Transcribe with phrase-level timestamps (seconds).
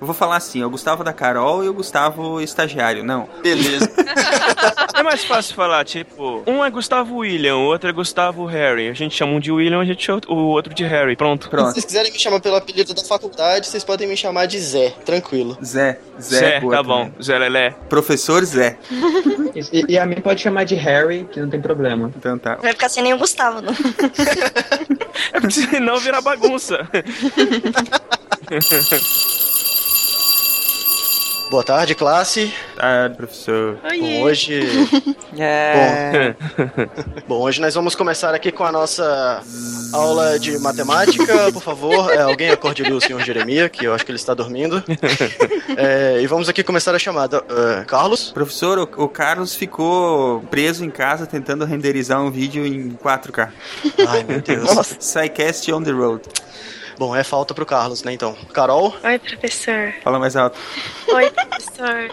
[0.00, 3.28] Eu vou falar assim, o Gustavo da Carol e o Gustavo estagiário, não.
[3.42, 3.90] Beleza.
[4.98, 8.88] É mais fácil falar, tipo, um é Gustavo William, o outro é Gustavo Harry.
[8.88, 11.14] A gente chama um de William, a gente chama o outro de Harry.
[11.14, 11.44] Pronto.
[11.44, 11.72] Se Pronto.
[11.72, 15.56] vocês quiserem me chamar pelo apelido da faculdade, vocês podem me chamar de Zé, tranquilo.
[15.64, 16.00] Zé.
[16.20, 17.12] Zé, Zé, boa tá também.
[17.16, 17.22] bom.
[17.22, 17.70] Zé Lelé.
[17.88, 18.76] Professor Zé.
[19.72, 22.10] E, e a mim pode chamar de Harry, que não tem problema.
[22.16, 22.56] Então tá.
[22.56, 23.72] Vai ficar sem nenhum Gustavo, não?
[25.32, 26.88] É porque senão vira bagunça.
[31.50, 32.52] Boa tarde, classe.
[32.76, 33.78] Ah, professor.
[33.98, 34.60] Bom, hoje.
[35.40, 36.34] É.
[37.28, 39.40] Bom, hoje nós vamos começar aqui com a nossa
[39.92, 41.52] aula de matemática.
[41.52, 44.34] Por favor, é, alguém acorde ali o senhor Jeremias, que eu acho que ele está
[44.34, 44.82] dormindo.
[45.76, 47.44] É, e vamos aqui começar a chamada.
[47.48, 48.32] É, Carlos?
[48.32, 53.50] Professor, o, o Carlos ficou preso em casa tentando renderizar um vídeo em 4K.
[54.08, 54.94] Ai, meu Deus.
[54.94, 56.22] Psycast on the road.
[56.98, 58.34] Bom, é falta pro Carlos, né, então.
[58.52, 58.94] Carol?
[59.04, 59.94] Oi, professor.
[60.02, 60.58] Fala mais alto.
[61.08, 62.10] Oi, professor.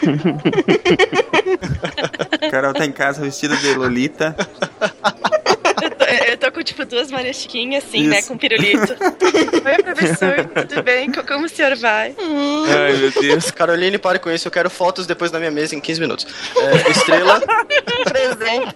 [2.50, 4.34] Carol tá em casa vestida de Lolita.
[5.82, 8.18] Eu tô, eu tô com, tipo, duas Maria Chiquinhas, assim, né?
[8.18, 8.28] Isso.
[8.28, 8.96] Com pirulito.
[8.98, 10.44] Oi, professor.
[10.68, 11.12] Tudo bem?
[11.12, 12.14] Co- Como o senhor vai?
[12.18, 13.50] Ai, meu Deus.
[13.50, 14.48] Caroline, pare com isso.
[14.48, 16.26] Eu quero fotos depois na minha mesa em 15 minutos.
[16.56, 17.40] É, Estrela?
[18.08, 18.74] Presente.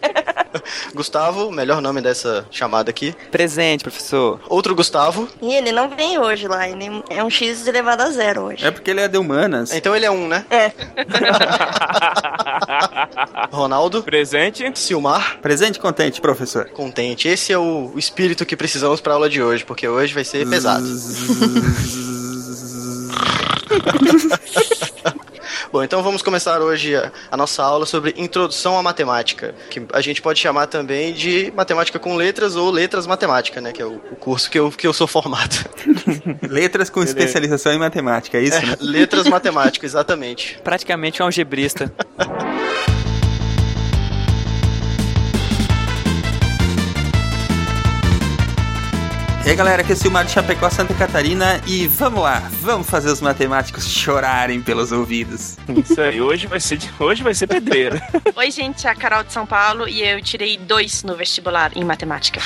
[0.94, 3.14] Gustavo, melhor nome dessa chamada aqui.
[3.30, 4.40] Presente, professor.
[4.48, 5.28] Outro Gustavo.
[5.40, 8.66] E ele não vem hoje lá, ele é um X elevado a zero hoje.
[8.66, 9.72] É porque ele é de humanas.
[9.72, 10.44] Então ele é um, né?
[10.50, 10.72] É.
[13.50, 14.02] Ronaldo.
[14.02, 14.70] Presente.
[14.74, 15.38] Silmar.
[15.40, 16.68] Presente e contente, professor.
[16.70, 17.28] Contente.
[17.28, 20.48] Esse é o, o espírito que precisamos pra aula de hoje, porque hoje vai ser
[20.48, 20.84] pesado.
[25.72, 30.02] Bom, então vamos começar hoje a, a nossa aula sobre introdução à matemática, que a
[30.02, 33.72] gente pode chamar também de matemática com letras ou letras matemática, né?
[33.72, 35.56] Que é o, o curso que eu, que eu sou formado.
[36.46, 38.66] Letras com especialização em matemática, é isso?
[38.66, 38.76] né?
[38.80, 40.60] letras matemática, exatamente.
[40.62, 41.90] Praticamente um algebrista.
[49.44, 52.88] E aí galera, aqui é o Silmar de Chapecó, Santa Catarina e vamos lá, vamos
[52.88, 55.56] fazer os matemáticos chorarem pelos ouvidos.
[55.84, 56.20] Isso aí.
[56.22, 58.00] Hoje vai ser, de- hoje vai ser pedreira.
[58.36, 58.86] Oi, gente.
[58.86, 62.40] É a Carol de São Paulo e eu tirei dois no vestibular em matemática.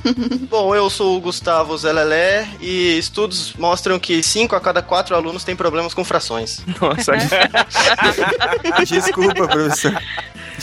[0.50, 5.44] Bom, eu sou o Gustavo Zelelé e estudos mostram que 5 a cada 4 alunos
[5.44, 6.60] têm problemas com frações.
[6.78, 7.12] Nossa,
[8.86, 9.98] Desculpa, professor.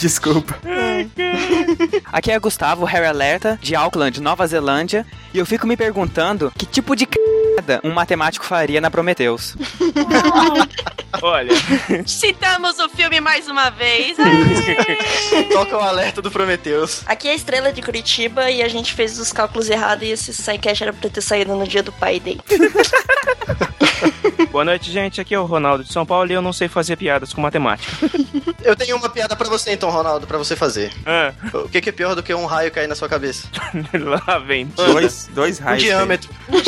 [0.00, 0.58] Desculpa.
[2.06, 6.64] Aqui é Gustavo, Harry Alerta, de Auckland, Nova Zelândia, e eu fico me perguntando que
[6.64, 7.80] tipo de c...
[7.84, 9.56] um matemático faria na Prometheus.
[11.20, 11.52] olha.
[12.06, 14.16] Citamos o filme mais uma vez.
[15.52, 17.02] Toca o alerta do Prometheus.
[17.04, 20.32] Aqui é a Estrela de Curitiba e a gente fez os cálculos errados e esse
[20.32, 22.40] sidecast era pra ter saído no dia do pai dele.
[24.50, 25.20] Boa noite, gente.
[25.20, 27.90] Aqui é o Ronaldo de São Paulo e eu não sei fazer piadas com matemática.
[28.62, 30.92] Eu tenho uma piada pra você então, Ronaldo, pra você fazer.
[31.06, 33.48] Ah, O que, que é pior do que um raio cair na sua cabeça?
[34.26, 34.66] lá vem.
[34.66, 35.82] Dois, dois O raios.
[35.82, 36.28] diâmetro.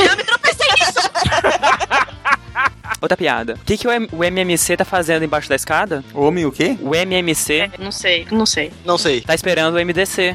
[3.00, 3.54] Outra piada.
[3.60, 6.02] O que, que o, M- o MMC tá fazendo embaixo da escada?
[6.14, 6.78] Homem o quê?
[6.80, 8.72] O MMC Não sei, não sei.
[8.86, 9.20] Não sei.
[9.20, 10.34] tá esperando o MDC.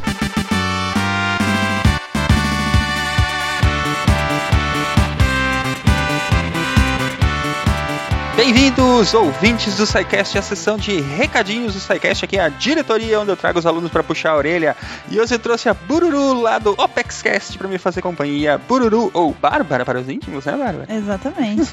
[8.43, 12.25] Bem-vindos, ouvintes do SciCast, a sessão de recadinhos do SciCast.
[12.25, 14.75] Aqui é a diretoria onde eu trago os alunos para puxar a orelha.
[15.11, 18.57] E hoje eu trouxe a Bururu lá do OpexCast para me fazer companhia.
[18.57, 20.87] Bururu ou Bárbara para os íntimos, né, Bárbara?
[20.91, 21.69] Exatamente.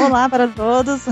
[0.00, 1.06] Olá para todos.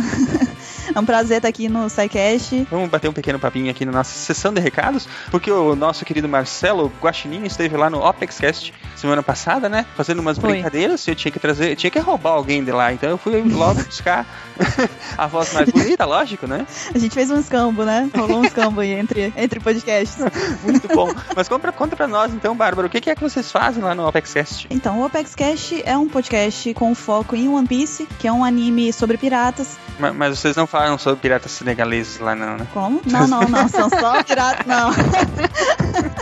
[0.94, 2.66] É um prazer estar aqui no SciCast.
[2.70, 6.28] Vamos bater um pequeno papinho aqui na nossa sessão de recados, porque o nosso querido
[6.28, 9.84] Marcelo Guaxinim esteve lá no OpexCast semana passada, né?
[9.96, 10.50] Fazendo umas Foi.
[10.52, 11.06] brincadeiras.
[11.08, 13.82] Eu tinha que trazer, eu tinha que roubar alguém de lá, então eu fui logo
[13.84, 14.24] buscar
[15.18, 16.66] a voz mais bonita, lógico, né?
[16.94, 18.08] A gente fez um escambo, né?
[18.16, 20.18] Rolou um escambo aí entre, entre podcasts.
[20.62, 21.10] Muito bom.
[21.34, 24.06] Mas conta, conta pra nós então, Bárbara, o que é que vocês fazem lá no
[24.06, 24.68] OpexCast?
[24.70, 28.92] Então, o OpexCast é um podcast com foco em One Piece, que é um anime
[28.92, 29.76] sobre piratas.
[29.98, 32.66] Ma- Mas vocês não falam sobre piratas senegaleses lá, não, né?
[32.72, 33.00] Como?
[33.06, 33.68] Não, não, não.
[33.68, 34.66] São só piratas.
[34.66, 34.90] Não.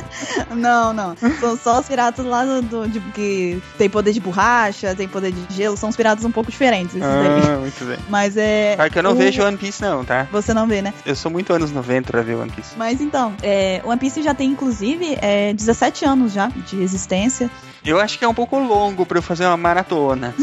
[0.55, 1.15] Não, não.
[1.41, 5.55] São só os piratas lá do, de, que tem poder de borracha, tem poder de
[5.55, 5.77] gelo.
[5.77, 6.95] São os piratas um pouco diferentes.
[7.03, 7.99] Ah, muito bem.
[8.09, 8.75] Mas é.
[8.77, 10.27] Claro que eu não o- vejo One Piece, não, tá?
[10.31, 10.93] Você não vê, né?
[11.07, 12.75] Eu sou muito anos 90 pra ver One Piece.
[12.77, 17.51] Mas então, é, One Piece já tem, inclusive, é, 17 anos já de existência.
[17.85, 20.35] Eu acho que é um pouco longo pra eu fazer uma maratona.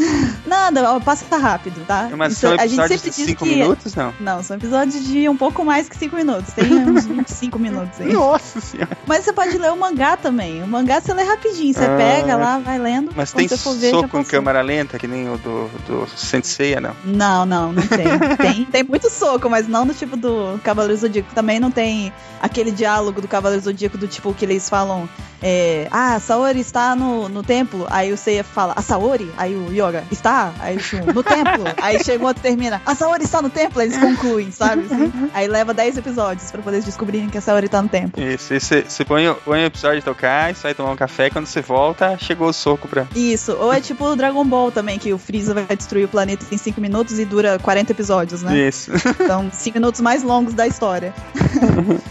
[0.46, 2.10] Não, nada, passa rápido, tá?
[2.16, 4.09] Mas Isso- são a gente sempre diz 5 que- minutos, não?
[4.18, 6.52] Não, são episódios de um pouco mais que 5 minutos.
[6.54, 8.12] Tem uns 25 minutos aí.
[8.12, 8.96] Nossa senhora.
[9.06, 10.62] Mas você pode ler o mangá também.
[10.62, 11.72] O mangá você lê rapidinho.
[11.74, 11.96] Você Ah.
[11.96, 13.12] pega lá, vai lendo.
[13.14, 13.56] Mas tem ver,
[13.90, 16.94] soco em câmera lenta, que nem o do, do Senseiya, não.
[17.04, 18.06] Não, não, não tem.
[18.36, 18.64] tem.
[18.64, 21.34] Tem muito soco, mas não no tipo do Cavaleiro Zodíaco.
[21.34, 25.08] Também não tem aquele diálogo do Cavaleiro Zodíaco do tipo que eles falam.
[25.42, 27.86] É, ah, a Saori está no, no templo.
[27.90, 29.32] Aí o Seiya fala, a Saori?
[29.38, 30.52] Aí o Yoga, está?
[30.60, 31.64] Aí o Shun, no templo.
[31.80, 33.80] Aí chega outro e termina, a Saori está no templo.
[33.80, 34.84] Aí eles concluem, sabe?
[34.90, 35.12] assim?
[35.34, 38.22] Aí leva 10 episódios pra poder descobrirem que a Saori tá no templo.
[38.22, 41.30] Isso, e você põe, o- põe o episódio de tocar, e sai tomar um café,
[41.30, 43.06] quando você volta, chegou o soco pra.
[43.14, 46.44] Isso, ou é tipo o Dragon Ball também, que o Freeza vai destruir o planeta
[46.50, 48.56] em 5 minutos e dura 40 episódios, né?
[48.68, 48.90] Isso.
[49.30, 51.12] Então, 5 minutos mais longos da história.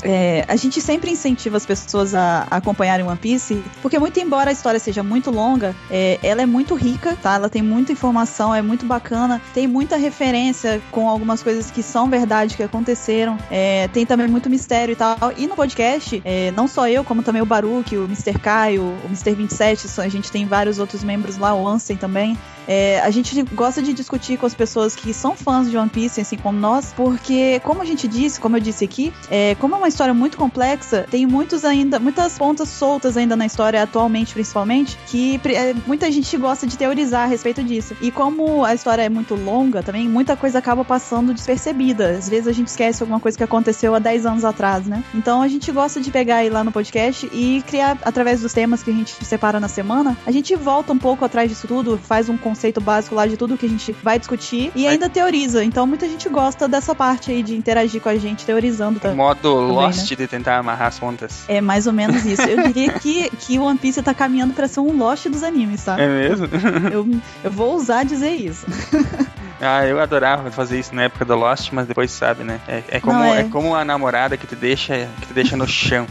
[0.03, 4.49] É, a gente sempre incentiva as pessoas a, a acompanharem One Piece, porque muito embora
[4.49, 7.35] a história seja muito longa, é, ela é muito rica, tá?
[7.35, 12.09] Ela tem muita informação, é muito bacana, tem muita referência com algumas coisas que são
[12.09, 15.17] verdade, que aconteceram, é, tem também muito mistério e tal.
[15.37, 18.37] E no podcast, é, não só eu, como também o Baruch, o Mr.
[18.39, 19.33] Kai, o, Mr.
[19.35, 22.37] 27, só- a gente tem vários outros membros lá, o Ansem também.
[22.67, 26.21] É, a gente gosta de discutir com as pessoas que são fãs de One Piece,
[26.21, 29.77] assim como nós, porque, como a gente disse, como eu disse aqui, é, como é
[29.79, 34.99] uma história muito complexa, tem muitos ainda, muitas pontas soltas ainda na história, atualmente principalmente,
[35.07, 37.95] que é, muita gente gosta de teorizar a respeito disso.
[38.01, 41.68] E como a história é muito longa também, muita coisa acaba passando despercebida.
[42.17, 45.03] Às vezes a gente esquece alguma coisa que aconteceu há 10 anos atrás, né?
[45.13, 48.83] Então a gente gosta de pegar aí lá no podcast e criar, através dos temas
[48.83, 52.29] que a gente separa na semana, a gente volta um pouco atrás disso tudo, faz
[52.29, 55.63] um conceito básico lá de tudo que a gente vai discutir e ainda teoriza.
[55.63, 59.17] Então muita gente gosta dessa parte aí de interagir com a gente, teorizando também.
[59.17, 60.15] Modo Também, Lost né?
[60.17, 61.43] de tentar amarrar as pontas.
[61.47, 62.41] É mais ou menos isso.
[62.41, 65.83] Eu diria que, que o One Piece tá caminhando pra ser um Lost dos animes,
[65.83, 65.99] tá?
[65.99, 66.47] É mesmo?
[66.91, 67.07] Eu,
[67.43, 68.65] eu vou ousar dizer isso.
[69.61, 72.59] Ah, eu adorava fazer isso na época do Lost, mas depois sabe, né?
[72.67, 73.41] É, é como, é.
[73.41, 73.43] é.
[73.43, 76.07] como a namorada que te deixa, que te deixa no chão.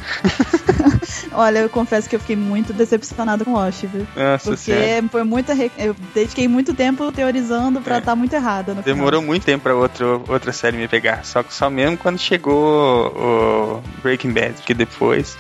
[1.33, 4.07] Olha, eu confesso que eu fiquei muito decepcionada com Lost, viu?
[4.17, 5.09] Nossa Porque senhora.
[5.11, 5.55] foi muita.
[5.55, 7.99] re- Eu dediquei muito tempo teorizando pra É.
[7.99, 11.25] estar muito errada Demorou muito tempo pra outro, outra série me pegar.
[11.25, 15.37] Só só mesmo quando chegou o Breaking Bad, que depois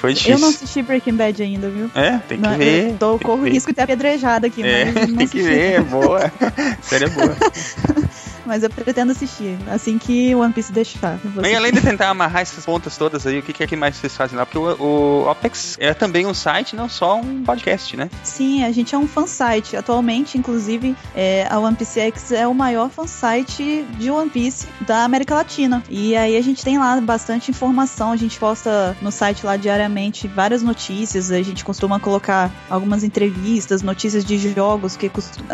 [0.00, 0.38] foi final.
[0.38, 0.64] Eu não difícil.
[0.66, 1.90] assisti Breaking Bad ainda, viu?
[1.94, 2.90] É, tem que Não, ver.
[2.90, 5.42] Eu tô, que corro risco de ter apedrejado aqui, É, mas não tem que assisti.
[5.42, 6.32] ver, é boa.
[6.82, 7.36] série é boa.
[8.50, 11.20] Mas eu pretendo assistir, assim que One Piece deixar.
[11.24, 11.54] assistir.
[11.54, 14.16] além de tentar amarrar essas pontas todas aí, o que, que é que mais vocês
[14.16, 14.44] fazem lá?
[14.44, 18.10] Porque o, o Opex é também um site, não só um podcast, né?
[18.24, 19.76] Sim, a gente é um fansite.
[19.76, 25.04] Atualmente, inclusive, é, a One Piece X é o maior fansite de One Piece da
[25.04, 25.80] América Latina.
[25.88, 28.10] E aí a gente tem lá bastante informação.
[28.10, 31.30] A gente posta no site lá diariamente várias notícias.
[31.30, 35.08] A gente costuma colocar algumas entrevistas, notícias de jogos que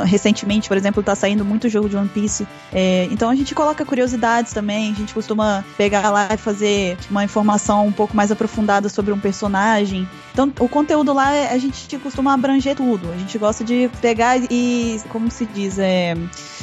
[0.07, 2.47] recentemente, por exemplo, tá saindo muito jogo de One Piece.
[2.73, 4.93] É, então a gente coloca curiosidades também.
[4.93, 9.19] A gente costuma pegar lá e fazer uma informação um pouco mais aprofundada sobre um
[9.19, 10.09] personagem.
[10.33, 13.11] Então, o conteúdo lá, é- a gente costuma abranger tudo.
[13.11, 16.15] A gente gosta de pegar e, como se diz, é,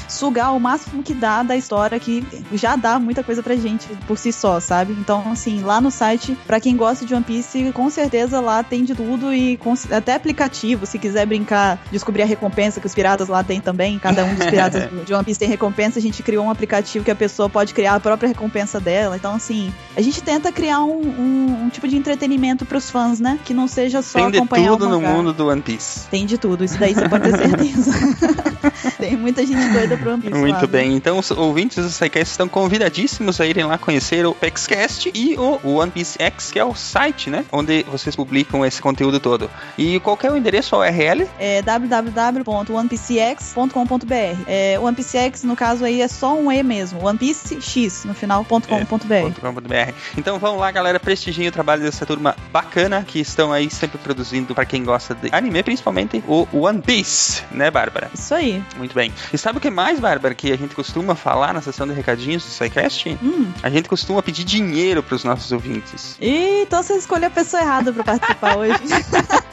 [0.07, 2.23] sugar o máximo que dá da história, que
[2.53, 4.93] já dá muita coisa pra gente por si só, sabe?
[4.99, 8.83] Então, assim, lá no site, pra quem gosta de One Piece, com certeza lá tem
[8.83, 9.59] de tudo e
[9.91, 13.97] até aplicativo, se quiser brincar, descobrir a recompensa que os piratas lá tem também.
[13.97, 15.97] Cada um dos piratas de One Piece tem recompensa.
[15.97, 19.15] A gente criou um aplicativo que a pessoa pode criar a própria recompensa dela.
[19.15, 23.39] Então, assim, a gente tenta criar um, um- um tipo de entretenimento pros fãs, né?
[23.45, 26.01] Que não seja só Tem de acompanhar tudo o no mundo do One Piece.
[26.11, 27.91] Tem de tudo, isso daí você pode ter certeza.
[28.99, 30.67] tem muita gente doida pro One Piece lá, Muito viu?
[30.67, 35.35] bem, então os ouvintes do SciCast estão convidadíssimos a irem lá conhecer o PEXCast e
[35.37, 37.45] o One Piece X, que é o site, né?
[37.51, 39.49] Onde vocês publicam esse conteúdo todo.
[39.77, 41.25] E qual é o endereço, a URL?
[41.39, 44.43] É www.onepcx.com.br.
[44.47, 47.05] É, One Piece X, no caso aí, é só um E mesmo.
[47.05, 49.39] One Piece X no final.com.br.
[49.39, 49.93] .com.br.
[50.17, 54.53] Então vamos lá, galera, prestigiem o trabalho dessa turma bacana que estão aí sempre produzindo
[54.53, 58.09] para quem gosta de anime, principalmente o One Piece, né, Bárbara?
[58.13, 58.63] Isso aí.
[58.77, 59.13] Muito bem.
[59.31, 62.43] E sabe o que mais, Bárbara, que a gente costuma falar na sessão de recadinhos
[62.43, 63.17] do SciCast?
[63.21, 63.51] Hum.
[63.61, 66.17] A gente costuma pedir dinheiro para os nossos ouvintes.
[66.19, 68.73] Ih, então você escolheu a pessoa errada pra participar hoje.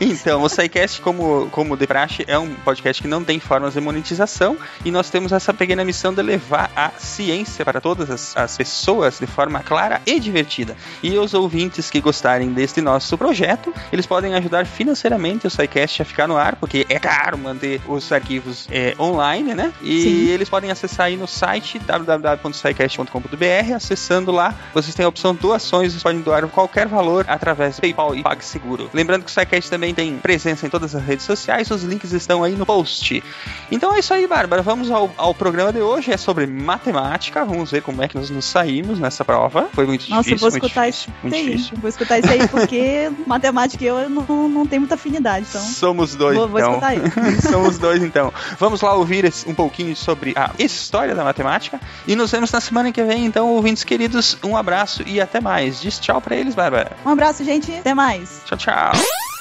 [0.00, 3.80] Então, o SciCast, como, como de praxe, é um podcast que não tem formas de
[3.80, 8.56] monetização e nós temos essa pequena missão de levar a ciência para todas as, as
[8.56, 10.76] pessoas de forma clara e divertida.
[11.02, 16.04] E os ouvintes que gostarem deste nosso projeto, eles podem ajudar financeiramente o SciCast a
[16.04, 19.72] ficar no ar, porque é caro manter os arquivos é, online, né?
[19.82, 20.28] E Sim.
[20.28, 23.74] eles podem acessar aí no site www.sicast.com.br.
[23.74, 28.14] Acessando lá, vocês têm a opção doações, vocês podem doar qualquer valor através do PayPal
[28.14, 28.88] e PagSeguro.
[28.94, 32.44] Lembrando que o SciCast também tem presença em todas as redes sociais, os links estão
[32.44, 33.24] aí no post.
[33.72, 34.62] Então é isso aí, Bárbara.
[34.62, 36.12] Vamos ao, ao programa de hoje.
[36.12, 37.44] É sobre matemática.
[37.44, 39.68] Vamos ver como é que nós nos saímos nessa prova.
[39.72, 40.38] Foi muito Nossa, difícil.
[40.38, 41.70] vou muito escutar isso aí.
[41.80, 45.60] Vou escutar isso aí porque matemática e eu não, não tenho muita afinidade, então.
[45.62, 46.72] Somos dois, Vou- vou então.
[46.72, 47.00] escutar aí.
[47.42, 48.32] Somos dois, então.
[48.58, 51.80] Vamos lá ouvir um pouquinho sobre a história da matemática.
[52.06, 54.36] E nos vemos na semana que vem, então, ouvintes queridos.
[54.44, 55.80] Um abraço e até mais.
[55.80, 56.92] Diz tchau pra eles, Bárbara.
[57.04, 57.72] Um abraço, gente.
[57.74, 58.42] Até mais.
[58.44, 59.31] Tchau, tchau.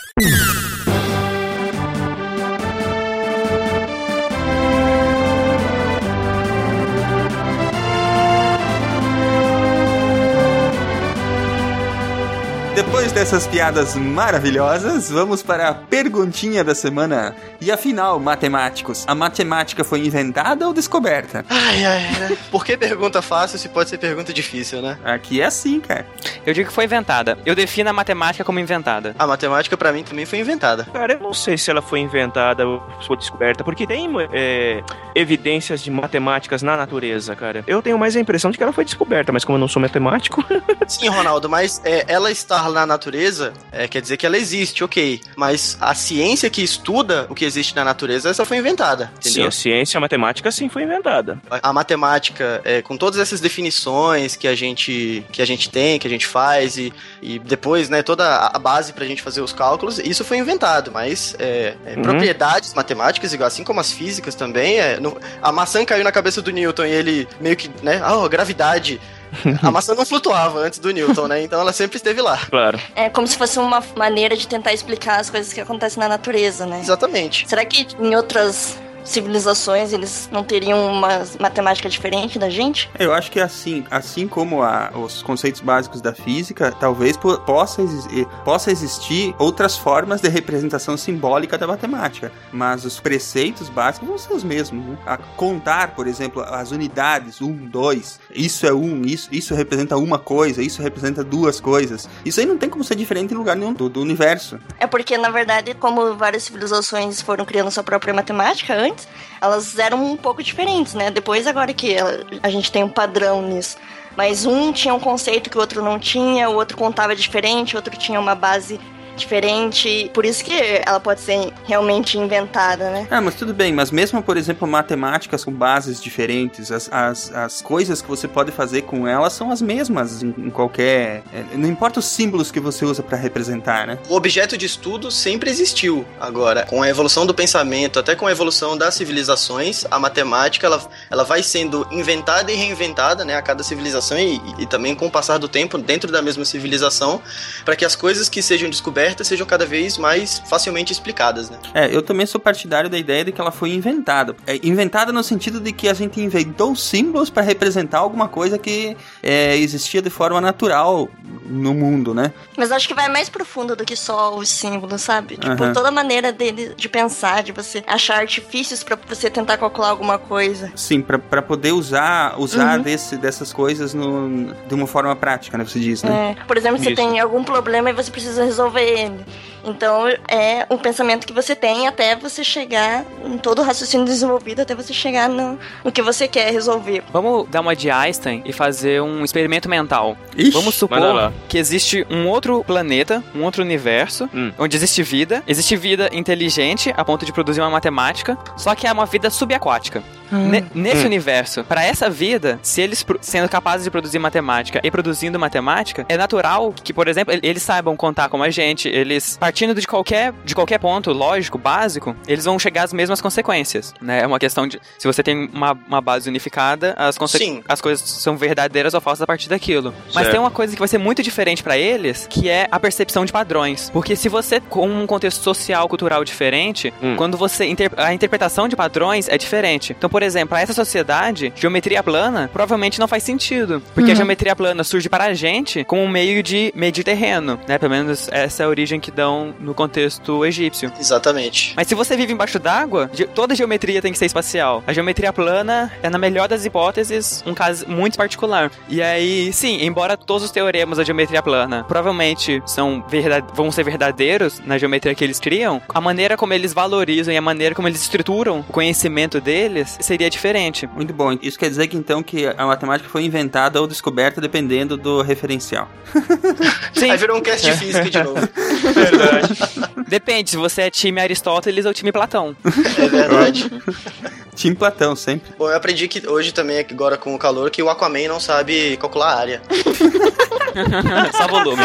[12.84, 17.36] Depois dessas piadas maravilhosas, vamos para a perguntinha da semana.
[17.62, 21.46] E afinal, matemáticos, a matemática foi inventada ou descoberta?
[21.48, 22.38] Ai, ai, né?
[22.50, 24.98] Por que pergunta fácil se pode ser pergunta difícil, né?
[25.04, 26.08] Aqui é assim, cara.
[26.44, 27.38] Eu digo que foi inventada.
[27.46, 29.16] Eu defino a matemática como inventada.
[29.20, 30.88] A matemática pra mim também foi inventada.
[30.92, 34.82] Cara, eu não sei se ela foi inventada ou foi descoberta, porque tem é,
[35.14, 37.64] evidências de matemáticas na natureza, cara.
[37.68, 39.80] Eu tenho mais a impressão de que ela foi descoberta, mas como eu não sou
[39.80, 40.44] matemático,
[40.88, 45.20] Sim, Ronaldo, mas é, ela estar na natureza é, quer dizer que ela existe, ok.
[45.36, 49.48] Mas a ciência que estuda o que existe na natureza, essa foi inventada, sim, entendeu?
[49.48, 51.40] a ciência, a matemática sim foi inventada.
[51.50, 55.98] A, a matemática, é, com todas essas definições que a gente, que a gente tem,
[55.98, 59.42] que a gente faz, e, e depois, né, toda a a base pra gente fazer
[59.42, 62.02] os cálculos, isso foi inventado, mas é, é, Uhum.
[62.04, 65.00] propriedades matemáticas, igual assim como as físicas também, é,
[65.42, 69.00] a maçã caiu na cabeça do Newton e ele meio que, né, ah, gravidade.
[69.62, 71.44] A maçã não flutuava antes do Newton, né?
[71.44, 72.38] Então ela sempre esteve lá.
[72.50, 72.80] Claro.
[72.96, 76.66] É como se fosse uma maneira de tentar explicar as coisas que acontecem na natureza,
[76.66, 76.80] né?
[76.80, 77.48] Exatamente.
[77.48, 82.90] Será que em outras civilizações eles não teriam uma matemática diferente da gente?
[83.00, 87.82] Eu acho que assim, assim como a- os conceitos básicos da física, talvez po- possa,
[87.82, 94.18] exi- possa existir outras formas de representação simbólica da matemática, mas os preceitos básicos vão
[94.18, 94.86] ser os mesmos.
[94.86, 94.98] né?
[95.06, 100.18] A contar, por exemplo, as unidades, um, dois, isso é um, isso, isso representa uma
[100.20, 102.08] coisa, isso representa duas coisas.
[102.26, 104.60] Isso aí não tem como ser diferente em lugar nenhum do, do universo.
[104.80, 108.91] É porque, na verdade, como várias civilizações foram criando sua própria matemática antes,
[109.40, 111.12] elas eram um pouco diferentes, né?
[111.12, 111.96] Depois, agora que
[112.42, 113.78] a gente tem um padrão nisso.
[114.16, 117.78] Mas um tinha um conceito que o outro não tinha, o outro contava diferente, o
[117.78, 118.80] outro tinha uma base
[119.16, 120.10] diferente.
[120.14, 120.54] Por isso que
[120.86, 123.08] ela pode ser realmente inventada, né?
[123.10, 127.62] Ah, mas tudo bem, mas mesmo, por exemplo, matemáticas com bases diferentes, as, as, as
[127.62, 131.24] coisas que você pode fazer com elas são as mesmas em, em qualquer.
[131.34, 133.98] é, Não importa os símbolos que você usa pra representar, né?
[134.08, 136.06] O objeto de estudo sempre existiu.
[136.20, 140.82] Agora, com a evolução do pensamento, até com a evolução das civilizações, a matemática ela,
[141.10, 145.12] ela vai sendo inventada e reinventada, né, a cada civilização e, e também com o
[145.12, 147.22] passar do tempo dentro da mesma civilização,
[147.66, 151.58] para que as coisas que sejam descobertas sejam cada vez mais facilmente explicadas, né?
[151.74, 154.36] É, eu também sou partidário da ideia de que ela foi inventada.
[154.48, 158.96] É, inventada no sentido de que a gente inventou símbolos para representar alguma coisa que
[159.22, 161.10] é, existia de forma natural
[161.46, 162.32] no mundo, né?
[162.58, 165.38] Mas acho que vai mais profundo do que só os símbolos, sabe?
[165.38, 165.74] Tipo, Aham.
[165.74, 170.18] toda a maneira dele de pensar, de você achar artifícios pra você tentar calcular alguma
[170.18, 170.72] coisa.
[170.76, 172.84] Sim, para poder usar usar Uhum.
[172.84, 175.66] desse, dessas coisas no, de uma forma prática, né?
[175.66, 176.36] Você diz, né?
[176.38, 176.96] É, por exemplo, você Isso.
[176.96, 179.26] tem algum problema e você precisa resolver ele.
[179.64, 184.62] Então é um pensamento que você tem até você chegar em todo o raciocínio desenvolvido,
[184.62, 187.04] até você chegar no, no que você quer resolver.
[187.14, 190.18] Vamos dar uma de Einstein e fazer um experimento mental.
[190.38, 194.52] Ixi, Vamos supor que existe um outro planeta, um outro universo, Hum.
[194.58, 195.44] onde existe vida.
[195.48, 200.04] Existe vida inteligente a ponto de produzir uma matemática, só que é uma vida subaquática.
[200.32, 201.08] Ne- nesse Hum.
[201.08, 206.16] universo, para essa vida, se eles sendo capazes de produzir matemática e produzindo matemática, é
[206.16, 210.34] natural que, por exemplo, el- eles saibam contar como a gente, eles partindo de qualquer
[210.46, 214.22] de qualquer ponto lógico, básico, eles vão chegar às mesmas consequências, né?
[214.22, 217.62] É uma questão de se você tem uma, uma base unificada, as, Sim.
[217.68, 219.94] as coisas são verdadeiras ou falsas a partir daquilo.
[220.06, 220.32] Mas Certo.
[220.32, 223.34] tem uma coisa que vai ser muito diferente pra eles, que é a percepção de
[223.34, 223.90] padrões.
[223.90, 227.16] Porque se você, com um contexto social, cultural diferente, Hum.
[227.18, 227.66] quando você.
[227.66, 229.94] inter- a interpretação de padrões é diferente.
[229.98, 233.82] Então, por exemplo, para essa sociedade, geometria plana provavelmente não faz sentido.
[233.94, 237.78] Porque a geometria plana surge para a gente como um meio de medir terreno, né?
[237.78, 240.92] Pelo menos essa é a origem que dão no contexto egípcio.
[241.00, 241.74] Exatamente.
[241.76, 244.84] Mas se você vive embaixo d'água, toda geometria tem que ser espacial.
[244.88, 248.72] A geometria plana é, na melhor das hipóteses, um caso muito particular.
[248.90, 253.84] E aí, sim, embora todos os teoremas da geometria plana provavelmente são verda- vão ser
[253.84, 257.88] verdadeiros na geometria que eles criam, a maneira como eles valorizam e a maneira como
[257.88, 260.88] eles estruturam o conhecimento deles seria diferente.
[260.88, 261.38] Muito bom.
[261.42, 265.90] Isso quer dizer que então que a matemática foi inventada ou descoberta dependendo do referencial.
[266.94, 267.12] Sim.
[267.12, 268.36] Aí virou um cast de física de novo.
[268.94, 269.31] Verdade.
[270.08, 272.56] Depende se você é time Aristóteles ou time Platão.
[272.98, 273.72] É verdade.
[274.56, 275.54] Tim Platão, sempre.
[275.58, 278.98] Bom, eu aprendi que hoje também, agora com o calor, que o Aquaman não sabe
[278.98, 279.62] calcular a área.
[281.36, 281.82] Só volume.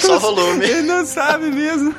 [0.00, 0.64] Só volume.
[0.64, 1.94] Ele não sabe mesmo.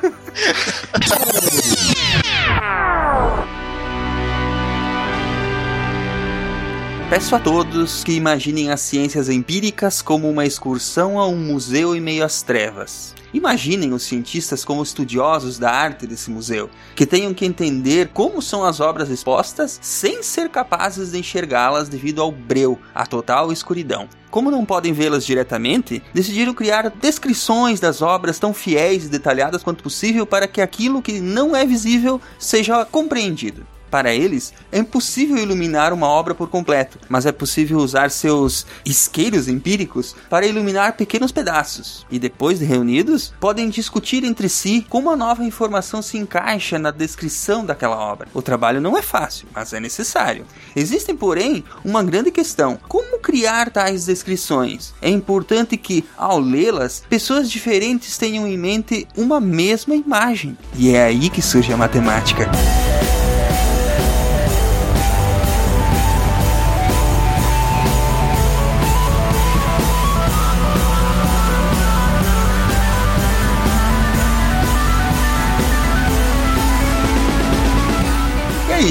[7.09, 12.01] Peço a todos que imaginem as ciências empíricas como uma excursão a um museu em
[12.01, 13.13] meio às trevas.
[13.35, 18.63] Imaginem os cientistas como estudiosos da arte desse museu, que tenham que entender como são
[18.63, 24.07] as obras expostas sem ser capazes de enxergá-las devido ao breu, à total escuridão.
[24.31, 29.83] Como não podem vê-las diretamente, decidiram criar descrições das obras tão fiéis e detalhadas quanto
[29.83, 33.67] possível para que aquilo que não é visível seja compreendido.
[33.95, 39.47] Para eles, é impossível iluminar uma obra por completo, mas é possível usar seus isqueiros
[39.47, 42.05] empíricos para iluminar pequenos pedaços.
[42.11, 46.91] E depois de reunidos, podem discutir entre si como a nova informação se encaixa na
[46.91, 48.27] descrição daquela obra.
[48.33, 50.45] O trabalho não é fácil, mas é necessário.
[50.75, 54.93] Existe, porém, uma grande questão: como criar tais descrições?
[55.01, 60.57] É importante que, ao lê-las, pessoas diferentes tenham em mente uma mesma imagem.
[60.75, 62.51] E é aí que surge a matemática.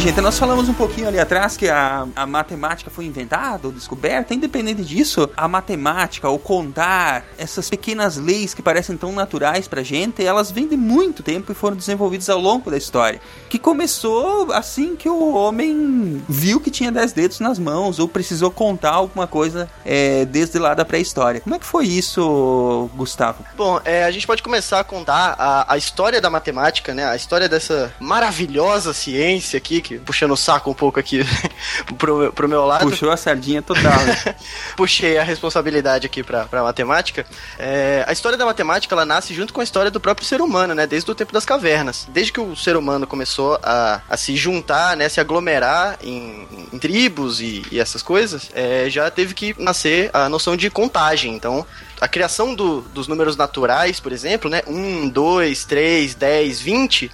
[0.04, 4.34] Gente, nós falamos um pouquinho ali atrás que a, a matemática foi inventada ou descoberta.
[4.34, 10.22] Independente disso, a matemática, o contar, essas pequenas leis que parecem tão naturais pra gente,
[10.22, 13.18] elas vêm de muito tempo e foram desenvolvidas ao longo da história.
[13.48, 18.50] Que começou assim que o homem viu que tinha dez dedos nas mãos ou precisou
[18.50, 21.40] contar alguma coisa é, desde lá da pré-história.
[21.40, 23.42] Como é que foi isso, Gustavo?
[23.56, 27.06] Bom, é, a gente pode começar a contar a, a história da matemática, né?
[27.06, 31.24] A história dessa maravilhosa ciência aqui, que puxando o saco um pouco aqui
[31.98, 32.88] pro, pro meu lado.
[32.88, 33.98] Puxou a sardinha total.
[34.04, 34.34] né?
[34.76, 37.26] puxei a responsabilidade aqui pra, pra matemática.
[37.58, 40.74] É, a história da matemática, ela nasce junto com a história do próprio ser humano,
[40.74, 40.86] né?
[40.86, 42.06] Desde o tempo das cavernas.
[42.10, 45.08] Desde que o ser humano começou a, a se juntar, né?
[45.08, 50.28] Se aglomerar em, em tribos e, e essas coisas, é, já teve que nascer a
[50.28, 51.34] noção de contagem.
[51.34, 51.64] Então,
[52.00, 54.62] a criação do- dos números naturais, por exemplo, né?
[54.66, 57.10] 1, 2, 3, 10, 20...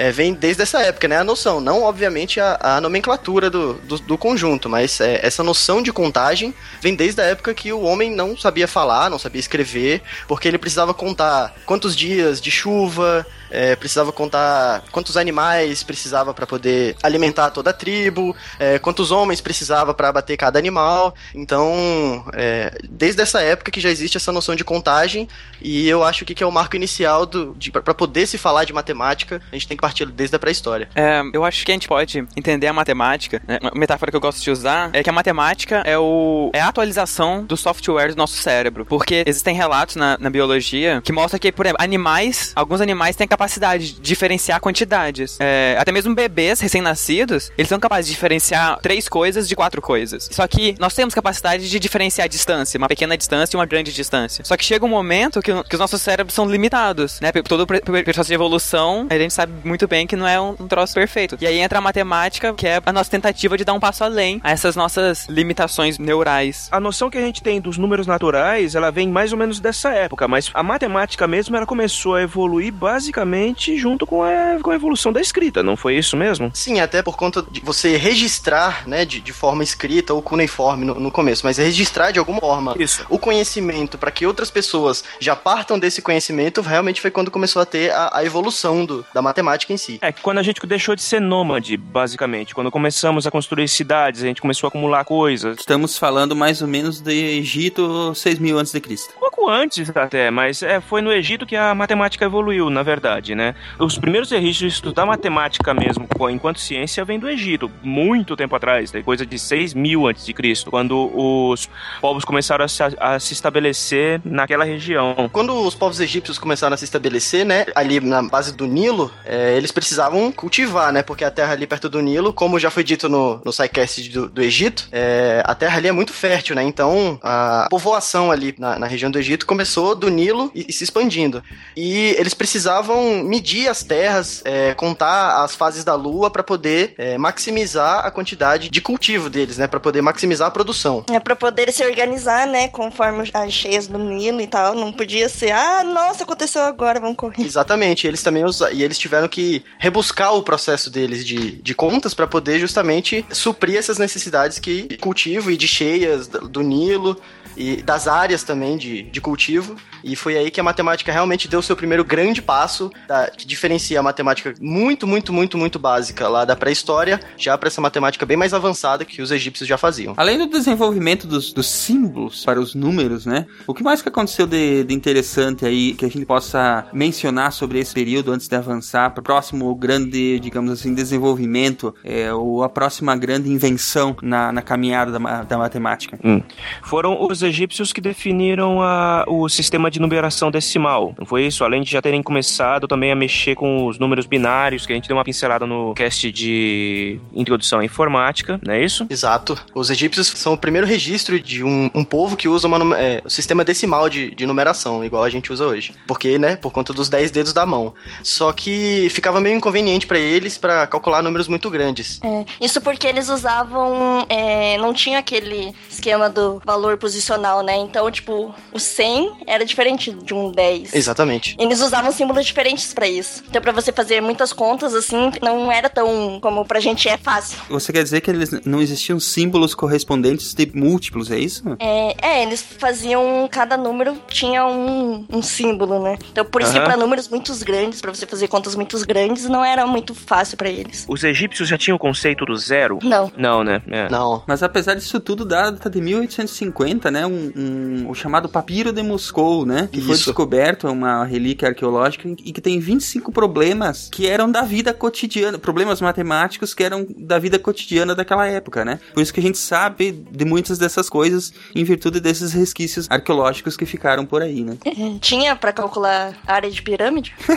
[0.00, 1.16] É, vem desde essa época, né?
[1.16, 5.82] A noção, não obviamente a, a nomenclatura do, do, do conjunto, mas é, essa noção
[5.82, 10.00] de contagem vem desde a época que o homem não sabia falar, não sabia escrever,
[10.28, 16.46] porque ele precisava contar quantos dias de chuva, é, precisava contar quantos animais precisava para
[16.46, 21.14] poder alimentar toda a tribo, é, quantos homens precisava para abater cada animal.
[21.34, 25.28] Então, é, desde essa época que já existe essa noção de contagem,
[25.60, 27.28] e eu acho que, que é o marco inicial
[27.72, 30.88] para poder se falar de matemática, a gente tem que partir desde a pré-história.
[30.94, 33.42] É, eu acho que a gente pode entender a matemática.
[33.46, 33.58] Né?
[33.62, 36.68] Uma metáfora que eu gosto de usar é que a matemática é, o, é a
[36.68, 38.84] atualização do software do nosso cérebro.
[38.84, 43.26] Porque existem relatos na, na biologia que mostram que, por exemplo, animais, alguns animais têm
[43.30, 45.36] a capacidade de diferenciar quantidades.
[45.38, 50.28] É, até mesmo bebês recém-nascidos, eles são capazes de diferenciar três coisas de quatro coisas.
[50.32, 53.92] Só que nós temos capacidade de diferenciar a distância, uma pequena distância e uma grande
[53.92, 54.44] distância.
[54.44, 57.30] Só que chega um momento que, que os nossos cérebros são limitados, né?
[57.30, 60.66] Todo o processo de evolução, a gente sabe muito bem que não é um, um
[60.66, 61.38] troço perfeito.
[61.40, 64.40] E aí entra a matemática, que é a nossa tentativa de dar um passo além
[64.42, 66.68] a essas nossas limitações neurais.
[66.72, 69.90] A noção que a gente tem dos números naturais, ela vem mais ou menos dessa
[69.90, 73.27] época, mas a matemática mesmo, ela começou a evoluir basicamente
[73.76, 76.50] junto com a, com a evolução da escrita, não foi isso mesmo?
[76.54, 80.94] Sim, até por conta de você registrar, né, de, de forma escrita ou cuneiforme no,
[80.94, 83.04] no começo, mas registrar de alguma forma Isso.
[83.08, 87.66] o conhecimento para que outras pessoas já partam desse conhecimento, realmente foi quando começou a
[87.66, 89.98] ter a, a evolução do, da matemática em si.
[90.00, 94.22] É, que quando a gente deixou de ser nômade, basicamente, quando começamos a construir cidades,
[94.22, 95.56] a gente começou a acumular coisas.
[95.58, 99.14] Estamos falando mais ou menos de Egito 6 mil antes de Cristo.
[99.18, 103.17] Pouco pouco antes até, mas é, foi no Egito que a matemática evoluiu, na verdade,
[103.34, 103.54] né?
[103.78, 108.90] Os primeiros registros de estudar matemática mesmo, enquanto ciência, vem do Egito, muito tempo atrás,
[108.90, 111.68] tem coisa de 6 mil antes de Cristo, quando os
[112.00, 115.28] povos começaram a se, a se estabelecer naquela região.
[115.32, 119.56] Quando os povos egípcios começaram a se estabelecer, né, ali na base do Nilo, é,
[119.56, 123.08] eles precisavam cultivar, né, porque a terra ali perto do Nilo, como já foi dito
[123.08, 127.18] no, no SciCast do, do Egito, é, a terra ali é muito fértil, né, então
[127.22, 131.42] a povoação ali na, na região do Egito começou do Nilo e, e se expandindo.
[131.76, 137.18] E eles precisavam medir as terras, é, contar as fases da lua para poder é,
[137.18, 141.04] maximizar a quantidade de cultivo deles, né, para poder maximizar a produção.
[141.10, 142.68] É pra poder se organizar, né?
[142.68, 144.74] Conforme as cheias do Nilo e tal.
[144.74, 147.42] Não podia ser, ah, nossa, aconteceu agora, vamos correr.
[147.44, 152.14] Exatamente, eles também usa, e eles tiveram que rebuscar o processo deles de, de contas
[152.14, 157.16] para poder justamente suprir essas necessidades que cultivo e de cheias do Nilo
[157.58, 159.76] e das áreas também de, de cultivo.
[160.04, 163.46] E foi aí que a matemática realmente deu o seu primeiro grande passo, tá, que
[163.46, 168.24] diferencia a matemática muito, muito, muito, muito básica lá da pré-história, já para essa matemática
[168.24, 170.14] bem mais avançada que os egípcios já faziam.
[170.16, 173.46] Além do desenvolvimento dos, dos símbolos para os números, né?
[173.66, 177.80] O que mais que aconteceu de, de interessante aí que a gente possa mencionar sobre
[177.80, 182.68] esse período antes de avançar para o próximo grande, digamos assim, desenvolvimento, é, ou a
[182.68, 186.18] próxima grande invenção na, na caminhada da, da matemática?
[186.22, 186.40] Hum.
[186.84, 191.14] Foram os egípcios que definiram a- o sistema de numeração decimal.
[191.18, 191.64] Não foi isso?
[191.64, 195.08] Além de já terem começado também a mexer com os números binários, que a gente
[195.08, 199.06] deu uma pincelada no cast de introdução à informática, não é isso?
[199.10, 199.58] Exato.
[199.74, 203.30] Os egípcios são o primeiro registro de um, um povo que usa uma, é, o
[203.30, 205.92] sistema decimal de, de numeração, igual a gente usa hoje.
[206.06, 207.94] Porque, né, por conta dos 10 dedos da mão.
[208.22, 212.20] Só que ficava meio inconveniente para eles para calcular números muito grandes.
[212.22, 214.26] É, isso porque eles usavam.
[214.28, 217.76] é, não tinha aquele esquema do valor posicional, né?
[217.76, 220.94] Então, tipo, o 100 era diferente de um 10.
[220.94, 221.56] Exatamente.
[221.58, 223.42] Eles usavam símbolos diferentes pra isso.
[223.48, 227.58] Então, pra você fazer muitas contas, assim, não era tão como pra gente é fácil.
[227.68, 231.62] Você quer dizer que eles não existiam símbolos correspondentes de múltiplos, é isso?
[231.78, 233.48] É, é, eles faziam.
[233.50, 236.16] Cada número tinha um, um símbolo, né?
[236.30, 236.86] Então, por isso que Aham.
[236.86, 240.68] pra números muito grandes, pra você fazer contas muito grandes, não era muito fácil pra
[240.68, 241.06] eles.
[241.08, 242.98] Os egípcios já tinham o conceito do zero?
[243.02, 243.32] Não.
[243.36, 243.82] Não, né?
[243.88, 244.08] É.
[244.10, 244.42] Não.
[244.46, 247.26] Mas apesar disso tudo, data de 1850, né?
[247.28, 249.88] Um, um- o chamado Papiro de Moscou, né?
[249.92, 250.24] Que foi Isso.
[250.26, 255.58] descoberto, é uma relíquia arqueológica e que tem 25 problemas que eram da vida cotidiana,
[255.58, 258.98] problemas matemáticos que eram da vida cotidiana daquela época, né?
[259.14, 263.76] Por isso que a gente sabe de muitas dessas coisas em virtude desses resquícios arqueológicos
[263.76, 264.76] que ficaram por aí, né?
[265.20, 267.34] Tinha pra calcular a área de pirâmide?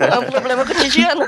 [0.00, 1.26] é um problema cotidiano.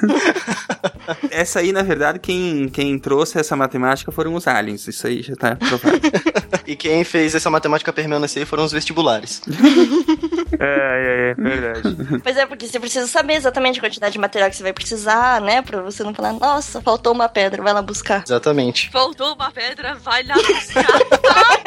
[1.31, 4.87] Essa aí, na verdade, quem, quem trouxe essa matemática foram os aliens.
[4.87, 6.01] Isso aí já tá provado.
[6.67, 9.43] E quem fez essa matemática permanecer foram os vestibulares.
[10.61, 12.21] É, é, é, verdade.
[12.23, 15.41] Pois é, porque você precisa saber exatamente a quantidade de material que você vai precisar,
[15.41, 15.61] né?
[15.63, 18.25] Pra você não falar, nossa, faltou uma pedra, vai lá buscar.
[18.25, 18.91] Exatamente.
[18.91, 20.87] Voltou uma pedra, vai lá buscar.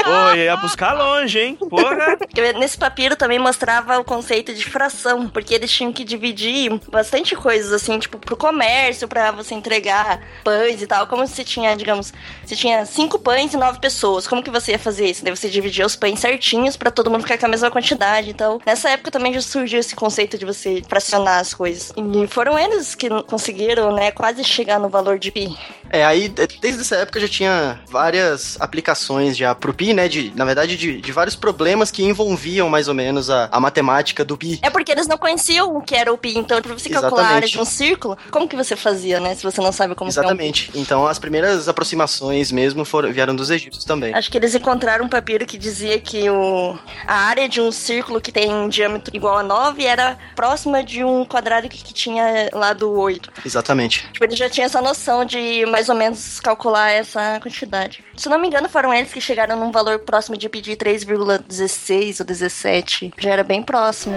[0.31, 1.55] Oi, ia buscar longe, hein?
[1.55, 2.17] Porra!
[2.17, 7.35] Porque Nesse papiro também mostrava o conceito de fração, porque eles tinham que dividir bastante
[7.35, 11.07] coisas, assim, tipo, pro comércio, pra você entregar pães e tal.
[11.07, 12.13] Como se tinha, digamos,
[12.45, 15.23] se tinha cinco pães e nove pessoas, como que você fazer isso?
[15.23, 18.29] Daí você dividia os pães certinhos pra todo mundo ficar com a mesma quantidade.
[18.29, 21.91] Então, nessa época também já surgiu esse conceito de você fracionar as coisas.
[21.95, 25.55] E foram eles que conseguiram, né, quase chegar no valor de pi.
[25.89, 30.07] É, aí de- desde essa época já tinha várias aplicações já pro pi, né?
[30.07, 34.23] De, na verdade, de, de vários problemas que envolviam mais ou menos a, a matemática
[34.23, 34.59] do pi.
[34.61, 37.25] É porque eles não conheciam o que era o pi, então pra você calcular a
[37.25, 37.51] área Exatamente.
[37.53, 39.35] de um círculo, como que você fazia, né?
[39.35, 40.23] Se você não sabe como que é um.
[40.25, 40.71] Exatamente.
[40.75, 44.13] Então as primeiras aproximações mesmo foram, vieram dos egípcios também.
[44.13, 48.21] Acho que eles encontraram um papiro que dizia que o, a área de um círculo
[48.21, 52.49] que tem um diâmetro igual a 9 era próxima de um quadrado que, que tinha
[52.53, 53.31] lá do 8.
[53.45, 54.07] Exatamente.
[54.13, 58.03] Tipo, eles já tinham essa noção de mais ou menos calcular essa quantidade.
[58.15, 62.25] Se não me engano, foram eles que chegaram num valor próximo de pedir 3,16 ou
[62.25, 63.13] 17.
[63.17, 64.15] Já era bem próximo.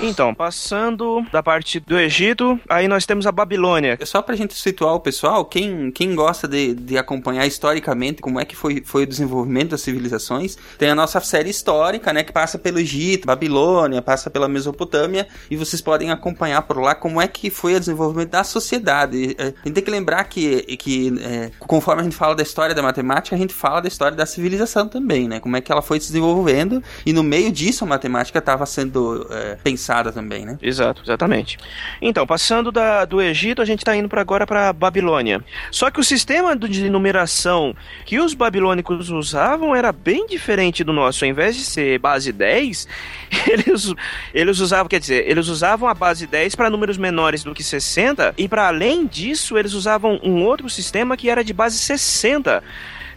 [0.00, 3.98] Então, passando da parte do Egito, aí nós temos a Babilônia.
[4.04, 8.44] Só pra gente situar o pessoal, quem, quem gosta de, de acompanhar historicamente como é
[8.44, 12.58] que foi, foi o desenvolvimento das civilizações, tem a nossa série histórica, né, que passa
[12.58, 17.50] pelo Egito, Babilônia, passa pela Mesopotâmia, e vocês podem acompanhar por lá como é que
[17.50, 19.34] foi o desenvolvimento da sociedade.
[19.38, 22.74] É, A gente tem que lembrar que, que é, conforme a gente fala da história
[22.74, 25.82] da matemática, a gente fala da história da civilização também, né, como é que ela
[25.82, 30.44] foi se desenvolvendo, e no meio disso a matemática matemática estava sendo é, pensada também,
[30.44, 30.58] né?
[30.60, 31.58] Exato, exatamente.
[32.00, 35.42] Então, passando da, do Egito, a gente está indo pra agora para Babilônia.
[35.70, 41.24] Só que o sistema de numeração que os babilônicos usavam era bem diferente do nosso.
[41.24, 42.88] Ao invés de ser base 10,
[43.48, 43.94] eles,
[44.34, 48.34] eles usavam, quer dizer, eles usavam a base 10 para números menores do que 60
[48.36, 52.62] e para além disso, eles usavam um outro sistema que era de base 60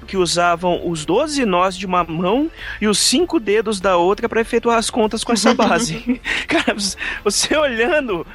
[0.09, 2.49] que usavam os 12 nós de uma mão
[2.81, 6.19] e os cinco dedos da outra para efetuar as contas com essa base.
[6.49, 6.75] Cara,
[7.23, 8.25] você olhando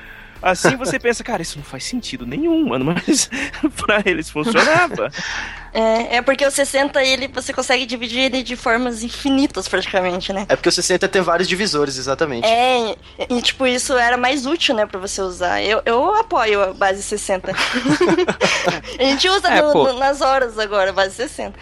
[0.41, 3.29] assim, você pensa, cara, isso não faz sentido nenhum, mano, mas
[3.85, 5.11] pra eles funcionava.
[5.75, 10.47] É, é porque o 60 ele você consegue dividir ele de formas infinitas praticamente, né?
[10.49, 12.47] É porque o 60 tem vários divisores, exatamente.
[12.47, 12.97] É,
[13.29, 15.61] e tipo, isso era mais útil, né, pra você usar.
[15.63, 17.51] Eu, eu apoio a base 60.
[18.99, 21.59] a gente usa É, no- no- nas horas agora, base 60.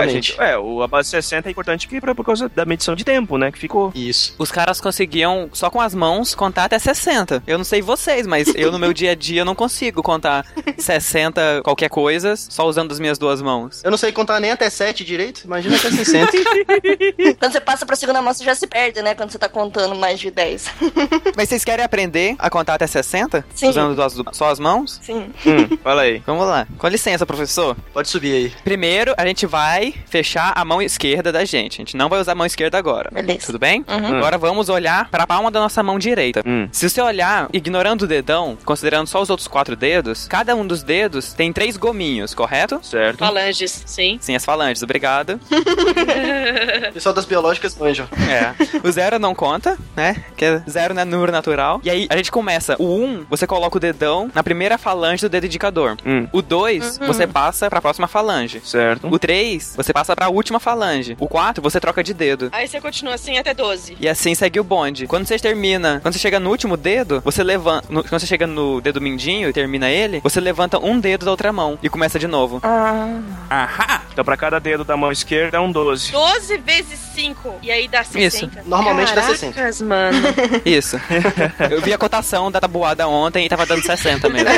[0.00, 2.94] A gente- é, o, a base 60 é importante porque, pra- por causa da medição
[2.94, 3.90] de tempo, né, que ficou.
[3.94, 4.34] Isso.
[4.38, 7.42] Os caras conseguiam, só com as mãos, contar até 60.
[7.46, 10.46] Eu não sei vocês, mas eu no meu dia a dia não consigo contar
[10.78, 13.47] 60 qualquer coisa só usando as minhas duas mãos.
[13.84, 16.32] Eu não sei contar nem até 7 direito, imagina até 60.
[17.38, 19.14] Quando você passa pra segunda mão, você já se perde, né?
[19.14, 20.70] Quando você tá contando mais de 10.
[21.36, 23.44] Mas vocês querem aprender a contar até 60?
[23.54, 23.68] Sim.
[23.68, 24.98] Usando duas- só as mãos?
[25.02, 25.30] Sim.
[25.46, 26.22] Hum, fala aí.
[26.26, 26.66] Vamos lá.
[26.78, 27.76] Com licença, professor.
[27.92, 28.52] Pode subir aí.
[28.64, 31.74] Primeiro, a gente vai fechar a mão esquerda da gente.
[31.76, 33.10] A gente não vai usar a mão esquerda agora.
[33.12, 33.46] Beleza.
[33.46, 33.84] Tudo bem?
[33.88, 34.16] Uhum.
[34.18, 36.42] Agora vamos olhar para a palma da nossa mão direita.
[36.46, 36.68] Hum.
[36.72, 40.82] Se você olhar, ignorando o dedão, considerando só os outros quatro dedos, cada um dos
[40.82, 42.80] dedos tem três gominhos, correto?
[42.82, 43.24] Certo.
[43.42, 44.18] Falanges, sim.
[44.20, 45.40] Sim, as falanges, obrigado.
[46.92, 48.08] Pessoal das biológicas manjam.
[48.28, 48.54] É.
[48.86, 50.24] O zero não conta, né?
[50.36, 51.80] Que é zero não é número natural.
[51.84, 52.74] E aí a gente começa.
[52.78, 55.96] O um, você coloca o dedão na primeira falange do dedo indicador.
[56.04, 56.26] Hum.
[56.32, 57.06] O dois, Uhum.
[57.06, 58.60] você passa pra próxima falange.
[58.64, 59.06] Certo.
[59.08, 61.16] O três, você passa pra última falange.
[61.20, 62.48] O quatro, você troca de dedo.
[62.52, 63.96] Aí você continua assim até 12.
[64.00, 65.06] E assim segue o bonde.
[65.06, 67.86] Quando você termina, quando você chega no último dedo, você levanta.
[67.88, 71.30] no- quando você chega no dedo mindinho e termina ele, você levanta um dedo da
[71.30, 72.60] outra mão e começa de novo.
[72.62, 73.20] Ah.
[73.50, 74.02] Ahá!
[74.12, 76.12] Então pra cada dedo da mão esquerda é um 12.
[76.12, 77.54] 12 vezes 5.
[77.62, 78.20] E aí dá 60.
[78.26, 78.68] Isso.
[78.68, 79.84] Normalmente dá Caracas, 60.
[79.84, 80.18] mano.
[80.64, 81.00] Isso.
[81.70, 84.48] Eu vi a cotação da tabuada ontem e tava dando 60 mesmo.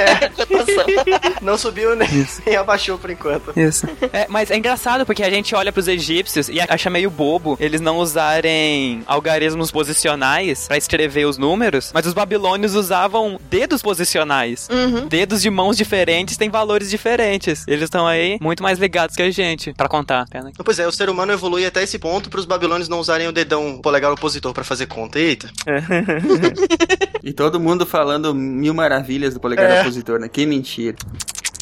[1.42, 2.08] Não subiu nem,
[2.46, 3.52] nem abaixou por enquanto.
[3.56, 3.86] Isso.
[4.12, 7.80] É, mas é engraçado porque a gente olha pros egípcios e acha meio bobo eles
[7.80, 14.68] não usarem algarismos posicionais pra escrever os números, mas os babilônios usavam dedos posicionais.
[15.08, 17.64] Dedos de mãos diferentes têm valores diferentes.
[17.66, 20.26] Eles estão aí muito mais ligados que a gente pra contar.
[20.28, 23.28] Pena que- Pois é, o ser humano evolui até esse ponto pros babilônios não usarem
[23.28, 25.18] o dedão polegar opositor pra fazer conta.
[25.18, 25.50] Eita.
[27.22, 29.80] E todo mundo falando mil maravilhas do polegar É.
[29.82, 30.26] opositor, né?
[30.28, 30.96] Que mentira.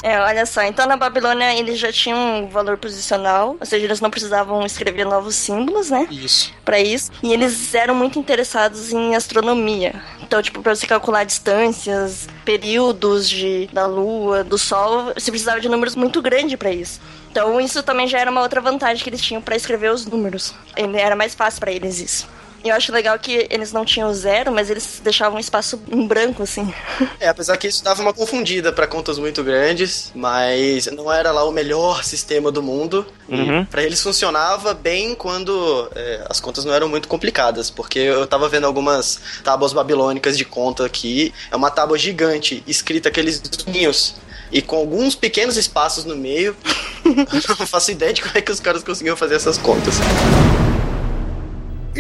[0.09, 4.01] É, olha só, então na Babilônia eles já tinham um valor posicional, ou seja, eles
[4.01, 6.09] não precisavam escrever novos símbolos, né?
[6.11, 6.51] Isso.
[6.65, 7.13] Pra isso.
[7.23, 10.03] E eles eram muito interessados em astronomia.
[10.23, 15.69] Então, tipo, pra você calcular distâncias, períodos de, da lua, do sol, você precisava de
[15.69, 17.03] números muito grandes pra isso.
[17.31, 20.55] Então, isso também já era uma outra vantagem que eles tinham pra escrever os números.
[20.75, 22.27] Era mais fácil pra eles isso.
[22.65, 26.07] E eu acho legal que eles não tinham zero, mas eles deixavam um espaço em
[26.07, 26.73] branco, assim.
[27.21, 31.45] É, apesar que isso dava uma confundida pra contas muito grandes, mas não era lá
[31.45, 33.07] o melhor sistema do mundo.
[33.29, 33.65] Uhum.
[33.65, 38.49] Pra eles funcionava bem quando é, as contas não eram muito complicadas, porque eu tava
[38.49, 41.33] vendo algumas tábuas babilônicas de conta aqui.
[41.51, 44.17] É uma tábua gigante, escrita aqueles ninhos.
[44.51, 46.57] E com alguns pequenos espaços no meio,
[47.05, 49.97] eu não faço ideia de como é que os caras conseguiam fazer essas contas.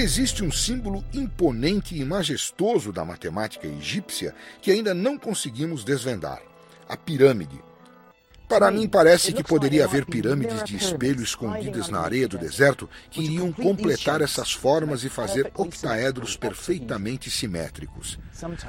[0.00, 4.32] Existe um símbolo imponente e majestoso da matemática egípcia
[4.62, 6.40] que ainda não conseguimos desvendar:
[6.88, 7.60] a pirâmide.
[8.48, 13.22] Para mim, parece que poderia haver pirâmides de espelho escondidas na areia do deserto que
[13.22, 18.20] iriam completar essas formas e fazer octaedros perfeitamente simétricos.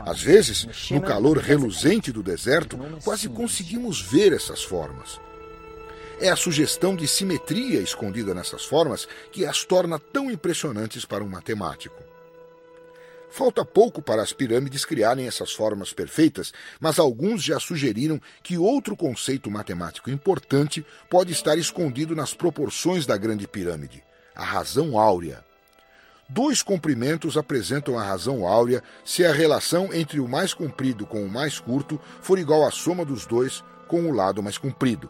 [0.07, 5.21] Às vezes, no calor reluzente do deserto, quase conseguimos ver essas formas.
[6.21, 11.29] É a sugestão de simetria escondida nessas formas que as torna tão impressionantes para um
[11.29, 12.03] matemático.
[13.29, 18.97] Falta pouco para as pirâmides criarem essas formas perfeitas, mas alguns já sugeriram que outro
[18.97, 24.03] conceito matemático importante pode estar escondido nas proporções da Grande Pirâmide:
[24.35, 25.45] a razão áurea.
[26.27, 31.29] Dois comprimentos apresentam a razão áurea se a relação entre o mais comprido com o
[31.29, 35.09] mais curto for igual à soma dos dois com o lado mais comprido.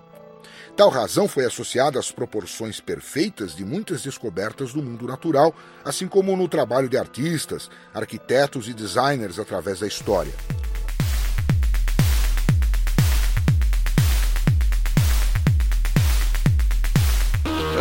[0.80, 6.38] Tal razão foi associada às proporções perfeitas de muitas descobertas do mundo natural, assim como
[6.38, 10.32] no trabalho de artistas, arquitetos e designers através da história.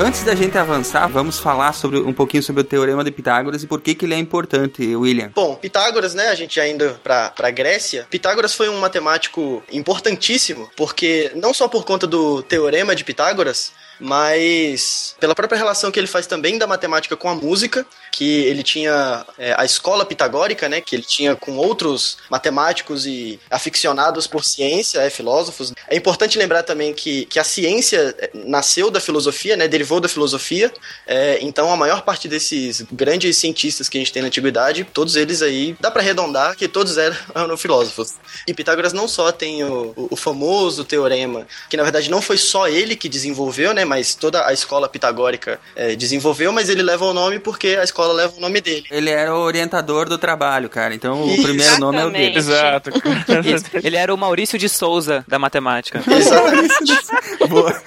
[0.01, 3.67] Antes da gente avançar, vamos falar sobre um pouquinho sobre o teorema de Pitágoras e
[3.67, 5.33] por que, que ele é importante, William.
[5.35, 10.71] Bom, Pitágoras, né, a gente já indo pra, pra Grécia, Pitágoras foi um matemático importantíssimo,
[10.77, 16.07] porque não só por conta do teorema de Pitágoras, mas pela própria relação que ele
[16.07, 20.81] faz também da matemática com a música, que ele tinha é, a escola pitagórica, né,
[20.81, 25.73] que ele tinha com outros matemáticos e aficionados por ciência, é, filósofos.
[25.89, 30.09] É importante lembrar também que, que a ciência é, nasceu da filosofia, né, derivou da
[30.09, 30.73] filosofia,
[31.07, 35.17] é, então a maior parte desses grandes cientistas que a gente tem na antiguidade, todos
[35.17, 37.17] eles aí, dá para arredondar que todos eram,
[37.57, 38.15] filósofos.
[38.47, 42.69] E Pitágoras não só tem o, o famoso teorema, que na verdade não foi só
[42.69, 47.13] ele que desenvolveu, né, mas toda a escola pitagórica é, desenvolveu, mas ele leva o
[47.15, 48.85] nome porque a escola leva o nome dele.
[48.91, 50.95] Ele era o orientador do trabalho, cara.
[50.95, 52.39] Então o primeiro nome é o dele.
[52.39, 52.91] Exato.
[53.83, 56.01] Ele era o Maurício de Souza da matemática.
[56.07, 56.69] Exatamente.
[57.49, 57.83] Boa,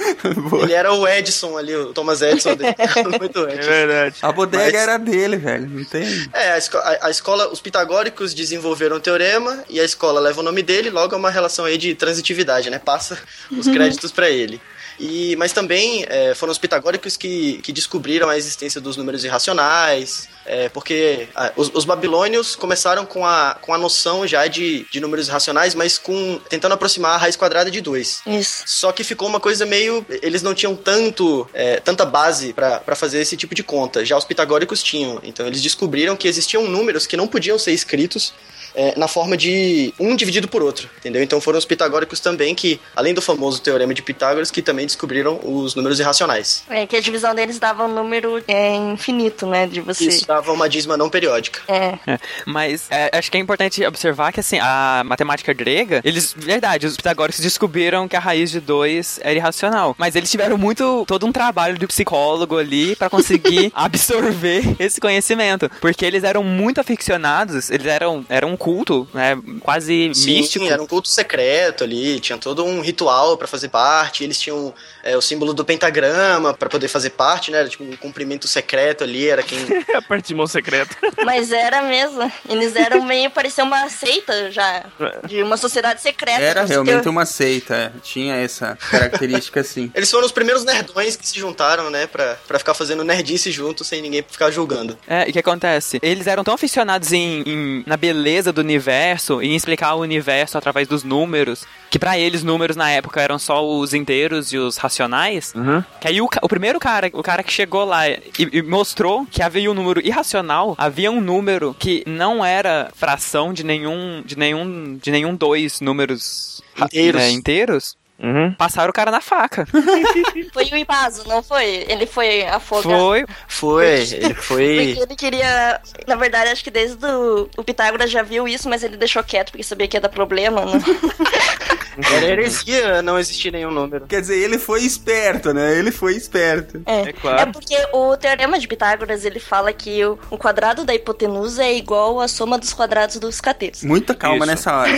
[0.49, 0.63] boa.
[0.63, 2.75] Ele era o Edison ali, o Thomas Edison dele.
[3.19, 3.69] Muito É Edison.
[3.69, 4.15] verdade.
[4.21, 5.69] A bodega Mas- era dele, velho.
[5.69, 6.03] Não tem.
[6.33, 10.39] É, a, esco- a- a escola, os pitagóricos desenvolveram o teorema e a escola leva
[10.39, 12.79] o nome dele, logo é uma relação aí de transitividade, né?
[12.79, 13.19] Passa
[13.51, 14.59] os créditos para ele.
[15.01, 20.29] E, mas também é, foram os pitagóricos que, que descobriram a existência dos números irracionais,
[20.45, 24.99] é, porque ah, os, os babilônios começaram com a, com a noção já de, de
[24.99, 28.21] números irracionais, mas com tentando aproximar a raiz quadrada de 2.
[28.27, 28.63] Isso.
[28.67, 30.05] Só que ficou uma coisa meio.
[30.21, 34.05] Eles não tinham tanto, é, tanta base para fazer esse tipo de conta.
[34.05, 35.19] Já os pitagóricos tinham.
[35.23, 38.33] Então eles descobriram que existiam números que não podiam ser escritos
[38.75, 41.21] é, na forma de um dividido por outro, entendeu?
[41.21, 45.39] Então foram os pitagóricos também que, além do famoso teorema de Pitágoras, que também descobriram
[45.43, 46.63] os números irracionais.
[46.69, 49.67] É que a divisão deles dava um número é, infinito, né?
[49.67, 50.05] De você.
[50.05, 51.61] Isso dava uma dízima não periódica.
[51.67, 51.97] É.
[52.07, 56.85] É, Mas é, acho que é importante observar que assim, a matemática grega, eles, verdade,
[56.85, 59.95] os pitagóricos descobriram que a raiz de 2 era irracional.
[59.97, 65.69] Mas eles tiveram muito, todo um trabalho de psicólogo ali pra conseguir absorver esse conhecimento.
[65.79, 70.65] Porque eles eram muito aficionados, eles eram, eram um culto, né, quase Sim, místico.
[70.65, 74.71] era um culto secreto ali, tinha todo um ritual pra fazer parte, eles tinham
[75.03, 77.57] é, o símbolo do pentagrama pra poder fazer parte, né?
[77.59, 79.57] Era tipo um cumprimento secreto ali, era quem
[79.95, 80.95] a parte de mão secreta.
[81.25, 82.31] Mas era mesmo.
[82.47, 84.83] Eles eram meio, parecia uma seita já.
[85.27, 86.41] De uma sociedade secreta.
[86.41, 89.91] Era realmente uma seita, tinha essa característica assim.
[89.95, 93.83] Eles foram os primeiros nerdões que se juntaram, né, pra, pra ficar fazendo nerdice junto,
[93.83, 94.97] sem ninguém ficar julgando.
[95.07, 95.99] É, e o que acontece?
[96.01, 100.87] Eles eram tão aficionados em, em- na beleza do universo, em explicar o universo através
[100.87, 105.53] dos números, que pra eles números na época eram só os inteiros e os racionais,
[105.55, 105.83] Uhum.
[105.99, 109.41] que aí o, o primeiro cara, o cara que chegou lá e, e mostrou que
[109.43, 114.97] havia um número irracional, havia um número que não era fração de nenhum de nenhum
[115.01, 117.21] de nenhum dois números Inteiros.
[117.21, 117.95] né, inteiros.
[118.21, 118.53] Uhum.
[118.53, 119.65] Passaram o cara na faca.
[120.53, 121.85] Foi o Ibazo, não foi?
[121.87, 122.95] Ele foi afogado.
[122.97, 123.25] Foi.
[123.47, 124.93] Foi, ele foi.
[124.95, 125.81] Porque ele queria.
[126.07, 129.51] Na verdade, acho que desde o, o Pitágoras já viu isso, mas ele deixou quieto
[129.51, 130.79] porque sabia que ia dar problema, né?
[132.15, 134.07] Era heresia não existir nenhum número.
[134.07, 135.77] Quer dizer, ele foi esperto, né?
[135.77, 136.81] Ele foi esperto.
[136.85, 137.09] É.
[137.09, 137.41] É claro.
[137.41, 141.73] É porque o teorema de Pitágoras ele fala que o, o quadrado da hipotenusa é
[141.75, 143.83] igual à soma dos quadrados dos catetos.
[143.83, 144.47] Muita calma Isso.
[144.47, 144.91] nessa hora.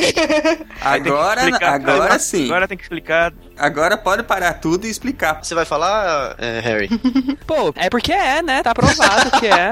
[0.82, 2.46] Agora, agora sim.
[2.46, 3.13] Agora tem que explicar.
[3.58, 5.44] Agora pode parar tudo e explicar.
[5.44, 6.90] Você vai falar, é, Harry?
[7.46, 8.64] Pô, é porque é, né?
[8.64, 9.72] Tá provado que é.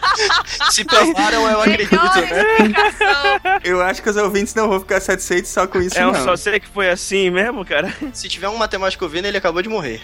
[0.70, 3.60] Se provaram, eu acredito, né?
[3.62, 6.24] Eu acho que os ouvintes não vão ficar satisfeitos só com isso, É um não.
[6.24, 7.94] só sei que foi assim mesmo, cara.
[8.12, 10.00] Se tiver um matemático ouvindo, ele acabou de morrer.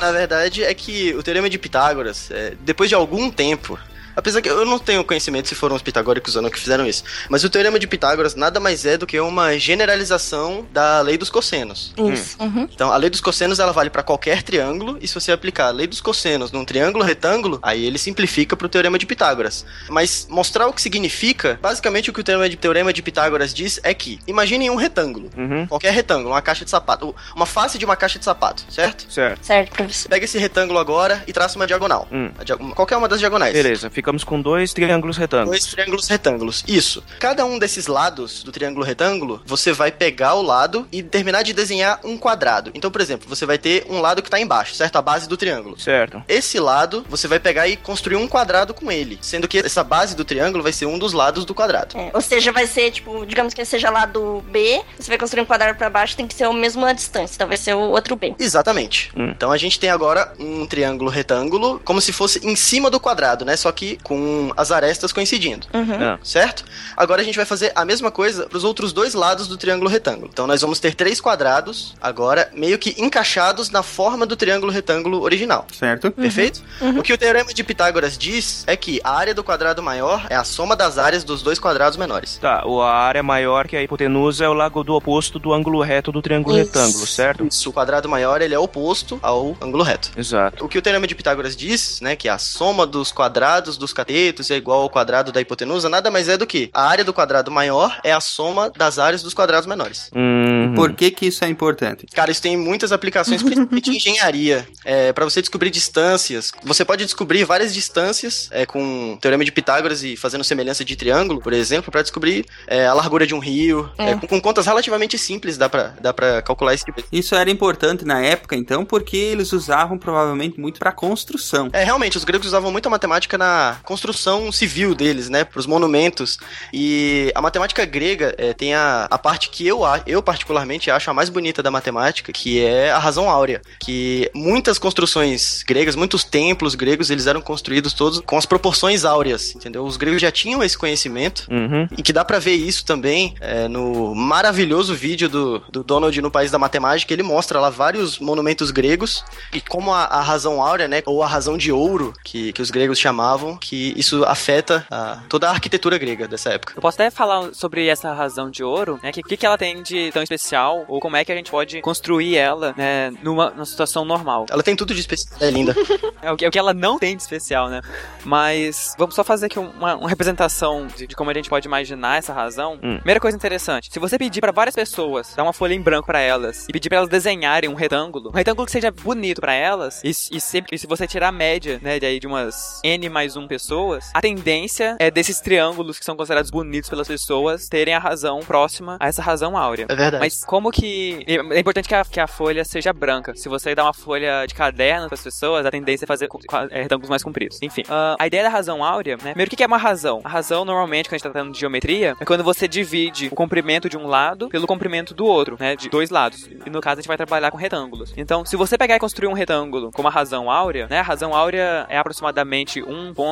[0.00, 3.78] Na verdade, é que o teorema de Pitágoras, é, depois de algum tempo,
[4.18, 7.04] apesar que eu não tenho conhecimento se foram os pitagóricos ou não que fizeram isso,
[7.28, 11.30] mas o teorema de Pitágoras nada mais é do que uma generalização da lei dos
[11.30, 11.94] cossenos.
[12.12, 12.36] Isso.
[12.40, 12.68] Uhum.
[12.72, 15.70] Então, a lei dos cossenos ela vale para qualquer triângulo, e se você aplicar a
[15.70, 19.64] lei dos cossenos num triângulo retângulo, aí ele simplifica para o teorema de Pitágoras.
[19.88, 23.78] Mas mostrar o que significa, basicamente o que o teorema de, teorema de Pitágoras diz
[23.82, 25.66] é que, imaginem um retângulo, Uhum.
[25.66, 29.06] qualquer retângulo, uma caixa de sapato, uma face de uma caixa de sapato, certo?
[29.12, 29.44] Certo.
[29.44, 30.08] Certo, professor.
[30.08, 32.08] Pega esse retângulo agora e traça uma diagonal.
[32.10, 32.30] Hum.
[32.74, 33.52] Qualquer uma das diagonais.
[33.52, 35.50] Beleza, ficamos com dois triângulos retângulos.
[35.50, 36.64] Dois triângulos retângulos.
[36.66, 37.04] Isso.
[37.18, 41.52] Cada um desses lados do triângulo retângulo, você vai pegar o lado e terminar de
[41.52, 42.70] desenhar um quadrado.
[42.74, 44.96] Então, por exemplo, você vai ter um lado que tá embaixo, certo?
[44.96, 45.78] A base do triângulo.
[45.78, 46.22] Certo.
[46.26, 49.18] Esse lado, você vai pegar e construir um quadrado com ele.
[49.20, 51.98] Sendo que essa base do triângulo vai ser um dos lados do quadrado.
[51.98, 55.42] É, ou seja, vai ser, tipo, digamos que seja lá do B, você vai construir
[55.42, 58.16] um quadrado pra baixo, tem que ser a mesma distância, então vai ser o outro
[58.16, 58.34] B.
[58.38, 59.12] Exatamente.
[59.14, 59.32] Hum.
[59.36, 63.44] Então a gente tem agora um triângulo retângulo, como se fosse em cima do quadrado,
[63.44, 63.54] né?
[63.54, 65.66] Só que com as arestas coincidindo.
[65.74, 65.94] Uhum.
[66.00, 66.18] Ah.
[66.22, 66.64] Certo?
[66.96, 69.88] Agora a gente vai fazer a mesma coisa para os outros dois lados do triângulo
[69.90, 70.28] retângulo.
[70.32, 75.22] Então nós vamos ter três quadrados, agora meio que encaixados na forma do triângulo retângulo
[75.22, 75.66] original.
[75.72, 76.10] Certo?
[76.10, 76.62] Perfeito?
[76.80, 76.98] Uhum.
[76.98, 80.36] O que o teorema de Pitágoras diz é que a área do quadrado maior é
[80.36, 82.38] a soma das áreas dos dois quadrados menores.
[82.40, 85.80] Tá, o- a área maior que a hipotenusa é o lado do oposto do ângulo
[85.82, 86.66] reto do triângulo Isso.
[86.66, 87.46] retângulo, certo?
[87.46, 90.10] Isso, o quadrado maior ele é oposto ao ângulo reto.
[90.16, 90.64] Exato.
[90.64, 94.50] O que o teorema de Pitágoras diz, né, que a soma dos quadrados dos catetos
[94.50, 97.50] é igual ao quadrado da hipotenusa, nada mais é do que a área do quadrado
[97.50, 100.10] maior é a soma das áreas dos quadrados menores.
[100.14, 100.74] Uhum.
[100.74, 102.06] Por que que isso é importante?
[102.14, 104.66] Cara, isso tem muitas aplicações, principalmente em engenharia.
[104.84, 109.52] É, para você descobrir distâncias, você pode descobrir várias distâncias é, com o teorema de
[109.52, 113.38] Pitágoras e fazendo semelhança de triângulo, por exemplo, para descobrir é, a largura de um
[113.38, 113.90] rio.
[113.98, 114.10] É.
[114.10, 117.08] É, com, com contas relativamente simples dá pra, dá pra calcular esse tipo de...
[117.12, 121.68] Isso era importante na época, então, porque eles usavam provavelmente muito para construção.
[121.72, 125.44] É, realmente, os gregos usavam muito a matemática na construção civil deles, né?
[125.44, 126.38] Pros monumentos.
[126.72, 131.14] E a matemática grega é, tem a, a parte que eu, eu particularmente acho a
[131.14, 133.60] mais bonita da matemática, que é a razão áurea.
[133.80, 139.54] Que muitas construções gregas, muitos templos gregos, eles eram construídos todos com as proporções áureas,
[139.54, 139.84] entendeu?
[139.84, 141.46] Os gregos já tinham esse conhecimento.
[141.50, 141.88] Uhum.
[141.96, 146.30] E que dá pra ver isso também é, no maravilhoso vídeo do, do Donald no
[146.30, 147.12] País da Matemática.
[147.12, 151.26] Ele mostra lá vários monumentos gregos e como a, a razão áurea, né, ou a
[151.26, 155.98] razão de ouro, que, que os gregos chamavam, que isso afeta a- toda a arquitetura
[155.98, 156.74] grega dessa época.
[156.76, 159.10] Eu posso até falar sobre essa razão de ouro, né?
[159.10, 161.50] O que, que, que ela tem de tão especial, ou como é que a gente
[161.50, 164.46] pode construir ela, né, numa, numa situação normal.
[164.50, 165.74] Ela tem tudo de especial, é linda.
[166.20, 167.80] É o que, é o que ela não tem de especial, né?
[168.24, 172.18] Mas vamos só fazer aqui uma, uma representação de, de como a gente pode imaginar
[172.18, 172.74] essa razão.
[172.82, 172.96] Hum.
[172.98, 176.20] Primeira coisa interessante: se você pedir pra várias pessoas, dar uma folha em branco pra
[176.20, 180.02] elas e pedir pra elas desenharem um retângulo, um retângulo que seja bonito pra elas,
[180.04, 183.08] e, e sempre, e se você tirar a média, né, de, aí de umas n
[183.08, 187.94] mais 1 pessoas, a tendência é desses triângulos que são considerados bonitos pelas pessoas terem
[187.94, 189.86] a razão próxima a essa razão áurea.
[189.88, 190.20] É verdade.
[190.20, 191.24] Mas como que.
[191.26, 193.34] É importante que a, que a folha seja branca.
[193.34, 196.28] Se você dá uma folha de caderno para as pessoas, a tendência é fazer
[196.70, 197.58] é, retângulos mais compridos.
[197.62, 199.30] Enfim, ah, a ideia da razão áurea, né?
[199.30, 200.20] Primeiro, o que é uma razão?
[200.24, 203.34] A razão, normalmente, quando a gente tá tratando de geometria, é quando você divide o
[203.34, 205.76] comprimento de um lado pelo comprimento do outro, né?
[205.76, 206.48] De dois lados.
[206.66, 208.12] E no caso, a gente vai trabalhar com retângulos.
[208.16, 210.98] Então, se você pegar e construir um retângulo com uma razão áurea, né?
[210.98, 212.82] A razão áurea é aproximadamente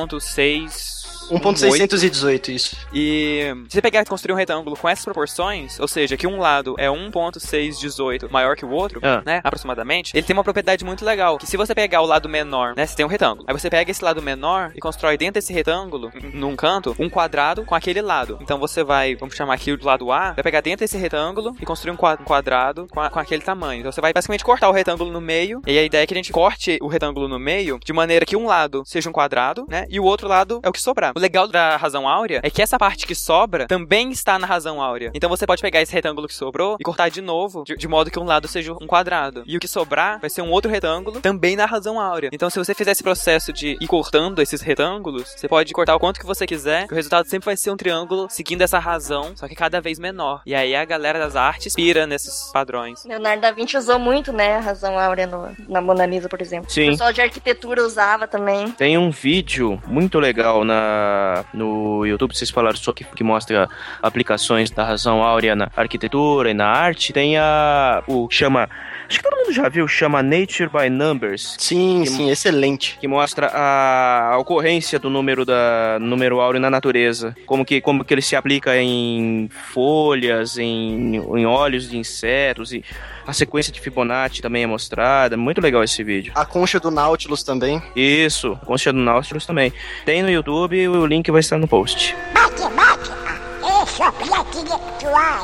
[0.07, 1.06] 1.6.
[1.29, 2.75] 1.618, isso.
[2.93, 6.39] E se você pegar e construir um retângulo com essas proporções, ou seja, que um
[6.39, 9.21] lado é 1.618 maior que o outro, Ah.
[9.25, 12.73] né, aproximadamente, ele tem uma propriedade muito legal, que se você pegar o lado menor,
[12.75, 15.53] né, você tem um retângulo, aí você pega esse lado menor e constrói dentro desse
[15.53, 18.37] retângulo, num canto, um quadrado com aquele lado.
[18.41, 21.65] Então você vai, vamos chamar aqui do lado A, vai pegar dentro desse retângulo e
[21.65, 23.79] construir um um quadrado com, a- com aquele tamanho.
[23.79, 26.15] Então você vai basicamente cortar o retângulo no meio, e a ideia é que a
[26.15, 29.85] gente corte o retângulo no meio de maneira que um lado seja um quadrado, né,
[29.89, 31.11] e o outro lado é o que sobrar.
[31.17, 34.79] O legal da razão áurea é que essa parte que sobra também está na razão
[34.79, 35.09] áurea.
[35.15, 38.11] Então você pode pegar esse retângulo que sobrou e cortar de novo, de, de modo
[38.11, 39.41] que um lado seja um quadrado.
[39.47, 42.29] E o que sobrar vai ser um outro retângulo também na razão áurea.
[42.31, 45.99] Então se você fizer esse processo de ir cortando esses retângulos, você pode cortar o
[45.99, 49.31] quanto que você quiser, que o resultado sempre vai ser um triângulo seguindo essa razão,
[49.35, 50.43] só que cada vez menor.
[50.45, 53.03] E aí a galera das artes pira nesses padrões.
[53.05, 56.69] Leonardo da Vinci usou muito, né, a razão áurea no- na Mona Lisa, por exemplo.
[56.69, 56.89] Sim.
[56.89, 58.69] O pessoal de arquitetura usava também.
[58.73, 61.06] Tem um vídeo muito legal na,
[61.53, 63.69] no YouTube, vocês falaram só que, que mostra
[64.01, 67.13] aplicações da razão áurea na arquitetura e na arte.
[67.13, 68.03] Tem a.
[68.07, 68.69] o chama.
[69.07, 71.55] Acho que todo mundo já viu, chama Nature by Numbers.
[71.57, 72.97] Sim, sim, excelente.
[72.99, 77.35] Que mostra a, a ocorrência do número da número áureo na natureza.
[77.45, 82.83] Como que, como que ele se aplica em folhas, em, em óleos de insetos e
[83.25, 85.37] a sequência de Fibonacci também é mostrada.
[85.37, 86.33] Muito legal esse vídeo.
[86.35, 87.81] A concha do Nautilus também.
[87.95, 89.71] Isso, Concha do Nautilus também.
[90.05, 92.15] Tem no YouTube e o link vai estar no post.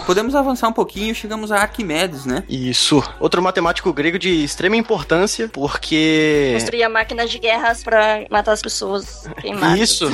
[0.05, 2.43] Podemos avançar um pouquinho e chegamos a Arquimedes, né?
[2.47, 3.03] Isso.
[3.19, 6.51] Outro matemático grego de extrema importância, porque.
[6.53, 9.79] Construía máquinas de guerras pra matar as pessoas queimadas.
[9.79, 10.09] Isso.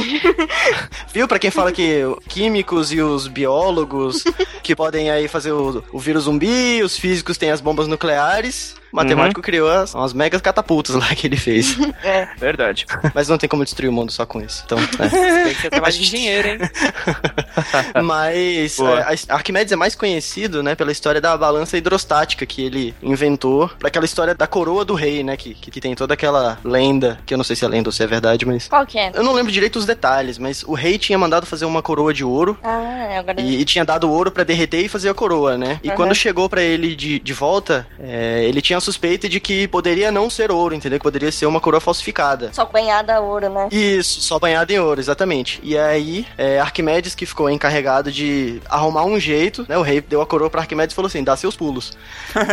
[1.14, 1.28] Viu?
[1.28, 4.24] Pra quem fala que químicos e os biólogos
[4.64, 8.76] que podem aí fazer o, o vírus zumbi, os físicos têm as bombas nucleares.
[8.92, 11.78] O matemático criou as, as megas catapultas lá que ele fez.
[12.04, 12.28] É.
[12.38, 12.86] Verdade.
[13.14, 14.64] Mas não tem como destruir o mundo só com isso.
[14.66, 15.44] Então, é.
[15.44, 16.58] Tem que ser trabalho de engenheiro, hein?
[18.04, 18.84] Mas é,
[19.32, 23.88] a- Arquimedes é mais conhecido, né, pela história da balança hidrostática que ele inventou, pra
[23.90, 27.34] aquela história da coroa do rei, né, que, que, que tem toda aquela lenda, que
[27.34, 29.12] eu não sei se é lenda ou se é verdade, mas Qual que é?
[29.14, 32.24] eu não lembro direito os detalhes, mas o rei tinha mandado fazer uma coroa de
[32.24, 33.42] ouro Ah, agora...
[33.42, 35.80] e, e tinha dado ouro pra derreter e fazer a coroa, né?
[35.84, 35.96] E Aham.
[35.96, 40.12] quando chegou pra ele de, de volta, é, ele tinha a suspeita de que poderia
[40.12, 41.00] não ser ouro, entendeu?
[41.00, 42.52] Que poderia ser uma coroa falsificada.
[42.54, 43.68] Só banhada a ouro, né?
[43.72, 45.60] Isso, só banhado em ouro, exatamente.
[45.64, 49.78] E aí, é, Arquimedes, que ficou encarregado de arrumar um jeito, né?
[49.78, 51.94] O rei deu a coroa pra Arquimedes e falou assim: dá seus pulos.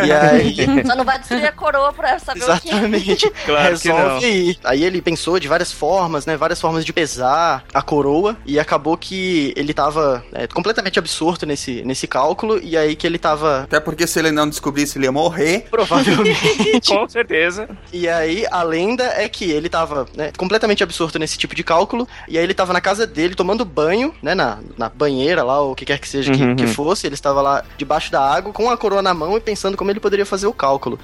[0.05, 0.55] E aí.
[0.85, 2.73] Só não vai destruir a coroa pra saber o que é.
[2.73, 3.31] Exatamente.
[3.47, 4.57] Claro que Resolve aí.
[4.63, 6.35] Aí ele pensou de várias formas, né?
[6.35, 8.35] Várias formas de pesar a coroa.
[8.45, 12.59] E acabou que ele tava é, completamente absorto nesse, nesse cálculo.
[12.61, 13.61] E aí que ele tava.
[13.63, 15.67] Até porque se ele não descobrisse, ele ia morrer.
[15.69, 16.16] Provavelmente.
[16.87, 17.69] Com certeza.
[17.91, 22.07] E aí, a lenda é que ele tava né, completamente absorto nesse tipo de cálculo.
[22.27, 24.33] E aí ele tava na casa dele tomando banho, né?
[24.35, 26.55] Na, na banheira lá, ou o que quer que seja que- Uhum.
[26.55, 27.07] que, fosse.
[27.07, 29.99] Ele estava lá debaixo da água, com a coroa na mão e pensando como ele
[29.99, 30.99] poderia fazer o cálculo.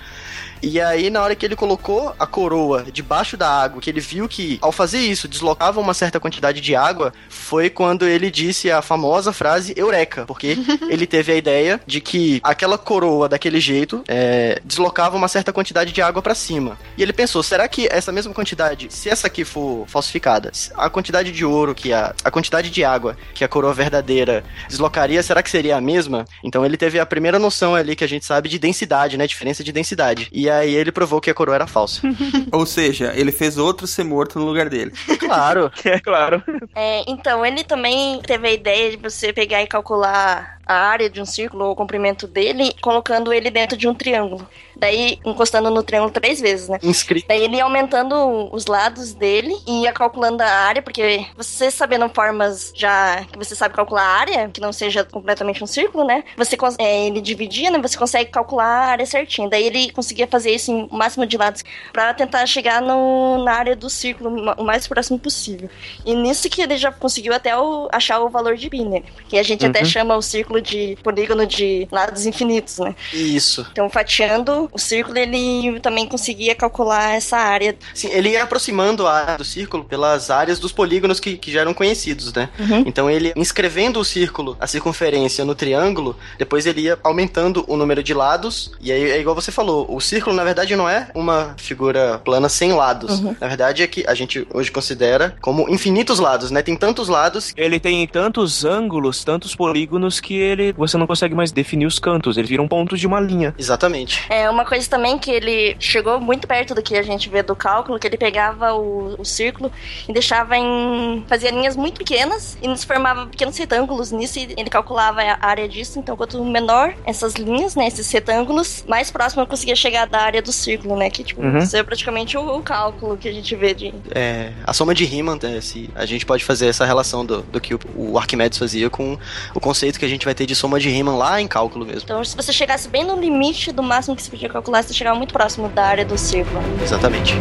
[0.64, 4.30] E aí, na hora que ele colocou a coroa debaixo da água, que ele viu
[4.30, 8.82] que, ao fazer isso, deslocava uma certa quantidade de água, foi quando ele disse a
[8.82, 10.58] famosa frase Eureka, porque
[10.90, 15.92] ele teve a ideia de que aquela coroa daquele jeito é, deslocava uma certa quantidade
[15.92, 16.80] de água pra cima.
[16.98, 21.34] E ele pensou, será que essa mesma quantidade, se essa aqui for falsificada, a quantidade
[21.34, 25.50] de ouro que a, a quantidade de água que a coroa verdadeira deslocaria, será que
[25.50, 26.24] seria a mesma?
[26.42, 29.28] Então ele teve a primeira noção ali que a gente sabe de densidade, né?
[29.28, 30.30] Diferença de densidade.
[30.32, 32.02] E aí ele provou que a coroa era falsa.
[32.52, 34.92] Ou seja, ele fez outro ser morto no lugar dele.
[35.20, 35.72] claro.
[35.86, 36.42] É claro.
[36.74, 41.22] É, então, ele também teve a ideia de você pegar e calcular a área de
[41.22, 44.48] um círculo ou o comprimento dele, colocando ele dentro de um triângulo.
[44.84, 46.78] Daí, encostando no triângulo três vezes, né?
[46.84, 47.26] Inscrito.
[47.28, 52.10] Daí ele ia aumentando os lados dele e ia calculando a área, porque você sabendo
[52.10, 56.24] formas já que você sabe calcular a área, que não seja completamente um círculo, né?
[56.38, 57.80] Você é, ele dividia, né?
[57.82, 59.50] Você consegue calcular a área certinha.
[59.50, 63.76] Daí ele conseguia fazer isso em máximo de lados pra tentar chegar no, na área
[63.76, 65.70] do círculo o mais próximo possível.
[66.06, 69.02] E nisso que ele já conseguiu até o- achar o valor de pi, né?
[69.30, 69.86] Que a gente até Uhum.
[69.86, 72.96] chama o círculo de polígono de lados infinitos, né?
[73.14, 73.66] Isso.
[73.72, 77.76] Então, fatiando o círculo, ele também conseguia calcular essa área.
[77.94, 81.62] Sim, ele ia aproximando a área do círculo pelas áreas dos polígonos que, que já
[81.62, 82.50] eram conhecidos, né?
[82.60, 82.84] Uhum.
[82.86, 88.04] Então ele, inscrevendo o círculo, a circunferência no triângulo, depois ele ia aumentando o número
[88.04, 91.56] de lados, e aí é igual você falou, o círculo na verdade não é uma
[91.58, 93.20] figura plana sem lados.
[93.20, 93.36] Uhum.
[93.40, 96.62] Na verdade é que a gente hoje considera como infinitos lados, né?
[96.62, 101.52] Tem tantos lados Ele tem tantos ângulos, tantos polígonos que ele você não consegue mais
[101.52, 102.38] definir os cantos.
[102.38, 103.54] Ele vira um ponto de uma linha.
[103.58, 104.26] Exatamente.
[104.30, 107.56] É uma coisa também que ele chegou muito perto do que a gente vê do
[107.56, 109.72] cálculo, que ele pegava o, o círculo
[110.08, 111.24] e deixava em.
[111.28, 115.68] fazia linhas muito pequenas e nos formava pequenos retângulos nisso e ele calculava a área
[115.68, 116.00] disso.
[116.00, 120.42] Então, quanto menor essas linhas, né, esses retângulos, mais próximo eu conseguia chegar da área
[120.42, 121.10] do círculo, né?
[121.10, 121.58] Que, tipo, Uhum.
[121.58, 123.94] isso é praticamente o, o cálculo que a gente vê de.
[124.12, 127.60] É, a soma de Riemann, né, se a gente pode fazer essa relação do, do
[127.60, 129.18] que o, o Arquimedes fazia com
[129.54, 132.02] o conceito que a gente vai ter de soma de Riemann lá em cálculo mesmo.
[132.04, 135.18] Então, se você chegasse bem no limite do máximo que você podia calcular, você chegava
[135.18, 136.62] muito próximo da área do círculo.
[136.82, 137.36] Exatamente.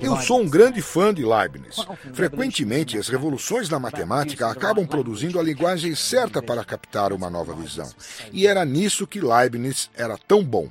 [0.00, 1.76] Eu sou um grande fã de Leibniz.
[2.12, 7.88] Frequentemente, as revoluções na matemática acabam produzindo a linguagem certa para captar uma nova visão.
[8.32, 10.68] E era nisso que Leibniz era tão bom.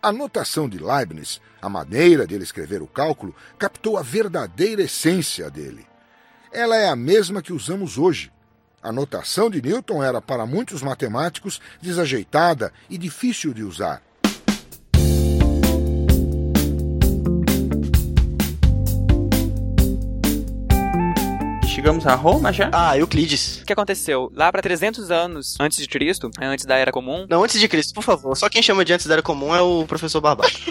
[0.00, 5.87] A notação de Leibniz, a maneira dele escrever o cálculo, captou a verdadeira essência dele.
[6.52, 8.32] Ela é a mesma que usamos hoje.
[8.82, 14.02] A notação de Newton era, para muitos matemáticos, desajeitada e difícil de usar.
[21.78, 22.68] Chegamos a Roma já?
[22.72, 23.60] Ah, Euclides.
[23.62, 24.32] O que aconteceu?
[24.34, 27.94] Lá pra 300 anos antes de Cristo, antes da Era Comum, Não, antes de Cristo,
[27.94, 28.36] por favor.
[28.36, 30.58] Só quem chama de antes da era comum é o professor Barbato.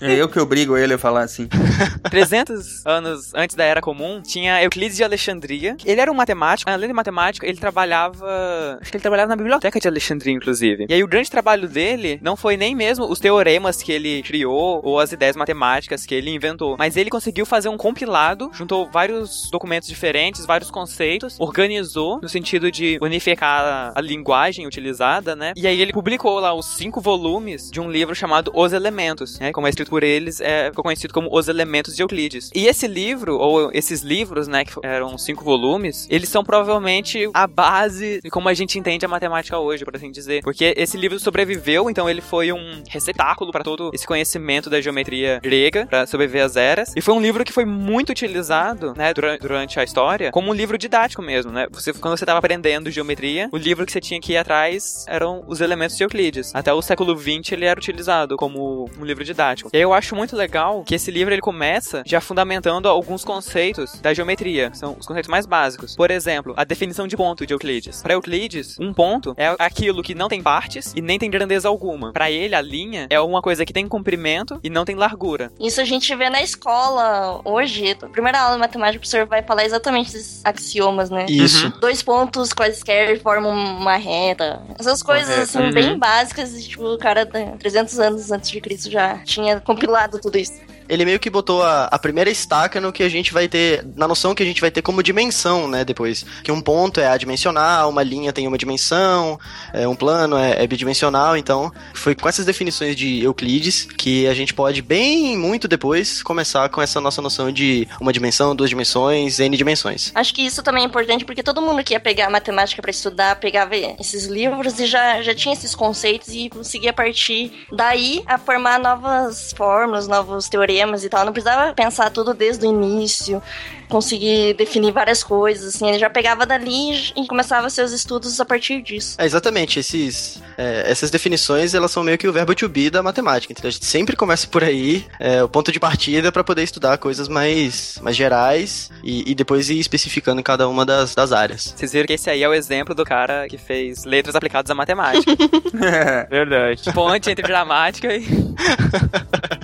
[0.00, 1.48] É eu que obrigo ele a falar assim.
[2.10, 5.76] 300 anos antes da Era Comum, tinha Euclides de Alexandria.
[5.84, 8.78] Ele era um matemático, além de matemática, ele trabalhava.
[8.80, 10.86] Acho que ele trabalhava na biblioteca de Alexandria, inclusive.
[10.88, 14.80] E aí o grande trabalho dele não foi nem mesmo os teoremas que ele criou
[14.82, 19.50] ou as ideias matemáticas que ele inventou, mas ele conseguiu fazer um compilado, juntou vários
[19.50, 25.52] documentos diferentes, vários conceitos, organizou no sentido de unificar a, linguagem utilizada, né?
[25.56, 29.52] E aí ele publicou lá os cinco volumes de um livro chamado Os Elementos, né?
[29.52, 32.50] Como é escrito por eles, é, ficou conhecido como Os Elementos de Euclides.
[32.54, 37.46] E esse livro, ou esses livros, né, que eram cinco volumes, eles são provavelmente a
[37.46, 40.42] base de como a gente entende a matemática hoje, por assim dizer.
[40.42, 45.40] Porque esse livro sobreviveu, então ele foi um receptáculo para todo esse conhecimento da geometria
[45.42, 46.92] grega, para sobreviver às eras.
[46.96, 50.50] E foi um livro que foi muito utilizado, né, dura- durante durante a história como
[50.50, 51.66] um livro didático mesmo, né?
[51.70, 55.42] Você, quando você estava aprendendo geometria, o livro que você tinha que ir atrás eram
[55.46, 56.54] os elementos de Euclides.
[56.54, 59.70] Até o século XX ele era utilizado como um livro didático.
[59.72, 64.12] E eu acho muito legal que esse livro ele começa já fundamentando alguns conceitos da
[64.12, 64.70] geometria.
[64.74, 65.96] São os conceitos mais básicos.
[65.96, 68.02] Por exemplo, a definição de ponto de Euclides.
[68.02, 72.12] Para Euclides, um ponto é aquilo que não tem partes e nem tem grandeza alguma.
[72.12, 75.50] Para ele, a linha é uma coisa que tem comprimento e não tem largura.
[75.58, 77.94] Isso a gente vê na escola hoje.
[78.12, 81.26] Primeira aula de matemática, o professor vai falar exatamente esses axiomas, né?
[81.28, 81.66] Isso.
[81.66, 81.72] Uhum.
[81.80, 84.60] Dois pontos quaisquer formam uma reta.
[84.78, 85.42] Essas coisas, Correto.
[85.42, 85.72] assim, Uhum.
[85.72, 86.52] bem básicas.
[86.54, 90.54] e, Tipo, o cara, né, 300 anos antes de Cristo, já tinha compilado tudo isso.
[90.88, 94.06] Ele meio que botou a, a primeira estaca no que a gente vai ter, na
[94.06, 96.24] noção que a gente vai ter como dimensão, né, depois.
[96.42, 99.38] Que um ponto é adimensional, uma linha tem uma dimensão,
[99.72, 104.34] é, um plano é, é bidimensional, então foi com essas definições de Euclides que a
[104.34, 109.38] gente pode, bem muito depois, começar com essa nossa noção de uma dimensão, duas dimensões,
[109.38, 110.12] n dimensões.
[110.14, 113.36] Acho que isso também é importante porque todo mundo que ia pegar matemática pra estudar
[113.36, 118.78] pegava esses livros e já, já tinha esses conceitos e conseguia partir daí a formar
[118.78, 120.73] novas fórmulas, novos teoremas
[121.04, 121.24] e tal.
[121.24, 123.42] Não precisava pensar tudo desde o início,
[123.88, 125.74] conseguir definir várias coisas.
[125.74, 129.16] Assim, ele já pegava dali e começava seus estudos a partir disso.
[129.18, 133.02] É, exatamente, esses, é, essas definições elas são meio que o verbo to be da
[133.02, 133.52] matemática.
[133.52, 136.98] Então a gente sempre começa por aí, é, o ponto de partida para poder estudar
[136.98, 141.74] coisas mais, mais gerais e, e depois ir especificando em cada uma das, das áreas.
[141.76, 144.74] Vocês viram que esse aí é o exemplo do cara que fez letras aplicadas à
[144.74, 145.32] matemática.
[146.30, 146.92] Verdade.
[146.92, 148.24] Ponte entre gramática e.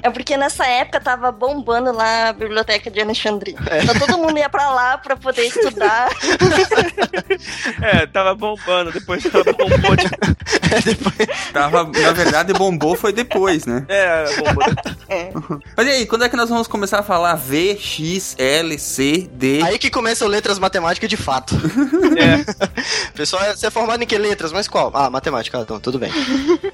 [0.02, 3.56] É porque nessa época tava bombando lá a biblioteca de Alexandria.
[3.82, 6.10] Então todo mundo ia pra lá pra poder estudar.
[7.82, 10.04] É, tava bombando, depois ela bombou de...
[11.52, 13.84] Tava, na verdade, bombou foi depois, né?
[13.88, 14.64] É, bombou.
[15.76, 19.28] Mas e aí, quando é que nós vamos começar a falar V, X, L, C,
[19.32, 19.62] D?
[19.62, 21.54] Aí que começam letras matemáticas de fato.
[22.18, 22.70] É.
[23.14, 24.52] Pessoal, você é formado em que letras?
[24.52, 24.90] Mas qual?
[24.94, 26.12] Ah, matemática, então tudo bem.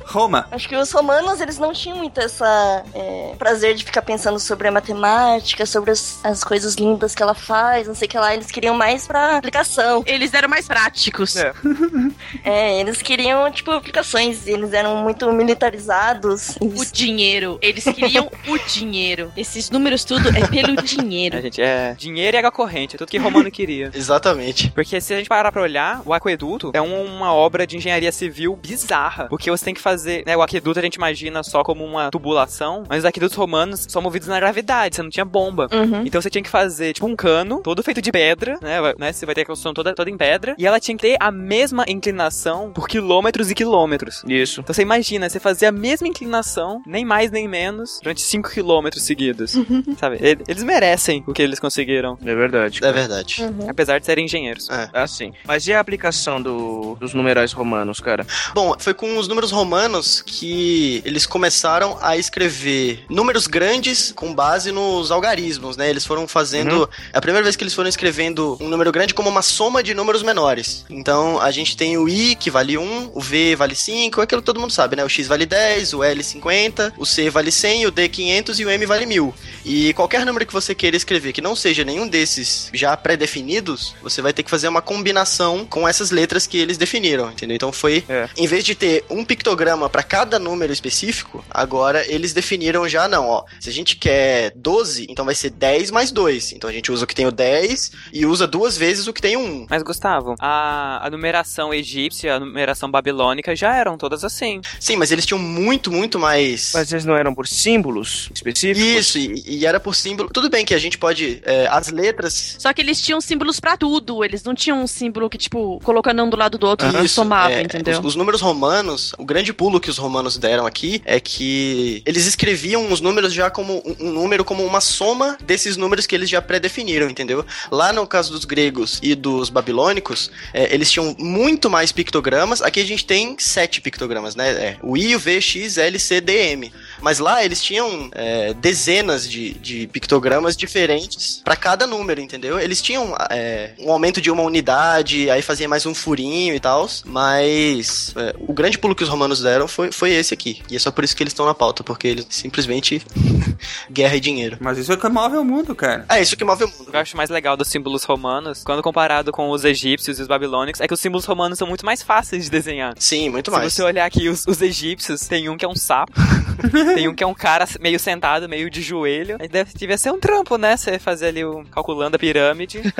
[0.04, 0.46] Roma.
[0.50, 4.68] Acho que os romanos, eles não tinham muito essa é, prazer de ficar pensando sobre
[4.68, 8.34] a matemática, sobre as, as coisas lindas que ela faz, não sei o que lá.
[8.34, 10.02] Eles queriam mais pra aplicação.
[10.06, 11.36] Eles eram mais práticos.
[11.36, 11.52] É.
[12.44, 14.46] É, eles queriam, tipo, aplicações.
[14.46, 16.56] Eles eram muito militarizados.
[16.60, 17.58] O dinheiro.
[17.60, 19.32] Eles queriam o dinheiro.
[19.36, 21.36] Esses números tudo é pelo dinheiro.
[21.36, 23.90] A gente é dinheiro e água corrente, é tudo que Romano queria.
[23.94, 24.70] Exatamente.
[24.72, 28.12] Porque se a gente parar pra olhar, o aqueduto é um- uma obra de engenharia
[28.12, 29.26] civil bizarra.
[29.28, 30.36] Porque você tem que fazer, né?
[30.36, 34.28] O aqueduto a gente imagina só como uma tubulação, mas os aquedutos romanos são movidos
[34.28, 35.68] na gravidade, você não tinha bomba.
[35.72, 36.02] Uhum.
[36.06, 38.80] Então você tinha que fazer, tipo, um cano, todo feito de pedra, né?
[38.80, 40.54] vai- né, Você vai ter a construção toda, toda em pedra.
[40.58, 44.22] E ela tinha que ter a mesma inclinação por quilômetros e quilômetros.
[44.26, 44.60] Isso.
[44.60, 49.02] Então você imagina, você fazer a mesma inclinação, nem mais nem menos, durante 5 quilômetros
[49.02, 49.52] seguidos.
[49.98, 50.18] Sabe?
[50.20, 52.18] Ele- Eles merecem o que eles conseguiram.
[52.24, 52.80] É verdade.
[52.84, 53.42] É verdade.
[53.68, 54.68] Apesar de serem engenheiros.
[54.70, 54.88] É.
[54.92, 55.32] Assim.
[55.46, 58.26] Mas e a aplicação do- dos numerais romanos, cara?
[58.54, 64.70] Bom, foi com os números romanos que eles começaram a escrever números grandes com base
[64.72, 65.88] nos algarismos, né?
[65.88, 66.80] Eles foram fazendo.
[66.82, 66.86] Uhum.
[67.12, 69.94] É a primeira vez que eles foram escrevendo um número grande como uma soma de
[69.94, 70.84] números menores.
[70.90, 74.46] Então a gente tem o I, que vale 1, o V vale 5, aquilo que
[74.46, 75.04] todo mundo sabe, né?
[75.04, 78.64] O X vale 10, o L 50, o C vale 100, o D 500 e
[78.64, 79.34] o M vale 1000.
[79.64, 84.22] E qualquer número que você queira escrever que não seja nenhum desses já pré-definidos, você
[84.22, 87.54] vai ter que fazer uma combinação com essas letras que eles definiram, entendeu?
[87.56, 88.28] Então foi, É.
[88.36, 93.26] em vez de ter um pictograma para cada número específico, agora eles definiram já não,
[93.28, 93.44] ó.
[93.60, 96.52] Se a gente quer 12, então vai ser 10 mais 2.
[96.52, 99.20] Então a gente usa o que tem o 10 e usa duas vezes o que
[99.20, 99.66] tem o 1.
[99.70, 104.60] Mas, Gustavo, a, a numeração egípcia, a numeração babilônica já eram todas assim.
[104.80, 106.72] Sim, mas eles tinham muito, muito mais.
[106.74, 108.88] Mas eles não eram por símbolos específicos?
[108.88, 110.30] Isso, e, e era por símbolo.
[110.32, 111.40] Tudo bem que a gente pode.
[111.44, 112.56] é, as letras.
[112.58, 114.24] Só que eles tinham símbolos pra tudo.
[114.24, 117.52] Eles não tinham um símbolo que, tipo, colocando um do lado do outro e somava,
[117.52, 117.98] é, entendeu?
[118.00, 122.26] Os, os números romanos, o grande pulo que os romanos deram aqui é que eles
[122.26, 126.28] escreviam os números já como um, um número como uma soma desses números que eles
[126.28, 126.40] já
[126.86, 127.44] pré-definiram, entendeu?
[127.70, 132.62] Lá no caso dos gregos e dos babilônicos, é, eles tinham muito mais pictogramas.
[132.62, 134.50] Aqui a gente tem sete pictogramas, né?
[134.50, 136.72] É, o I, o V, X, L, C, D, M.
[137.00, 142.58] Mas lá eles tinham é, dezenas de, de pictogramas diferentes para cada número, entendeu?
[142.58, 146.88] Eles tinham é, um aumento de uma unidade, aí fazia mais um furinho e tal,
[147.04, 150.62] mas é, o grande pulo que os romanos deram foi, foi esse aqui.
[150.70, 153.02] E é só por isso que eles estão na pauta, porque eles simplesmente
[153.90, 154.56] guerra e dinheiro.
[154.60, 156.04] Mas isso é o que move o mundo, cara.
[156.08, 156.88] É isso que move o mundo.
[156.88, 160.22] O que eu acho mais legal dos símbolos romanos, quando comparado com os egípcios e
[160.22, 162.94] os babilônicos, é que os símbolos romanos são muito mais fáceis de desenhar.
[162.98, 163.72] Sim, muito Se mais.
[163.72, 166.12] você olhar aqui, os, os egípcios, tem um que é um sapo.
[166.94, 169.36] Tem um que é um cara meio sentado, meio de joelho.
[169.40, 170.76] Aí deve, devia ser um trampo, né?
[170.76, 172.82] Você fazer ali o calculando a pirâmide.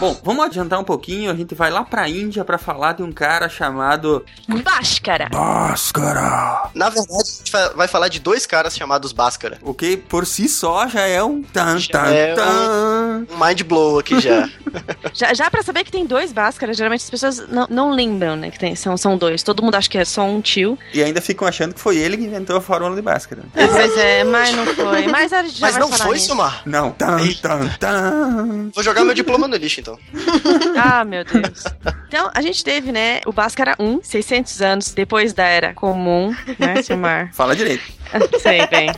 [0.00, 3.10] Bom, vamos adiantar um pouquinho, a gente vai lá pra Índia pra falar de um
[3.12, 5.28] cara chamado Bhaskara.
[5.30, 6.70] Bhaskara.
[6.74, 9.58] Na verdade, a gente vai- falar de dois caras chamados Bhaskara.
[9.62, 13.26] O que por si só já é um tan tan é tan.
[13.30, 14.48] Um mind blow aqui já.
[15.14, 18.50] Já, já pra saber que tem dois Bhaskara, geralmente as pessoas não, não lembram, né?
[18.50, 19.40] Que tem, são, são dois.
[19.44, 20.76] Todo mundo acha que é só um tio.
[20.92, 23.42] E ainda ficam achando que foi ele que inventou a fórmula de Bhaskara.
[23.52, 25.06] Pois é, mas não foi.
[25.06, 26.18] Mas a gente já Mas vai não falar foi.
[26.18, 26.62] Sumar?
[26.66, 28.33] Não, tan tan tan.
[28.74, 29.98] Vou jogar meu diploma no lixo, então.
[30.76, 31.64] Ah, meu Deus.
[32.08, 36.82] Então, a gente teve, né, o Bhaskara 1, 600 anos depois da Era Comum, né,
[36.82, 37.30] Silmar?
[37.34, 37.84] Fala direito.
[38.40, 38.90] Sei bem.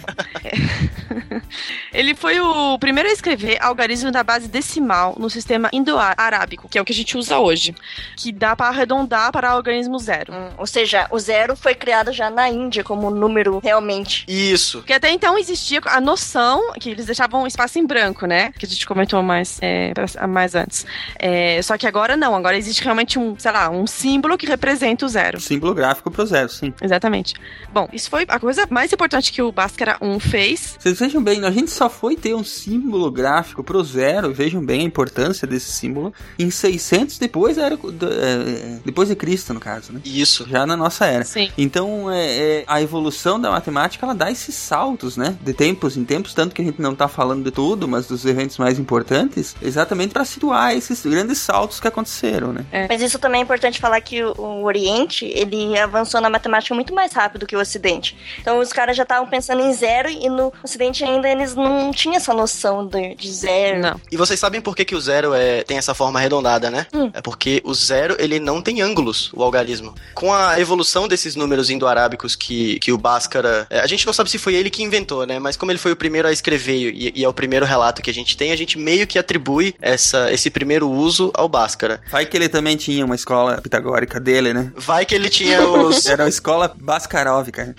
[1.92, 6.82] Ele foi o primeiro a escrever algarismo da base decimal no sistema indo-arábico, que é
[6.82, 7.74] o que a gente usa hoje,
[8.16, 10.32] que dá para arredondar para algarismo zero.
[10.32, 14.24] Hum, ou seja, o zero foi criado já na Índia como número realmente.
[14.28, 14.78] Isso.
[14.78, 18.52] Porque até então existia a noção que eles deixavam um espaço em branco, né?
[18.58, 20.86] Que a gente comentou mais, é, pra- mais antes.
[21.18, 25.04] É, só que agora não, agora existe realmente um, sei lá, um símbolo que representa
[25.04, 25.40] o zero.
[25.40, 26.72] Símbolo gráfico pro zero, sim.
[26.80, 27.34] Exatamente.
[27.72, 30.76] Bom, isso foi a coisa mais importante que o Bhaskara 1 fez.
[30.78, 34.80] Vocês vejam bem, a gente só foi ter um símbolo gráfico pro zero, vejam bem
[34.80, 39.92] a importância desse símbolo, em 600 depois da era, é, depois de Cristo, no caso,
[39.92, 40.00] né?
[40.04, 40.46] Isso.
[40.48, 41.24] Já na nossa era.
[41.24, 41.50] Sim.
[41.58, 42.26] Então, é,
[42.60, 45.36] é, a evolução da matemática, ela dá esses saltos, né?
[45.42, 48.24] De tempos em tempos, tanto que a gente não tá falando de tudo, mas dos
[48.24, 49.15] eventos mais importantes,
[49.62, 52.64] exatamente para situar esses grandes saltos que aconteceram, né?
[52.88, 56.94] Mas isso também é importante falar que o, o Oriente, ele avançou na matemática muito
[56.94, 58.16] mais rápido que o Ocidente.
[58.40, 62.16] Então os caras já estavam pensando em zero e no Ocidente ainda eles não tinham
[62.16, 63.80] essa noção de, de zero.
[63.80, 64.00] Não.
[64.10, 66.86] E vocês sabem por que, que o zero é, tem essa forma arredondada, né?
[66.92, 67.10] Hum.
[67.12, 69.94] É porque o zero, ele não tem ângulos, o algarismo.
[70.14, 73.66] Com a evolução desses números indo-arábicos que, que o Bhaskara...
[73.70, 75.38] é, a gente não sabe se foi ele que inventou, né?
[75.38, 78.10] Mas como ele foi o primeiro a escrever e, e é o primeiro relato que
[78.10, 82.00] a gente tem, a gente meio que atribui essa, esse primeiro uso ao Bhaskara.
[82.10, 84.72] Vai que ele também tinha uma escola pitagórica dele, né?
[84.76, 86.06] Vai que ele tinha os...
[86.06, 87.74] Era a escola Bascaróvica.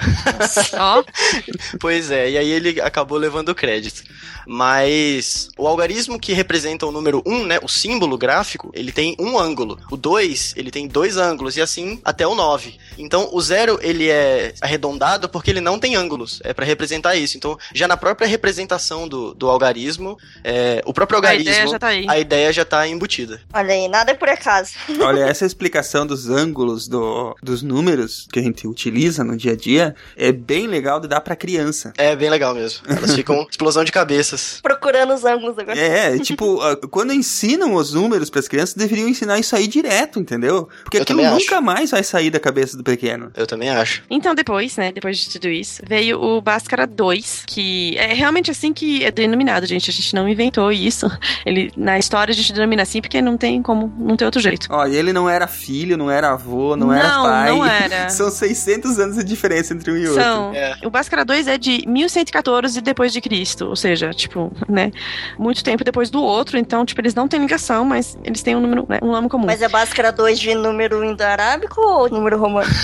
[0.78, 1.03] Ó,
[1.80, 4.03] Pois é, e aí ele acabou levando o crédito.
[4.45, 9.38] Mas o algarismo que representa o número 1, né, o símbolo gráfico, ele tem um
[9.38, 9.78] ângulo.
[9.91, 12.78] O 2, ele tem dois ângulos e assim até o 9.
[12.97, 17.36] Então o 0 ele é arredondado porque ele não tem ângulos, é para representar isso.
[17.36, 21.88] Então já na própria representação do, do algarismo, é, o próprio A ideia já tá
[21.88, 22.05] aí.
[22.07, 23.41] a ideia já tá embutida.
[23.53, 24.74] Olha aí, nada é por acaso.
[25.01, 29.55] Olha, essa explicação dos ângulos do, dos números que a gente utiliza no dia a
[29.55, 31.93] dia é bem legal de dar pra criança.
[31.97, 32.82] É bem legal mesmo.
[32.88, 34.59] Elas ficam explosão de cabeças.
[34.61, 35.78] Procurando os ângulos agora.
[35.78, 40.70] É, tipo, ah, quando ensinam os números pras crianças, deveriam ensinar isso aí direto, entendeu?
[40.84, 43.32] Porque Eu aquilo nunca mais vai sair da cabeça do pequeno.
[43.36, 44.03] Eu também acho.
[44.09, 48.74] Então, depois, né, depois de tudo isso, veio o Bhaskara 2, que é realmente assim
[48.74, 49.89] que é denominado, gente.
[49.89, 51.07] A gente não inventou isso.
[51.45, 54.68] Ele, na história a gente denomina assim porque não tem como, não tem outro jeito.
[54.70, 57.49] Ó, e ele não era filho, não era avô, não, era Não, pai.
[57.49, 58.10] não era.
[58.10, 60.24] São 600 anos de diferença entre um e outro.
[60.24, 60.53] São.
[60.53, 60.76] É.
[60.84, 64.91] O Bhaskara 2 é de 1114 depois de Cristo, ou seja, tipo, né,
[65.38, 68.62] muito tempo depois do outro, então, tipo, eles não têm ligação, mas eles têm um
[68.62, 69.45] número, né, um nome comum.
[69.45, 72.68] Mas é Bhaskara 2 de número indo-arábico ou número romano?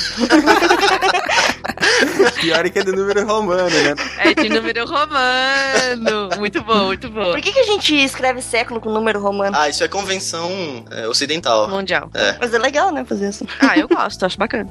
[2.40, 3.96] Pior é que é do número romano, né?
[4.20, 6.30] É de número romano.
[6.38, 7.32] Muito bom, muito bom.
[7.32, 9.56] Por que, que a gente escreve século com número romano?
[9.58, 10.50] Ah, isso é convenção
[10.92, 11.68] é, ocidental.
[11.68, 12.10] Mundial.
[12.14, 12.38] É.
[12.40, 13.46] Mas é legal, né, fazer isso.
[13.64, 14.70] Ah, eu gosto, acho bacana.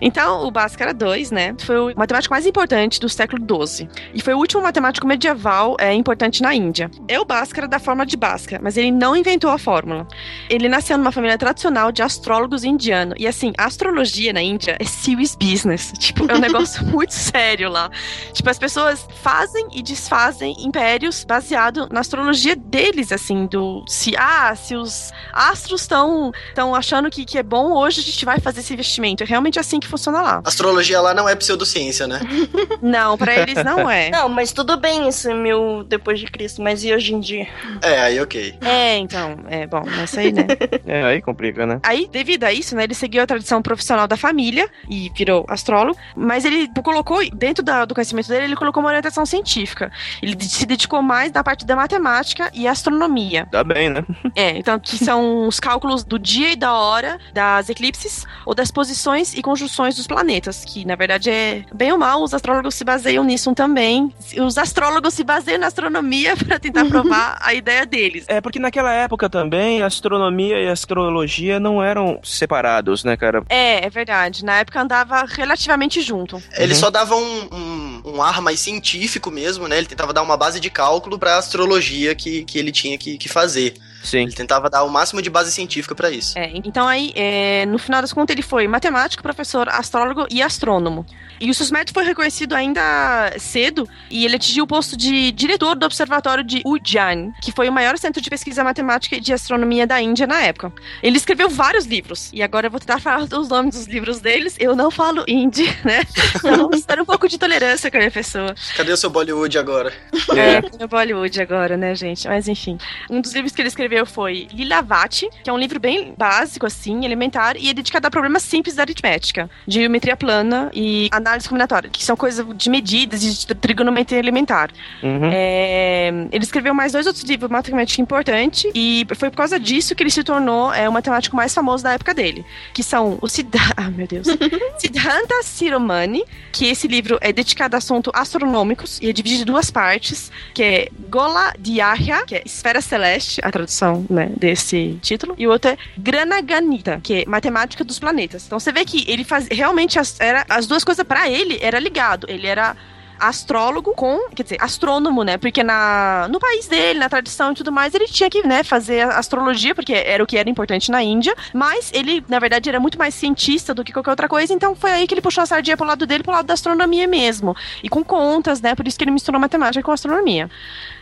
[0.00, 3.88] Então, o Bhaskara 2, né, foi o matemático mais importante do século XII.
[4.12, 6.90] E foi o último matemático medieval é, importante na Índia.
[7.06, 10.06] É o Bhaskara da forma de Bhaskara, mas ele não inventou a fórmula.
[10.50, 13.14] Ele nasceu numa família tradicional de astrólogos indianos.
[13.18, 15.92] E assim, a astrologia na Índia é serious business.
[16.04, 17.90] Tipo, é um negócio muito sério lá.
[18.32, 24.54] Tipo, as pessoas fazem e desfazem impérios baseado na astrologia deles, assim, do se ah,
[24.56, 28.60] se os astros estão estão achando que, que é bom, hoje a gente vai fazer
[28.60, 29.22] esse investimento.
[29.22, 30.42] É realmente assim que funciona lá.
[30.44, 32.20] Astrologia lá não é pseudociência, né?
[32.82, 34.10] Não, pra eles não é.
[34.14, 37.46] Não, mas tudo bem isso é mil depois de Cristo, mas e hoje em dia?
[37.82, 38.54] É, aí ok.
[38.60, 40.46] É, então, é bom, essa aí, né?
[40.86, 41.80] É, aí complica, né?
[41.82, 45.98] Aí, devido a isso, né, ele seguiu a tradição profissional da família e virou astrólogo,
[46.16, 49.90] mas ele colocou dentro da- do conhecimento dele, ele colocou uma orientação científica.
[50.22, 53.46] Ele se dedicou mais na parte da matemática e astronomia.
[53.50, 54.04] Tá bem, né?
[54.36, 58.70] É, então, que são os cálculos do dia e da hora, das eclipses, ou das
[58.70, 62.84] posições e conjunções dos planetas, que na verdade é bem ou mal, os astrólogos se
[62.84, 64.12] baseiam nisso também.
[64.44, 68.24] Os astrólogos se baseiam na astronomia para tentar provar a ideia deles.
[68.28, 73.42] É, porque naquela época também a astronomia e a astrologia não eram separados, né, cara?
[73.48, 74.44] É, é verdade.
[74.44, 76.42] Na época andava relativamente junto.
[76.56, 79.78] Ele só dava um, um, um ar mais científico mesmo, né?
[79.78, 83.28] Ele tentava dar uma base de cálculo pra astrologia que, que ele tinha que, que
[83.28, 83.74] fazer.
[84.04, 84.22] Sim.
[84.22, 86.38] Ele tentava dar o máximo de base científica pra isso.
[86.38, 91.04] É, então aí, é, no final das contas, ele foi matemático, professor, astrólogo e astrônomo.
[91.40, 95.84] E o Susmet foi reconhecido ainda cedo e ele atingiu o posto de diretor do
[95.84, 100.00] observatório de Ujjain, que foi o maior centro de pesquisa matemática e de astronomia da
[100.00, 100.72] Índia na época.
[101.02, 104.56] Ele escreveu vários livros, e agora eu vou tentar falar os nomes dos livros deles.
[104.58, 106.02] Eu não falo hindi, né?
[106.36, 108.54] Então vamos ter um pouco de tolerância com a minha pessoa.
[108.76, 109.92] Cadê o seu Bollywood agora?
[110.34, 112.26] É, no Bollywood agora, né, gente?
[112.26, 112.78] Mas enfim.
[113.10, 117.04] Um dos livros que ele escreveu foi Lilavati, que é um livro bem básico, assim,
[117.04, 121.90] elementar, e é dedicado a problemas simples da aritmética, de geometria plana e análise combinatória,
[121.90, 124.70] que são coisas de medidas e de trigonometria elementar.
[125.02, 125.30] Uhum.
[125.32, 130.02] É, ele escreveu mais dois outros livros matemática importante e foi por causa disso que
[130.02, 133.60] ele se tornou é, o matemático mais famoso da época dele, que são o Siddha...
[133.76, 134.26] Ah, meu Deus.
[134.78, 139.70] Siddhanta Siromani, que esse livro é dedicado a assuntos astronômicos e é dividido em duas
[139.70, 145.46] partes, que é Gola Diarya, que é esfera celeste, a tradução né, desse título, e
[145.46, 148.46] o outro é Granaganita, que é matemática dos planetas.
[148.46, 151.78] Então você vê que ele faz realmente as, era, as duas coisas para ele era
[151.78, 152.26] ligado.
[152.28, 152.76] Ele era
[153.18, 155.36] astrólogo com, quer dizer, astrônomo, né?
[155.36, 159.02] Porque na, no país dele, na tradição e tudo mais, ele tinha que, né, fazer
[159.02, 162.80] a astrologia, porque era o que era importante na Índia, mas ele, na verdade, era
[162.80, 165.46] muito mais cientista do que qualquer outra coisa, então foi aí que ele puxou a
[165.46, 167.56] sardinha pro lado dele, pro lado da astronomia mesmo.
[167.82, 168.74] E com contas, né?
[168.74, 170.50] Por isso que ele misturou matemática com astronomia.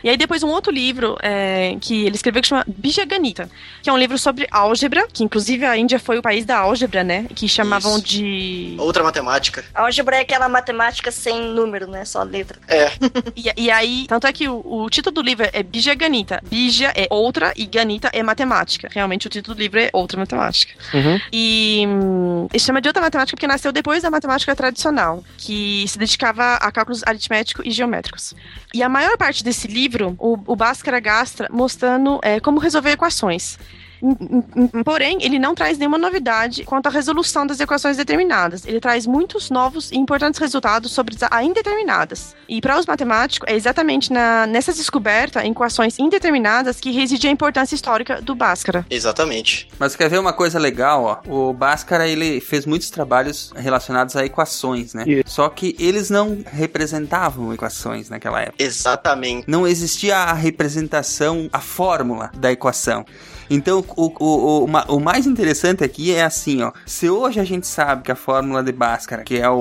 [0.03, 3.49] E aí depois um outro livro é, que ele escreveu que chama Bijaganita,
[3.81, 7.03] que é um livro sobre álgebra, que inclusive a Índia foi o país da álgebra,
[7.03, 7.25] né?
[7.33, 8.05] Que chamavam Isso.
[8.05, 8.75] de...
[8.79, 9.63] Outra matemática.
[9.73, 12.02] Álgebra é aquela matemática sem número, né?
[12.05, 12.59] Só letra.
[12.67, 12.91] É.
[13.35, 16.41] E, e aí, tanto é que o, o título do livro é Bija Ganita.
[16.49, 18.89] Bija é outra e Ganita é matemática.
[18.91, 20.73] Realmente o título do livro é outra matemática.
[20.93, 21.19] Uhum.
[21.31, 25.97] E hum, ele chama de outra matemática porque nasceu depois da matemática tradicional, que se
[25.97, 28.33] dedicava a cálculos aritméticos e geométricos.
[28.73, 33.57] E a maior parte desse livro, o, o Bhaskara gasta mostrando é, como resolver equações.
[34.83, 38.65] Porém, ele não traz nenhuma novidade quanto à resolução das equações determinadas.
[38.65, 42.35] Ele traz muitos novos e importantes resultados sobre as indeterminadas.
[42.47, 47.31] E para os matemáticos, é exatamente na, nessas descobertas em equações indeterminadas que reside a
[47.31, 48.85] importância histórica do Bhaskara.
[48.89, 49.69] Exatamente.
[49.79, 51.31] Mas quer ver uma coisa legal, ó?
[51.31, 55.05] O Bhaskara, ele fez muitos trabalhos relacionados a equações, né?
[55.25, 58.61] Só que eles não representavam equações naquela época.
[58.61, 59.45] Exatamente.
[59.47, 63.05] Não existia a representação, a fórmula da equação.
[63.49, 66.71] Então, o, o, o, o ma- o mais interessante aqui é assim, ó.
[66.85, 69.57] Se hoje a gente sabe que a fórmula de Bhaskara, que é o,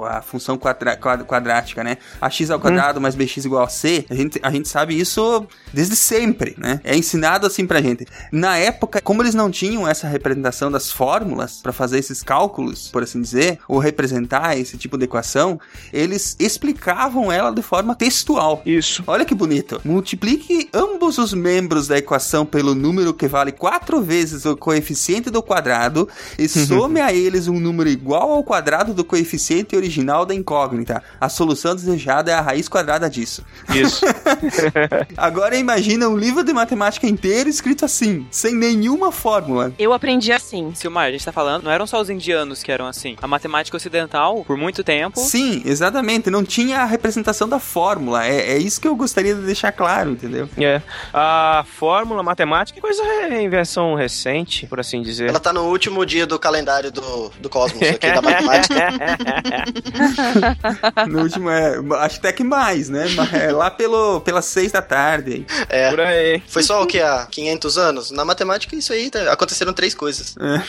[0.00, 1.96] o- a função quadra- quad- quadrática, né?
[2.20, 5.96] ax ao quadrado mais bx igual a c, a gente, a gente sabe isso desde
[5.96, 6.80] sempre, né?
[6.84, 8.06] É ensinado assim pra gente.
[8.32, 13.02] Na época, como eles não tinham essa representação das fórmulas para fazer esses cálculos, por
[13.02, 15.58] assim dizer, ou representar esse tipo de equação,
[15.92, 18.62] eles explicavam ela de forma textual.
[18.66, 19.02] Isso.
[19.06, 19.80] Olha que bonito.
[19.84, 25.42] Multiplique ambos os membros da equação pelo número que vale quatro vezes o coeficiente do
[25.42, 31.02] quadrado e some a eles um número igual ao quadrado do coeficiente original da incógnita.
[31.20, 33.44] A solução desejada é a raiz quadrada disso.
[33.74, 34.04] Isso.
[35.16, 39.72] Agora imagina um livro de matemática inteiro escrito assim, sem nenhuma fórmula.
[39.78, 40.72] Eu aprendi assim.
[40.74, 43.16] Silmar, a gente tá falando, não eram só os indianos que eram assim.
[43.20, 45.20] A matemática ocidental, por muito tempo.
[45.20, 46.30] Sim, exatamente.
[46.30, 48.26] Não tinha a representação da fórmula.
[48.26, 50.48] É, é isso que eu gostaria de deixar claro, entendeu?
[50.56, 50.80] É.
[51.12, 55.28] A fórmula matemática é coisa é invenção recente, por assim dizer.
[55.28, 58.74] Ela tá no último dia do calendário do, do Cosmos, aqui da matemática.
[61.08, 61.76] No último é.
[62.00, 63.06] Acho até que mais, né?
[63.14, 65.46] Mas é lá pelo, pelas seis da tarde.
[65.68, 65.90] É.
[65.90, 66.42] Por aí.
[66.46, 67.00] Foi só o que?
[67.00, 68.10] Há 500 anos?
[68.10, 70.34] Na matemática, isso aí tá- aconteceram três coisas.
[70.38, 70.62] É.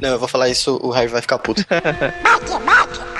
[0.00, 1.64] Não, eu vou falar isso, o Raio vai ficar puto.
[2.22, 3.17] Matemática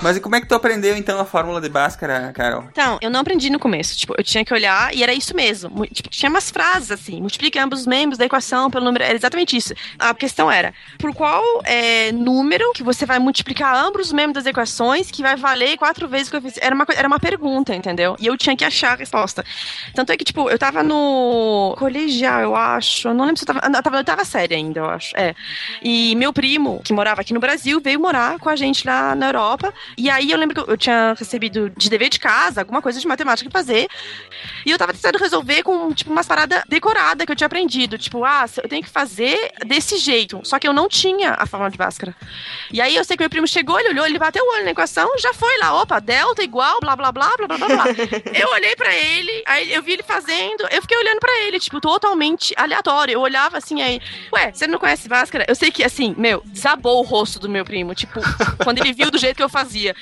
[0.00, 2.64] Mas e como é que tu aprendeu então a fórmula de Bhaskara, Carol?
[2.70, 3.96] Então, eu não aprendi no começo.
[3.96, 5.86] Tipo, eu tinha que olhar e era isso mesmo.
[5.86, 9.04] Tipo, tinha umas frases assim: multiplique ambos os membros da equação pelo número.
[9.04, 9.74] Era exatamente isso.
[9.98, 14.46] A questão era: por qual é, número que você vai multiplicar ambos os membros das
[14.46, 16.58] equações que vai valer quatro vezes o que eu fiz?
[16.60, 18.16] Era uma, era uma pergunta, entendeu?
[18.18, 19.44] E eu tinha que achar a resposta.
[19.94, 23.08] Tanto é que, tipo, eu tava no colegial, eu acho.
[23.08, 23.66] Eu não lembro se eu tava.
[23.66, 25.16] Eu tava na oitava série ainda, eu acho.
[25.16, 25.34] É.
[25.82, 29.26] E meu primo, que morava aqui no Brasil, veio morar com a gente lá na
[29.28, 29.72] Europa.
[29.96, 33.06] E aí eu lembro que eu- tinha recebido de dever de casa alguma coisa de
[33.06, 33.88] matemática pra fazer.
[34.68, 37.96] E eu tava tentando resolver com, tipo, umas paradas decoradas que eu tinha aprendido.
[37.96, 40.42] Tipo, ah, eu tenho que fazer desse jeito.
[40.44, 42.14] Só que eu não tinha a fórmula de Bhaskara.
[42.70, 44.72] E aí eu sei que meu primo chegou, ele olhou, ele bateu o olho na
[44.72, 47.84] equação, já foi lá, opa, delta igual, blá, blá, blá, blá, blá, blá.
[48.34, 51.80] Eu olhei pra ele, aí eu vi ele fazendo, eu fiquei olhando pra ele, tipo,
[51.80, 53.12] totalmente aleatório.
[53.12, 54.00] Eu olhava assim, aí,
[54.32, 55.46] ué, você não conhece Bhaskara?
[55.48, 58.20] Eu sei que, assim, meu, desabou o rosto do meu primo, tipo,
[58.62, 59.96] quando ele viu do jeito que eu fazia.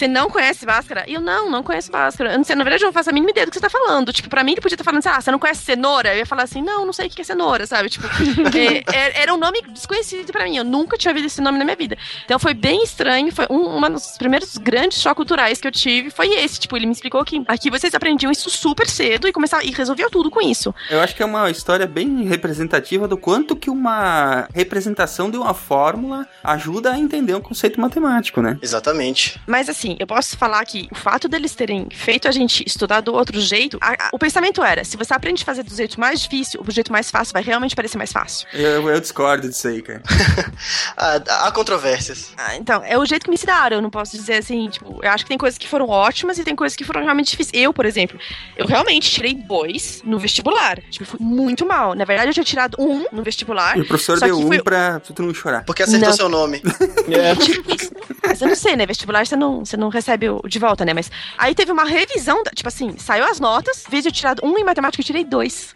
[0.00, 1.04] Você não conhece Bhaskara?
[1.06, 2.32] E eu, não, não conheço Bhaskara.
[2.32, 3.68] Eu não sei, na verdade, eu não faço a mínima ideia do que você tá
[3.68, 4.14] falando.
[4.14, 6.14] Tipo, pra mim, ele podia estar falando assim, ah, você não conhece cenoura?
[6.14, 7.90] Eu ia falar assim, não, não sei o que é cenoura, sabe?
[7.90, 10.56] Tipo, é, é- era um nome desconhecido pra mim.
[10.56, 11.98] Eu nunca tinha ouvido esse nome na minha vida.
[12.24, 13.30] Então foi bem estranho.
[13.30, 16.08] Foi um, uma dos primeiros grandes choques culturais que eu tive.
[16.08, 16.58] Foi esse.
[16.58, 20.08] Tipo, ele me explicou que aqui vocês aprendiam isso super cedo e começavam, e resolviam
[20.08, 20.74] tudo com isso.
[20.88, 25.52] Eu acho que é uma história bem representativa do quanto que uma representação de uma
[25.52, 28.58] fórmula ajuda a entender um conceito matemático, né?
[28.62, 29.38] Exatamente.
[29.46, 33.14] Mas assim, eu posso falar que o fato deles terem feito a gente estudar do
[33.14, 36.20] outro jeito, a- a- o pensamento era: se você aprende a fazer do jeito mais
[36.20, 38.46] difícil, o jeito mais fácil vai realmente parecer mais fácil.
[38.52, 40.02] Eu, eu discordo disso aí, cara.
[40.96, 42.32] Há, há controvérsias.
[42.36, 43.76] Ah, então, é o jeito que me ensinaram.
[43.76, 46.44] Eu não posso dizer assim, tipo, eu acho que tem coisas que foram ótimas e
[46.44, 47.50] tem coisas que foram realmente difíceis.
[47.62, 48.18] Eu, por exemplo,
[48.56, 50.78] eu realmente tirei dois no vestibular.
[50.90, 51.94] Tipo, fui muito mal.
[51.94, 53.76] Na verdade, eu tinha tirado um no vestibular.
[53.78, 55.64] E o professor deu um foi- pra tu não chorar.
[55.64, 56.16] Porque acertou Não.
[56.16, 56.60] seu nome.
[56.60, 57.90] Tipo isso.
[58.26, 58.86] Mas eu não sei, né?
[58.86, 60.92] Vestibular você não, você não recebe o de volta, né?
[60.92, 65.00] Mas aí teve uma revisão, tipo assim, saiu as notas, eu tirado um em matemática,
[65.00, 65.74] eu tirei dois.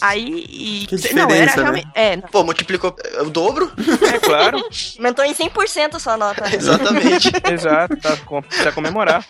[0.00, 0.44] Aí.
[0.48, 1.52] E, Que não, era né?
[1.54, 1.88] realmente.
[1.94, 3.72] É, Pô, multiplicou é, o dobro?
[4.14, 4.62] É claro.
[4.98, 6.44] Aumentou em 100% a sua nota.
[6.54, 7.30] Exatamente.
[7.52, 9.24] Exato, tá, precisa comemorar.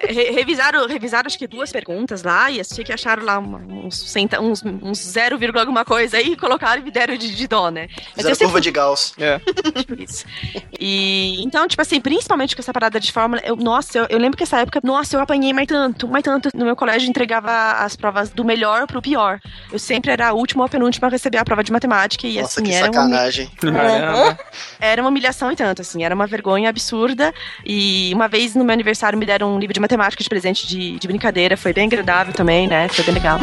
[0.00, 3.96] Re- revisaram, revisaram acho que duas perguntas lá e achei que acharam lá uma- uns,
[4.10, 7.46] centa, uns, uns 0, vírgula alguma coisa aí e colocaram e me deram de, de
[7.46, 7.88] dó, né?
[8.16, 9.14] Mas Zero eu sempre curva de Gauss.
[9.18, 9.38] É.
[9.38, 10.24] tipo isso.
[10.78, 14.36] E então, tipo assim, principalmente com essa parada de fórmula, eu, nossa, eu, eu lembro
[14.36, 16.48] que essa época, nossa, eu apanhei mais tanto, mais tanto.
[16.54, 19.40] No meu colégio entregava as provas do melhor pro pior.
[19.72, 22.40] Eu sempre era a última ou a penúltima a receber a prova de matemática e
[22.40, 23.50] Nossa, assim, que era uma, sacanagem.
[23.60, 24.38] Caramba.
[24.80, 27.32] era uma humilhação e tanto, assim, era uma vergonha absurda.
[27.64, 30.98] E uma vez no meu aniversário me deram um livro de matemática de presente de,
[30.98, 32.88] de brincadeira, foi bem agradável também, né?
[32.88, 33.38] Foi bem legal.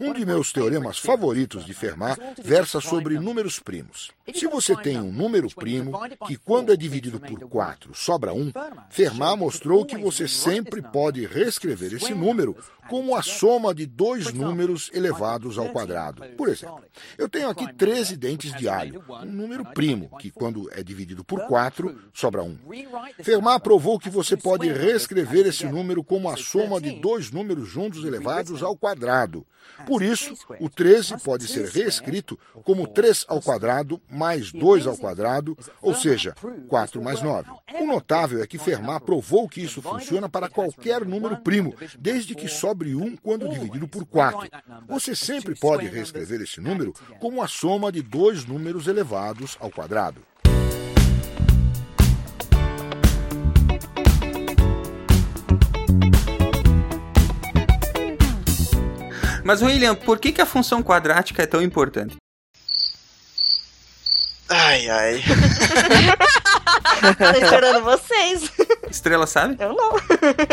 [0.00, 4.10] Um de meus teoremas favoritos de Fermat versa sobre números primos.
[4.34, 5.92] Se você tem um número primo
[6.26, 8.52] que, quando é dividido por 4, sobra 1,
[8.90, 12.56] Fermat mostrou que você sempre pode reescrever esse número
[12.88, 16.22] como a soma de dois números elevados ao quadrado.
[16.36, 16.82] Por exemplo,
[17.16, 21.46] eu tenho aqui 13 dentes de alho, um número primo que, quando é dividido por
[21.46, 22.58] 4, sobra 1.
[23.22, 28.04] Fermat provou que você pode reescrever esse número como a soma de dois números juntos
[28.04, 29.46] elevados ao quadrado.
[29.86, 35.56] Por isso, o 13 pode ser reescrito como 3 ao quadrado mais 2 ao quadrado,
[35.80, 36.34] ou seja,
[36.68, 37.50] 4 mais 9.
[37.80, 42.48] O notável é que Fermat provou que isso funciona para qualquer número primo, desde que
[42.74, 44.48] sobre 1 quando dividido por 4.
[44.88, 50.20] Você sempre pode reescrever esse número como a soma de dois números elevados ao quadrado.
[59.44, 62.16] Mas, William, por que, que a função quadrática é tão importante?
[64.48, 65.22] Ai, ai.
[67.18, 68.50] Tô esperando vocês.
[68.90, 69.56] Estrela sabe?
[69.58, 69.90] Eu não.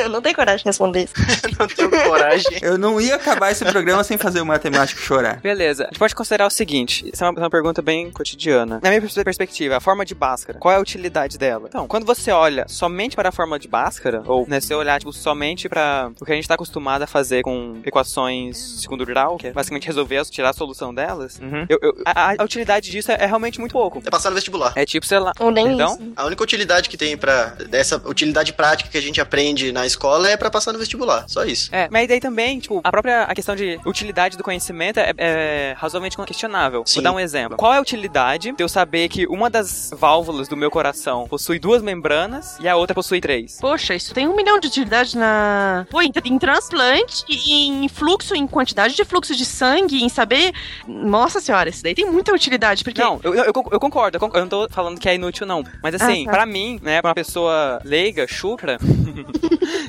[0.03, 1.13] Eu não tenho coragem de responder isso.
[1.59, 2.57] não tenho coragem.
[2.61, 5.39] Eu não ia acabar esse programa sem fazer o matemático chorar.
[5.41, 5.83] Beleza.
[5.83, 8.79] A gente pode considerar o seguinte: isso é uma, uma pergunta bem cotidiana.
[8.81, 11.67] Na minha pers- perspectiva, a forma de Bhaskara, qual é a utilidade dela?
[11.67, 14.99] Então, quando você olha somente para a forma de Bhaskara, ou né, se você olhar
[14.99, 19.37] tipo, somente para o que a gente está acostumado a fazer com equações segundo grau,
[19.37, 21.65] que é basicamente resolver, tirar a solução delas, Uhum.
[21.69, 24.01] eu- eu- a, a utilidade disso é, é realmente muito pouco.
[24.05, 24.73] É passar no vestibular.
[24.75, 25.33] É tipo, sei lá.
[25.39, 26.13] Ou nem então, isso.
[26.15, 30.29] A única utilidade que tem para dessa utilidade prática que a gente aprende na escola
[30.29, 31.25] é pra passar no vestibular.
[31.27, 31.73] Só isso.
[31.73, 35.75] É, mas daí também, tipo, a própria a questão de utilidade do conhecimento é, é
[35.77, 36.83] razoavelmente questionável.
[36.85, 36.95] Sim.
[36.95, 37.57] Vou dar um exemplo.
[37.57, 41.59] Qual é a utilidade de eu saber que uma das válvulas do meu coração possui
[41.59, 43.57] duas membranas e a outra possui três?
[43.59, 45.85] Poxa, isso tem um milhão de utilidades na.
[45.89, 50.53] Pô, em, em transplante, em fluxo, em quantidade de fluxo de sangue, em saber.
[50.87, 53.01] Nossa senhora, isso daí tem muita utilidade, porque.
[53.01, 55.45] Não, eu, eu, eu- eu concordo, eu concordo, eu não tô falando que é inútil,
[55.47, 55.63] não.
[55.81, 56.31] Mas assim, Ah, tá.
[56.31, 58.77] pra mim, né, pra uma pessoa leiga, chucra.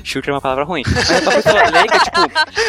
[0.03, 0.83] chucra é uma palavra ruim.
[0.85, 2.21] Mas pra uma pessoa leiga, tipo,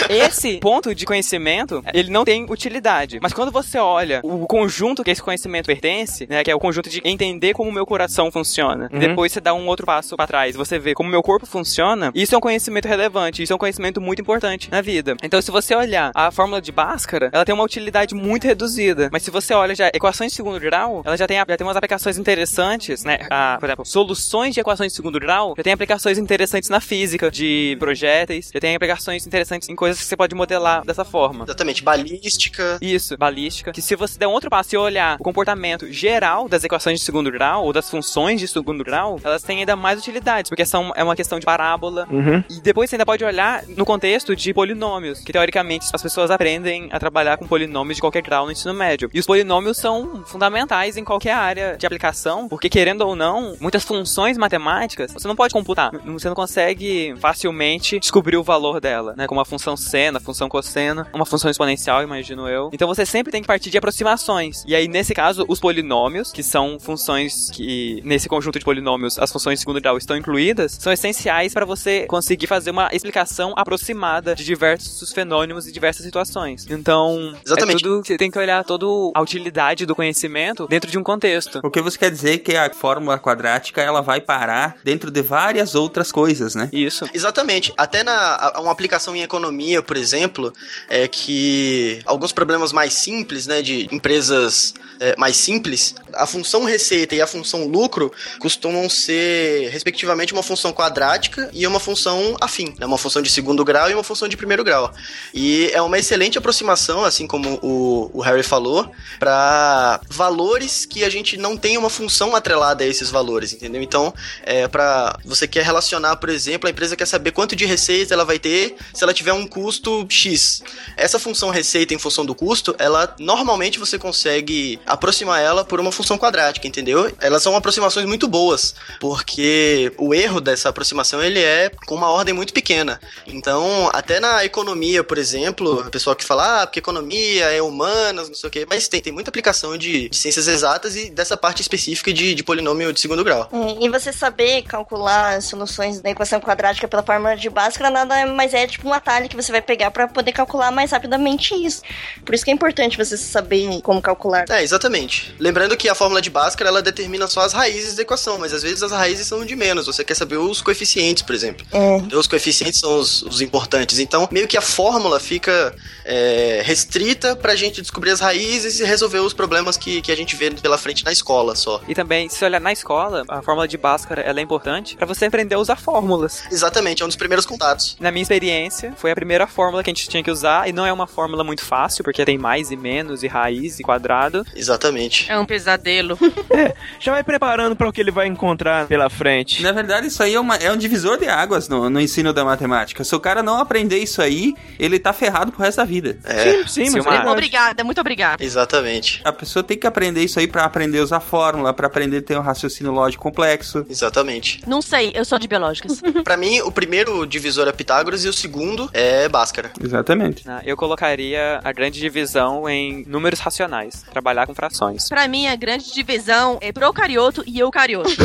[0.08, 3.18] esse ponto de conhecimento, ele não tem utilidade.
[3.22, 6.88] Mas quando você olha o conjunto que esse conhecimento pertence, né, que é o conjunto
[6.90, 8.98] de entender como o meu coração funciona, Uhum.
[8.98, 12.10] depois você dá um outro passo pra trás, você vê como o meu corpo funciona,
[12.14, 15.16] isso é um conhecimento relevante, isso é um conhecimento muito importante na vida.
[15.22, 19.08] Então, se você olhar a fórmula de Bhaskara, ela tem uma utilidade muito reduzida.
[19.12, 21.76] Mas se você olha já equações de segundo grau, ela já tem, já tem umas
[21.76, 23.18] aplicações interessantes, né?
[23.30, 27.30] Ah, por exemplo, soluções de equações de segundo grau já tem aplicações interessantes na física,
[27.30, 31.44] de projéteis, já tem aplicações interessantes em coisas que você pode modelar dessa forma.
[31.44, 32.78] Exatamente, balística.
[32.80, 33.72] Isso, balística.
[33.72, 37.04] Que se você der um outro passo e olhar o comportamento geral das equações de
[37.04, 40.92] segundo grau, ou das funções de segundo grau, elas têm ainda mais utilidades, porque são,
[40.96, 42.06] é uma questão de parábola.
[42.10, 42.42] Uhum.
[42.48, 46.88] E depois você ainda pode olhar no contexto de polinômios, que teoricamente as pessoas aprendem
[46.90, 49.10] a trabalhar com polinômios de qualquer grau no ensino médio.
[49.12, 53.84] E os polinômios são fundamentais em qualquer área de aplicação, porque querendo ou não, muitas
[53.84, 55.90] funções matemáticas você não pode computar.
[56.04, 59.26] Você não consegue facilmente descobrir o valor dela, né?
[59.26, 62.70] Como a função seno, a função cosseno, uma função exponencial, imagino eu.
[62.72, 64.64] Então você sempre tem que partir de aproximações.
[64.66, 69.30] E aí, nesse caso, os polinômios, que são funções que, nesse conjunto de polinômios, as
[69.30, 74.34] funções de segundo grau estão incluídas, são essenciais para você conseguir fazer uma explicação aproximada
[74.34, 76.66] de diversos fenômenos e diversas situações.
[76.68, 77.84] Então, Exatamente.
[77.84, 81.60] é tudo, você tem que olhar toda a utilidade do conhecimento dentro de um contexto.
[81.62, 85.22] O que você quer dizer é que a fórmula quadrática ela vai parar dentro de
[85.22, 86.68] várias outras coisas, né?
[86.72, 87.08] Isso.
[87.12, 87.72] Exatamente.
[87.76, 90.52] Até na uma aplicação em economia, por exemplo,
[90.88, 97.14] é que alguns problemas mais simples, né, de empresas é, mais simples, a função receita
[97.14, 102.86] e a função lucro costumam ser, respectivamente, uma função quadrática e uma função afim, né,
[102.86, 104.92] uma função de segundo grau e uma função de primeiro grau.
[105.32, 111.10] E é uma excelente aproximação, assim como o, o Harry falou, para valores que a
[111.10, 113.80] gente não tem uma função atrelada a esses valores, entendeu?
[113.80, 114.12] Então,
[114.42, 118.24] é, para você quer relacionar, por exemplo, a empresa quer saber quanto de receita ela
[118.24, 120.62] vai ter se ela tiver um custo X.
[120.96, 125.92] Essa função receita em função do custo, ela normalmente você consegue aproximar ela por uma
[125.92, 127.12] função quadrática, entendeu?
[127.20, 132.34] Elas são aproximações muito boas, porque o erro dessa aproximação ele é com uma ordem
[132.34, 133.00] muito pequena.
[133.26, 138.28] Então, até na economia, por exemplo, o pessoal que fala, ah, porque economia é humanas,
[138.28, 140.63] não sei o quê, mas tem, tem muita aplicação de, de ciências exatas
[140.96, 143.48] e dessa parte específica de, de polinômio de segundo grau.
[143.52, 148.26] É, E você saber calcular as soluções da equação quadrática pela fórmula de Bhaskara nada
[148.26, 151.82] mais é tipo um atalho que você vai pegar para poder calcular mais rapidamente isso.
[152.24, 154.44] Por isso que é importante você saber como calcular.
[154.48, 155.34] É, exatamente.
[155.38, 158.62] Lembrando que a fórmula de Bhaskara, ela determina só as raízes da equação, mas às
[158.62, 159.86] vezes as raízes são de menos.
[159.86, 161.66] Você quer saber os coeficientes, por exemplo.
[161.72, 162.16] É.
[162.16, 163.98] Os coeficientes são os, os importantes.
[163.98, 169.18] Então, meio que a fórmula fica é, restrita pra gente descobrir as raízes e resolver
[169.18, 171.80] os problemas que, que a gente vê pela frente na escola só.
[171.88, 175.26] E também, se olhar na escola, a fórmula de Bhaskara ela é importante para você
[175.26, 176.42] aprender a usar fórmulas.
[176.50, 177.96] Exatamente, é um dos primeiros contatos.
[178.00, 180.86] Na minha experiência, foi a primeira fórmula que a gente tinha que usar, e não
[180.86, 184.44] é uma fórmula muito fácil, porque tem mais e menos, e raiz, e quadrado.
[184.54, 185.30] Exatamente.
[185.30, 186.18] É um pesadelo.
[187.00, 189.62] Já vai preparando para o que ele vai encontrar pela frente.
[189.62, 192.44] Na verdade, isso aí é, uma- é um divisor de águas no, no ensino da
[192.44, 193.04] matemática.
[193.04, 196.18] Se o cara não aprender isso aí, ele tá ferrado pro resto da vida.
[196.24, 196.98] É, Sim, mas Silmar.
[196.98, 197.28] é verdade.
[197.30, 198.44] Obrigada, muito obrigada.
[198.44, 199.20] exatamente.
[199.24, 202.22] A pessoa tem que aprender isso aí pra aprender a usar fórmula, pra aprender a
[202.22, 203.84] ter um raciocínio lógico complexo.
[203.88, 204.60] Exatamente.
[204.66, 206.00] Não sei, eu sou de biológicas.
[206.24, 209.70] Pra mim, o primeiro divisor é Pitágoras e o segundo é Bhaskara.
[209.82, 210.46] Exatamente.
[210.46, 210.62] né?
[210.64, 215.08] Eu colocaria a grande divisão em números racionais, trabalhar com frações.
[215.08, 218.10] pra mim, a grande divisão é procarioto e eucarioto.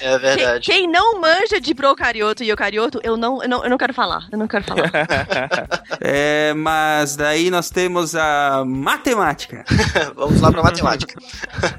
[0.00, 0.70] É verdade.
[0.70, 4.26] Quem não manja de procarioto e eucarioto, eu não, eu não, eu não quero falar.
[4.30, 4.90] Eu não quero falar.
[6.04, 8.64] É, mas daí nós temos a
[9.02, 9.64] matemática.
[10.14, 11.14] Vamos lá pra matemática.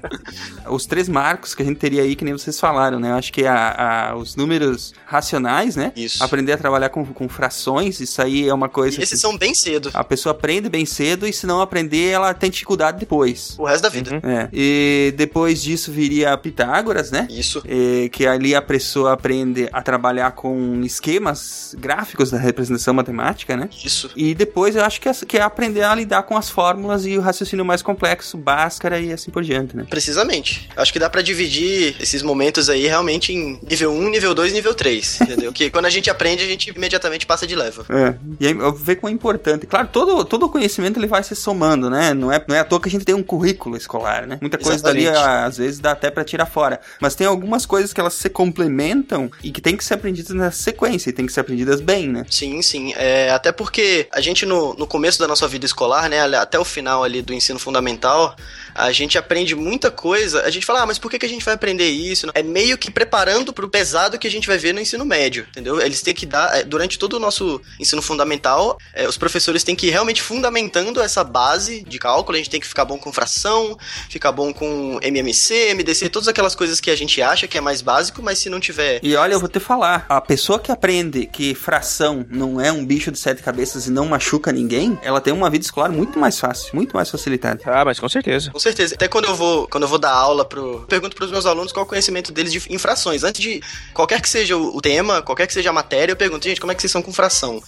[0.69, 3.11] Os três marcos que a gente teria aí, que nem vocês falaram, né?
[3.11, 5.91] Eu acho que a, a- os números racionais, né?
[5.95, 6.24] Isso.
[6.24, 9.38] Aprender a trabalhar com, com frações, isso aí é uma coisa E esses que são
[9.38, 9.89] bem cedo.
[9.93, 13.55] a pessoa aprende bem cedo e se não aprender, ela tem dificuldade depois.
[13.57, 14.19] O resto da vida.
[14.24, 14.49] É.
[14.51, 17.28] E depois disso viria Pitágoras, né?
[17.30, 17.61] Isso.
[17.65, 23.69] É, que ali a pessoa aprende a trabalhar com esquemas gráficos da representação matemática, né?
[23.84, 24.09] Isso.
[24.15, 27.12] E depois eu acho que é, que é aprender a lidar com as fórmulas e
[27.18, 29.86] o raciocínio mais complexo, Bhaskara e assim por diante, né?
[29.89, 30.70] Precisamente.
[30.76, 34.55] Acho que dá pra dividir esses momentos aí realmente em nível 1, nível 2 e
[34.55, 35.22] nível 3.
[35.22, 35.53] Entendeu?
[35.53, 37.86] que quando a gente aprende, a gente imediatamente passa de leva.
[37.89, 38.16] É.
[38.39, 39.66] E aí eu ver como é importante.
[39.66, 42.14] Claro, todo, todo o conhecimento ele vai se somando, né?
[42.14, 44.38] Não é, não é à toa que a gente tem um currículo escolar, né?
[44.41, 45.24] Muita coisa dali Exatamente.
[45.24, 46.80] pra, às vezes dá até pra tirar fora.
[46.99, 50.51] Mas tem algumas coisas que elas se complementam e que tem que ser aprendidas na
[50.51, 52.26] sequência e tem que ser aprendidas bem, né?
[52.30, 52.93] Sim, sim.
[52.95, 56.66] É, até porque a gente no, no começo da nossa vida escolar, né, até o
[56.66, 58.35] final ali do ensino fundamental,
[58.74, 60.43] a gente aprende muita coisa.
[60.43, 62.28] A gente fala, ah, mas por que, que a gente vai aprender isso?
[62.34, 65.80] É meio que preparando pro pesado que a gente vai ver no ensino médio, entendeu?
[65.82, 69.76] Eles têm que dar, é, durante todo o nosso ensino fundamental, é, os professores têm
[69.76, 72.36] que ir realmente fundamentando essa base de cálculo.
[72.36, 73.78] A gente tem que ficar bom com fração,
[74.09, 77.82] ficar bom com MMC, MDC, todas aquelas coisas que a gente acha que é mais
[77.82, 78.99] básico, mas se não tiver.
[79.03, 82.86] E olha, eu vou te falar, a pessoa que aprende que fração não é um
[82.86, 86.39] bicho de sete cabeças e não machuca ninguém, ela tem uma vida escolar muito mais
[86.39, 87.61] fácil, muito mais facilitada.
[87.65, 88.51] Ah, mas com certeza.
[88.51, 88.95] Com certeza.
[88.95, 91.86] Até quando eu vou, quando eu vou dar aula pro, pergunto pros meus alunos qual
[91.86, 93.24] o conhecimento deles de infrações.
[93.24, 93.61] Antes de
[93.93, 96.76] qualquer que seja o tema, qualquer que seja a matéria, eu pergunto, gente, como é
[96.76, 97.61] que vocês são com fração?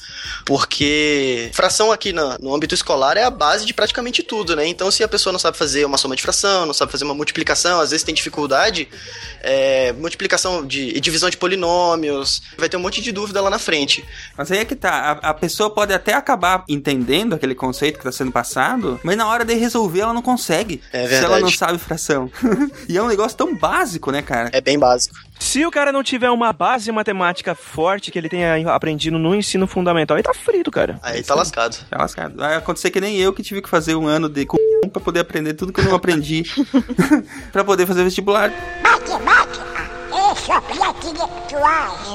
[0.45, 4.65] Porque fração aqui na, no âmbito escolar é a base de praticamente tudo, né?
[4.67, 7.13] Então, se a pessoa não sabe fazer uma soma de fração, não sabe fazer uma
[7.13, 8.87] multiplicação, às vezes tem dificuldade,
[9.41, 14.03] é, multiplicação de divisão de polinômios, vai ter um monte de dúvida lá na frente.
[14.37, 18.07] Mas aí é que tá, a, a pessoa pode até acabar entendendo aquele conceito que
[18.07, 20.81] está sendo passado, mas na hora de resolver ela não consegue.
[20.91, 22.31] É se ela não sabe fração.
[22.87, 24.49] e é um negócio tão básico, né, cara?
[24.53, 25.15] É bem básico.
[25.39, 29.67] Se o cara não tiver uma base matemática forte que ele tenha aprendido no ensino
[29.67, 30.97] fundamental, ele tá frito, cara.
[31.03, 31.77] Aí tá lascado.
[31.89, 32.37] Tá lascado.
[32.37, 34.47] Vai acontecer que nem eu que tive que fazer um ano de c...
[34.91, 36.43] pra poder aprender tudo que eu não aprendi
[37.51, 38.51] pra poder fazer vestibular.
[38.81, 39.65] Matemática!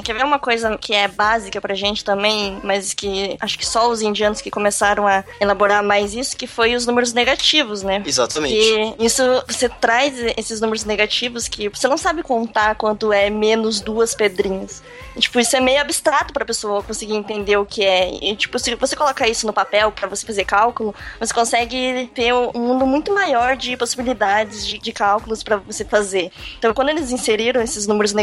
[0.05, 3.91] Quer ver uma coisa que é básica pra gente também, mas que acho que só
[3.91, 8.03] os indianos que começaram a elaborar mais isso, que foi os números negativos, né?
[8.07, 8.55] Exatamente.
[8.55, 13.81] E isso você traz esses números negativos que você não sabe contar quanto é menos
[13.81, 14.83] duas pedrinhas.
[15.17, 18.11] E, tipo, isso é meio abstrato pra pessoa conseguir entender o que é.
[18.23, 22.33] E, tipo, se você colocar isso no papel para você fazer cálculo, você consegue ter
[22.33, 26.31] um mundo muito maior de possibilidades de, de cálculos para você fazer.
[26.59, 28.20] Então, quando eles inseriram esses números negativos,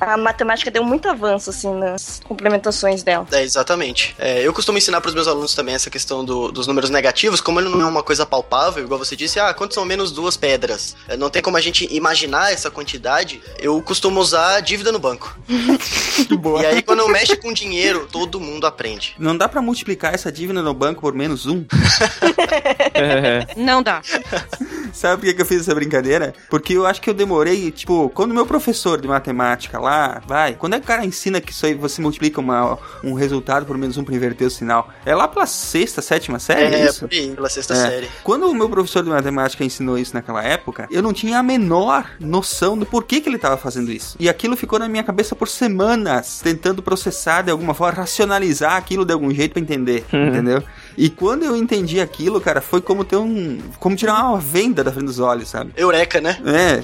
[0.00, 3.26] a matemática deu muito avanço, assim, nas complementações dela.
[3.32, 4.14] É, exatamente.
[4.18, 7.40] É, eu costumo ensinar para os meus alunos também essa questão do, dos números negativos,
[7.40, 10.36] como ele não é uma coisa palpável, igual você disse, ah, quantos são menos duas
[10.36, 10.96] pedras?
[11.08, 13.40] É, não tem como a gente imaginar essa quantidade.
[13.58, 15.38] Eu costumo usar dívida no banco.
[16.40, 16.62] Boa.
[16.62, 19.14] E aí, quando eu mexo com dinheiro, todo mundo aprende.
[19.18, 21.64] Não dá pra multiplicar essa dívida no banco por menos um?
[23.56, 24.02] Não dá.
[24.92, 26.34] Sabe por que que eu fiz essa brincadeira?
[26.48, 30.74] Porque eu acho que eu demorei, tipo, quando meu professor de matemática lá, vai, quando
[30.74, 33.96] é que o cara ensina que isso aí você multiplica uma, um resultado por menos
[33.96, 34.90] um pra inverter o sinal?
[35.04, 36.74] É lá pela sexta, sétima série?
[36.74, 37.08] É, isso?
[37.08, 37.76] por aí, pela sexta É.
[37.76, 38.08] série.
[38.22, 42.06] Quando o meu professor de matemática ensinou isso naquela época, eu não tinha a menor
[42.20, 44.16] noção do porquê que ele estava fazendo isso.
[44.20, 49.04] E aquilo ficou na minha cabeça por semanas, tentando processar de alguma forma, racionalizar aquilo
[49.04, 50.62] de algum jeito pra entender, entendeu?
[50.96, 53.58] E quando eu entendi aquilo, cara, foi como ter um.
[53.78, 55.72] como tirar uma venda da frente dos olhos, sabe?
[55.76, 56.38] Eureka, né?
[56.44, 56.80] É.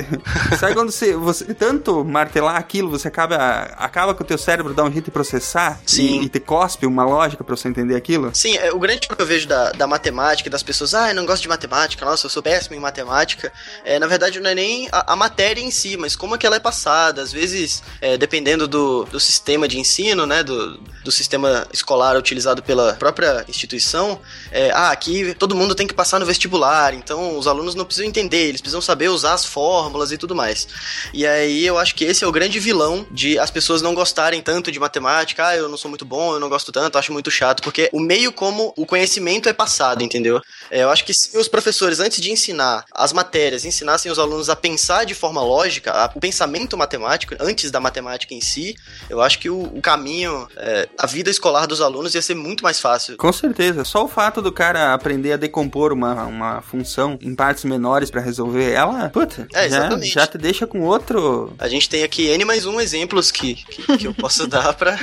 [0.56, 3.36] Sabe quando você, você tanto martelar aquilo, você acaba,
[3.76, 6.20] acaba que o teu cérebro dá um jeito de processar Sim.
[6.20, 8.30] E, e te cospe uma lógica pra você entender aquilo?
[8.34, 11.14] Sim, é, o grande problema que eu vejo da, da matemática, das pessoas, ah, eu
[11.14, 13.52] não gosto de matemática, nossa, eu sou péssimo em matemática.
[13.84, 16.46] É, na verdade, não é nem a, a matéria em si, mas como é que
[16.46, 17.22] ela é passada.
[17.22, 22.62] Às vezes, é, dependendo do, do sistema de ensino, né, do, do sistema escolar utilizado
[22.62, 24.20] pela própria instituição,
[24.50, 28.08] é, ah, aqui todo mundo tem que passar no vestibular, então os alunos não precisam
[28.08, 30.66] entender, eles precisam saber usar as fórmulas e tudo mais.
[31.12, 34.40] E aí eu acho que esse é o grande vilão de as pessoas não gostarem
[34.40, 37.30] tanto de matemática, ah, eu não sou muito bom, eu não gosto tanto, acho muito
[37.30, 40.40] chato, porque o meio como o conhecimento é passado, entendeu?
[40.70, 44.48] É, eu acho que se os professores, antes de ensinar as matérias, ensinassem os alunos
[44.48, 48.76] a pensar de forma lógica, a- o pensamento matemático, antes da matemática em si,
[49.08, 52.62] eu acho que o, o caminho, é, a vida escolar dos alunos ia ser muito
[52.62, 53.16] mais fácil.
[53.16, 53.84] Com certeza.
[53.84, 58.20] Só o fato do cara aprender a decompor uma, uma função em partes menores pra
[58.20, 60.12] resolver ela, puta, É, já, exatamente.
[60.14, 61.52] já te deixa com outro.
[61.58, 64.98] A gente tem aqui N mais um exemplos que, que, que eu posso dar pra.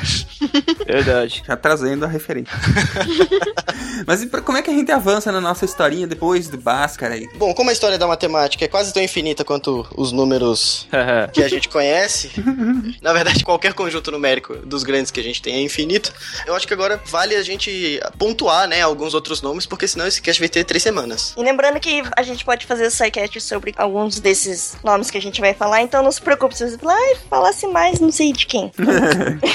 [0.86, 1.44] Verdade.
[1.48, 2.54] Já trazendo a referência.
[4.06, 7.14] Mas e pra- como é que a gente avança na nossa historinha depois do Bhaskara
[7.14, 7.28] aí?
[7.36, 10.88] Bom, como a história da matemática é quase tão infinita quanto os números
[11.34, 12.32] que a gente conhece,
[13.02, 16.14] na verdade, qualquer conjunto numérico dos grandes que a gente tem é infinito.
[16.46, 20.22] Eu acho que agora vale a gente pontuar, né, alguns outros nomes, porque senão esse
[20.22, 21.34] cast vai ter três semanas.
[21.38, 25.42] E lembrando que a gente pode fazer sidecast sobre alguns desses nomes que a gente
[25.42, 28.46] vai falar, então não se preocupe se você falar, ai, falasse mais, não sei de
[28.46, 28.72] quem.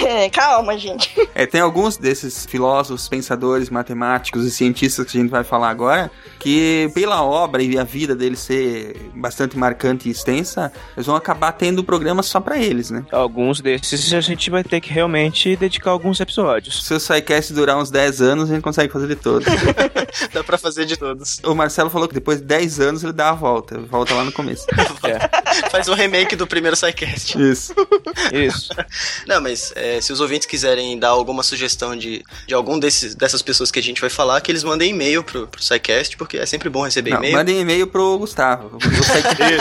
[0.06, 1.12] É, Calma, gente.
[1.34, 5.91] É, tem alguns desses filósofos, pensadores, matemáticos e cientistas que a gente vai falar agora,
[6.38, 11.52] que pela obra e a vida deles ser bastante marcante e extensa, eles vão acabar
[11.52, 13.04] tendo programas só pra eles, né?
[13.12, 16.84] Alguns desses a gente vai ter que realmente dedicar alguns episódios.
[16.84, 19.46] Se o SciCast durar uns 10 anos, a gente consegue fazer de todos.
[20.32, 21.40] Dá pra fazer de todos.
[21.44, 23.78] o Marcelo falou que depois de 10 anos ele dá a volta.
[23.80, 24.66] Volta lá no começo.
[25.70, 27.40] Faz um remake do primeiro SciCast.
[27.40, 27.74] Isso.
[28.32, 28.70] Isso.
[29.26, 33.42] Não, mas é, se os ouvintes quiserem dar alguma sugestão de, de algum desses, dessas
[33.42, 36.46] pessoas que a gente vai falar, que eles mandem e-mail pro, pro SciCast, porque é
[36.46, 37.36] sempre bom receber e-mail.
[37.36, 38.78] mandem e-mail pro Gustavo.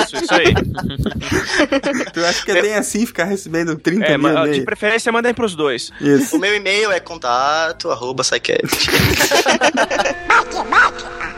[0.01, 0.53] Isso, isso aí.
[2.13, 5.55] tu acha que é bem assim ficar recebendo 30 É, mil de preferência mandem pros
[5.55, 5.91] dois.
[5.99, 6.35] Isso.
[6.35, 8.89] O meu e-mail é contato arroba SciCast.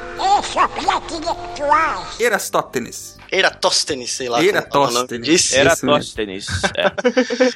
[2.19, 3.17] Erastótenes.
[3.33, 4.43] Eratóstenes, sei lá.
[4.43, 5.25] Eratóstenes.
[5.25, 5.53] diz.
[5.53, 5.99] Era Isso mesmo.
[5.99, 6.45] Tóstenes.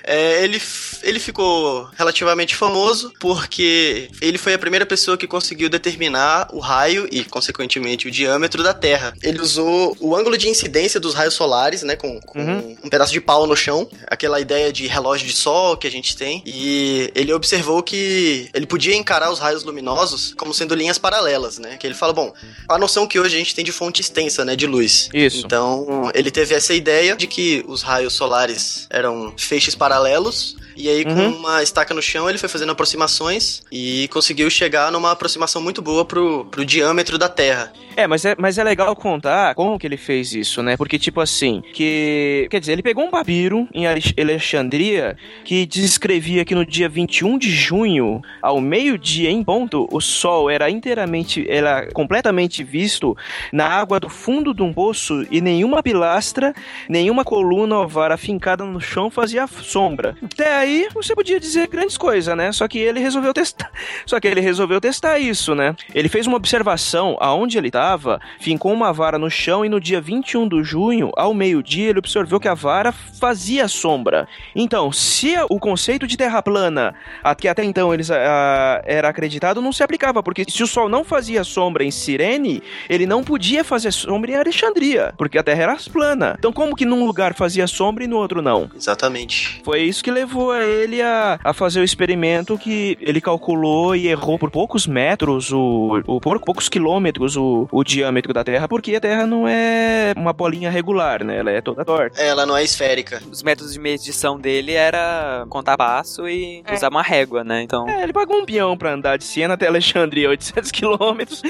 [0.04, 0.62] É, ele,
[1.04, 7.08] ele ficou relativamente famoso porque ele foi a primeira pessoa que conseguiu determinar o raio
[7.12, 9.14] e, consequentemente, o diâmetro da Terra.
[9.22, 12.40] Ele usou o ângulo de incidência dos raios solares, né, com, com
[12.84, 16.16] um pedaço de pau no chão, aquela ideia de relógio de sol que a gente
[16.16, 21.58] tem, e ele observou que ele podia encarar os raios luminosos como sendo linhas paralelas,
[21.60, 22.34] né, que ele fala, bom,
[22.68, 25.10] a noção que hoje a gente tem de fonte extensa, né, de luz.
[25.14, 25.46] Isso.
[25.46, 30.56] Então, ele teve essa ideia de que os raios solares eram feixes paralelos.
[30.78, 31.38] E aí, com Uhum.
[31.40, 36.06] uma estaca no chão, ele foi fazendo aproximações e conseguiu chegar numa aproximação muito boa
[36.06, 37.74] pro, pro diâmetro da Terra.
[37.96, 40.78] É, mas é, mas é legal contar como que ele fez isso, né?
[40.78, 42.48] Porque, tipo assim, que.
[42.52, 47.40] Quer dizer, ele pegou um papiro em Alex- Alexandria que descrevia que no dia 21
[47.40, 51.44] de junho, ao meio-dia em ponto, o sol era inteiramente.
[51.50, 53.18] era completamente visto
[53.52, 56.54] na água do fundo de um poço e nenhuma pilastra,
[56.88, 60.16] nenhuma coluna ou vara fincada no chão fazia sombra.
[60.24, 62.52] Até aí, você podia dizer grandes coisas, né?
[62.52, 63.72] Só que ele resolveu testar.
[64.06, 65.76] Só que ele resolveu testar isso, né?
[65.94, 70.00] Ele fez uma observação aonde ele estava, fincou uma vara no chão e no dia
[70.02, 74.28] 21 de junho, ao meio-dia, ele observou que a vara fazia sombra.
[74.56, 79.10] Então, se a- o conceito de terra plana, a- que até então eles ah, era
[79.10, 83.24] acreditado, não se aplicava, porque se o sol não fazia sombra em Cirene, ele não
[83.24, 86.36] podia fazer sombra em Alexandria, porque a terra era plana.
[86.38, 88.70] Então, como que num lugar fazia sombra e no outro não?
[88.76, 89.62] Exatamente.
[89.64, 94.08] Foi isso que levou a ele a, a fazer o experimento que ele calculou e
[94.08, 98.96] errou por poucos metros, o, o- por poucos quilômetros o, o diâmetro da Terra, porque
[98.96, 101.38] a Terra não é uma bolinha regular, né?
[101.38, 102.22] Ela é toda torta.
[102.22, 103.22] Ela não é esférica.
[103.32, 106.74] Os métodos de medição dele era contar passo e É.
[106.74, 107.62] usar uma régua, né?
[107.62, 107.88] Então.
[107.88, 111.42] É, ele pagou um peão pra andar de Siena até Alexandria, 800 quilômetros,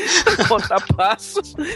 [0.47, 1.55] contar passos.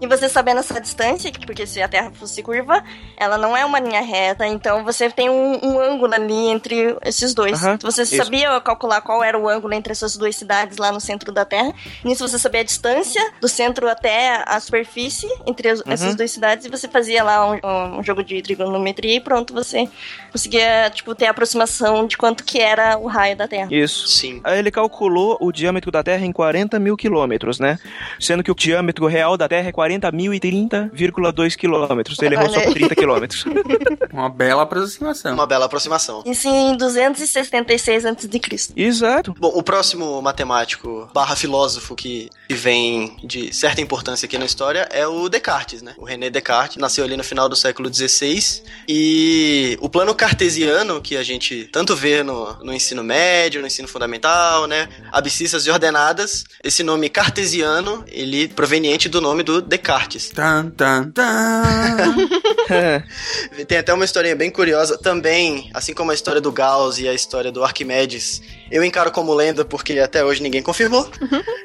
[0.00, 2.82] E você sabendo essa distância, que- porque se a Terra fosse curva,
[3.16, 7.34] ela não é uma linha reta, então você tem um, um ângulo ali entre esses
[7.34, 7.58] dois.
[7.58, 8.16] Se você isso.
[8.16, 11.72] sabia calcular qual era o ângulo entre essas duas cidades lá no centro da Terra,
[12.04, 16.16] nisso você sabia a distância do centro até a superfície entre as- essas Uhum.
[16.16, 19.88] duas cidades e você fazia lá um, um jogo de trigonometria e pronto, você
[20.32, 23.68] conseguia, tipo, ter a aproximação de quanto que era o raio da Terra.
[23.70, 24.08] Isso.
[24.08, 24.40] Sim.
[24.44, 27.78] Aí ele calculou o diâmetro da Terra em 40 mil quilômetros, né?
[28.20, 32.18] Sendo que o diâmetro real da Terra é 40.030,2 quilômetros.
[32.20, 33.44] Ele errou só por 30 quilômetros.
[34.12, 35.34] Uma bela aproximação.
[35.34, 36.22] Uma bela aproximação.
[36.36, 38.72] Isso em 266 a.C.
[38.76, 39.34] Exato.
[39.38, 44.88] Bom, o próximo matemático barra filósofo que, que vem de certa importância aqui na história
[44.90, 45.94] é o Descartes, né?
[45.98, 51.16] O René Descartes nasceu ali no final do século XVI e o plano cartesiano que
[51.16, 54.88] a gente tanto vê no, no ensino médio, no ensino fundamental, né?
[55.10, 60.30] Abscissas e ordenadas, esse nome cartesiano, ele proveniente do nome do Descartes.
[60.30, 61.62] Tan, tan, tan.
[63.66, 67.14] Tem até uma historinha bem curiosa também, assim como a história do Gauss e a
[67.14, 68.42] história do Arquimedes.
[68.70, 71.08] Eu encaro como lenda porque até hoje ninguém confirmou.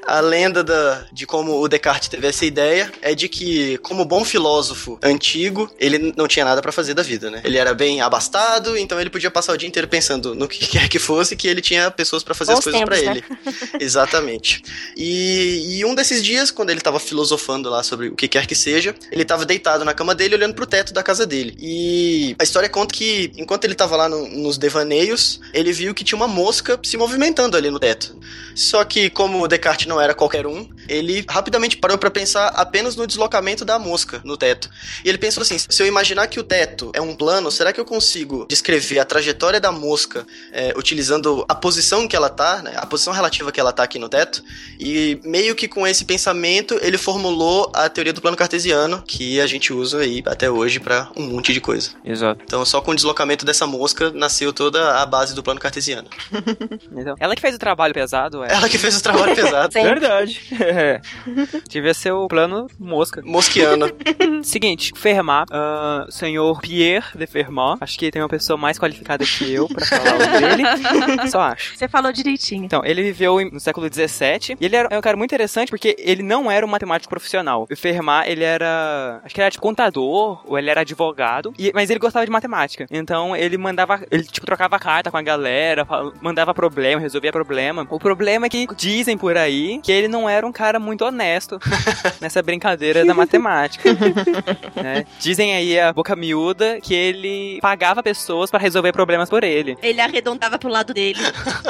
[0.06, 4.24] A lenda da, de como o Descartes teve essa ideia é de que, como bom
[4.24, 7.42] filósofo antigo, ele não tinha nada pra fazer da vida, né?
[7.44, 10.88] Ele era bem abastado, então ele podia passar o dia inteiro pensando no que quer
[10.90, 13.80] que fosse, que ele tinha pessoas pra fazer as coisas pra tempos, ele.
[13.80, 14.62] Exatamente.
[14.96, 18.56] E, e um desses dias, quando ele tava filosofando lá sobre o que quer que
[18.56, 21.56] seja, ele tava deitado na cama dele, olhando pro teto da casa dele.
[21.60, 26.04] E a história conta que, enquanto ele tava lá no- nos devaneios, ele viu que
[26.04, 28.20] tinha uma mosca se movimentando ali no teto.
[28.54, 32.98] Só que, como o Descartes não era qualquer um, ele rapidamente parou pra pensar apenas
[32.98, 34.70] no deslocamento da mosca no teto.
[35.06, 37.80] E ele pensou assim: se eu imaginar que o teto é um plano, será que
[37.80, 42.74] eu consigo descrever a trajetória da mosca é, utilizando a posição que ela tá, né,
[42.76, 44.44] a posição relativa que ela tá aqui no teto?
[44.78, 49.48] E meio que com esse pensamento ele formulou a teoria do plano cartesiano, que a
[49.48, 51.92] gente usa aí até hoje pra um monte de coisa.
[52.04, 52.42] Exato.
[52.44, 56.10] Então, só com o deslocamento dessa mosca nasceu toda a base do plano cartesiano.
[56.92, 58.52] Então, ela que fez o trabalho pesado, é.
[58.54, 59.72] Ela que fez o trabalho pesado.
[59.74, 59.84] Sim.
[59.84, 60.42] Verdade.
[60.62, 61.02] É.
[61.70, 63.22] Devia ser o plano mosca.
[63.24, 63.92] Mosquiana.
[64.44, 67.78] Seguinte, Fermat, ah, senhor Pierre de Fermat.
[67.82, 71.30] Acho que tem uma pessoa mais qualificada que eu pra falar o dele.
[71.30, 71.78] Só acho.
[71.78, 72.66] Você falou direitinho.
[72.66, 75.96] Então, ele viveu no século XVII e ele era é um cara muito interessante porque
[76.00, 77.68] ele não era um matemático profissional.
[77.72, 79.22] O Fermat, ele era.
[79.24, 82.32] Acho que ele era tipo contador ou ele era advogado, e- mas ele gostava de
[82.32, 82.86] matemática.
[82.92, 84.02] Então, ele mandava.
[84.12, 85.86] Ele, tipo, trocava carta com a galera,
[86.22, 87.86] mandava problema, resolvia problema.
[87.90, 91.60] O problema é que dizem por aí que ele não era um cara muito honesto
[92.22, 93.90] nessa brincadeira da matemática.
[94.82, 95.06] né?
[95.20, 99.78] Dizem aí a boca miúda que ele pagava pessoas pra resolver problemas por ele.
[99.82, 101.20] Ele arredondava pro lado dele.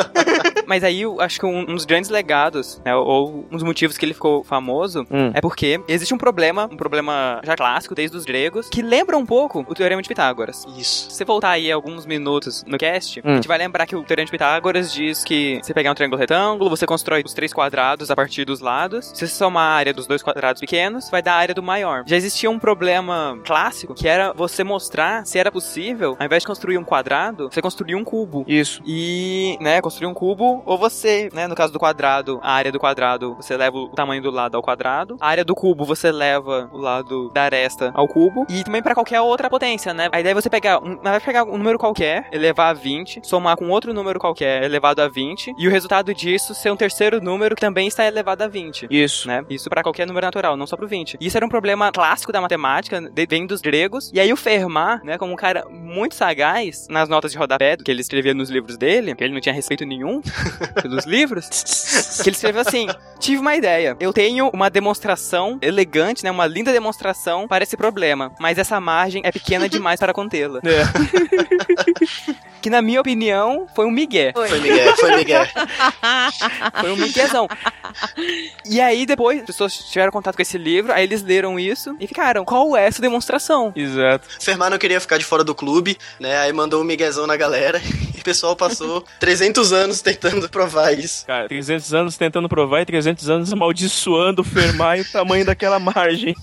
[0.68, 3.98] Mas aí eu acho que um, um dos grandes legados, né, ou um dos motivos
[3.98, 5.32] que ele ficou famoso, Hum.
[5.34, 9.26] é porque existe um problema, um problema já clássico desde os gregos, que lembra um
[9.26, 10.66] pouco o Teorema de Pitágoras.
[10.78, 11.10] Isso.
[11.10, 13.32] Se você voltar aí alguns minutos no cast, Hum.
[13.32, 16.20] a gente vai lembrar que o Teorema de Pitágoras diz que você pegar um triângulo
[16.20, 19.12] retângulo, você constrói os três quadrados a partir dos lados.
[19.14, 22.04] Se você somar a área dos dois quadrados pequenos, vai dar a área do maior.
[22.06, 26.48] Já existia um problema clássico, que era você mostrar se era possível, ao invés de
[26.48, 28.44] construir um quadrado, você construir um cubo.
[28.48, 28.82] Isso.
[28.86, 32.80] E, né, construir um cubo, ou você, né, no caso do quadrado, a área do
[32.80, 35.18] quadrado, você leva o tamanho do lado ao quadrado.
[35.20, 38.46] A área do cubo, você leva o lado da aresta ao cubo.
[38.50, 40.10] E também pra qualquer outra potência, né?
[40.12, 43.56] A ideia é você pegar um, vai pegar um número qualquer, elevar a 20, somar
[43.56, 47.56] com outro número qualquer, elevado a 20, e o resultado disso ser um terceiro número
[47.56, 48.88] que também está elevado a 20.
[48.90, 49.28] Isso.
[49.28, 49.46] Né?
[49.50, 51.18] Isso pra qualquer número natural, não só pro 20.
[51.22, 53.00] Isso era um problema clássico da matemática,
[53.30, 54.10] vem dos gregos.
[54.14, 57.92] E aí o Fermat, né, como um cara muito sagaz, nas notas de rodapé que
[57.92, 60.22] ele escrevia nos livros dele, que ele não tinha respeito nenhum
[60.82, 61.48] pelos livros,
[62.24, 62.88] que ele escreveu assim:
[63.20, 63.96] tive uma ideia.
[64.00, 69.22] Eu tenho uma demonstração elegante, né, uma linda demonstração para esse problema, mas essa margem
[69.24, 70.60] é pequena demais para contê-la.
[72.62, 74.32] Que na minha opinião foi um migué.
[74.34, 75.46] Foi Miguel, foi Miguel.
[76.82, 77.48] Foi um miguezão.
[78.66, 82.08] E aí depois, as pessoas tiveram contato com esse livro, aí eles leram isso e
[82.08, 83.72] ficaram, qual é essa demonstração?
[83.76, 84.28] Exato.
[84.40, 86.38] Fermat não queria ficar de fora do clube, né?
[86.40, 87.82] Aí mandou um miguezão na galera
[88.16, 91.26] e o pessoal passou 300 anos tentando provar isso.
[91.26, 95.80] Cara, 300 anos tentando provar e 300 anos amaldiçoando o Fermat e o tamanho daquela
[95.80, 96.36] margem.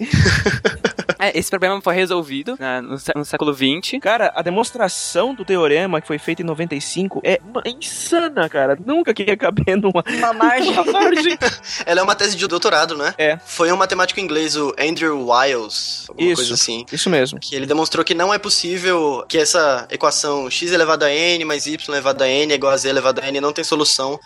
[1.18, 3.98] É, esse problema foi resolvido né, no, no século XX.
[4.00, 8.76] Cara, a demonstração do teorema que foi feita em 95 é uma- é insana, cara.
[8.84, 10.70] Nunca que ia caber numa, Uma margem.
[10.74, 11.38] numa margem.
[11.84, 13.14] Ela é uma tese de doutorado, né?
[13.18, 13.38] É.
[13.44, 16.36] Foi um matemático inglês, o Andrew Wiles, alguma Isso.
[16.42, 16.84] coisa assim.
[16.92, 17.38] Isso mesmo.
[17.40, 21.66] Que ele demonstrou que não é possível que essa equação x elevado a n mais
[21.66, 24.18] y elevado a n é igual a z elevado a n não tem solução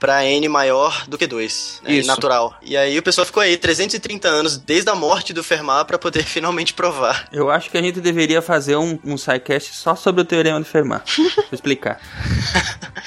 [0.00, 2.06] pra n maior do que 2, né, Isso.
[2.08, 2.56] natural.
[2.62, 6.24] E aí o pessoal ficou aí 330 anos desde a morte do Fermat pra poder
[6.26, 7.28] finalmente provar.
[7.32, 10.68] Eu acho que a gente deveria fazer um, um sidecast só sobre o Teorema de
[10.68, 11.04] Fermat.
[11.16, 12.00] Vou explicar.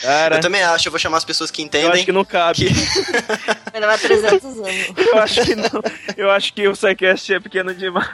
[0.01, 1.91] Cara, Eu também acho, eu vou chamar as pessoas que eu entendem.
[1.91, 2.67] acho que não cabe.
[3.71, 4.61] Vai levar 300 anos.
[5.11, 5.69] Eu acho que não.
[6.17, 8.09] Eu acho que o SciCast é pequeno demais.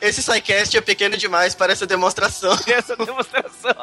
[0.00, 2.52] Esse sidecast é pequeno demais para essa demonstração.
[2.66, 3.74] Essa demonstração.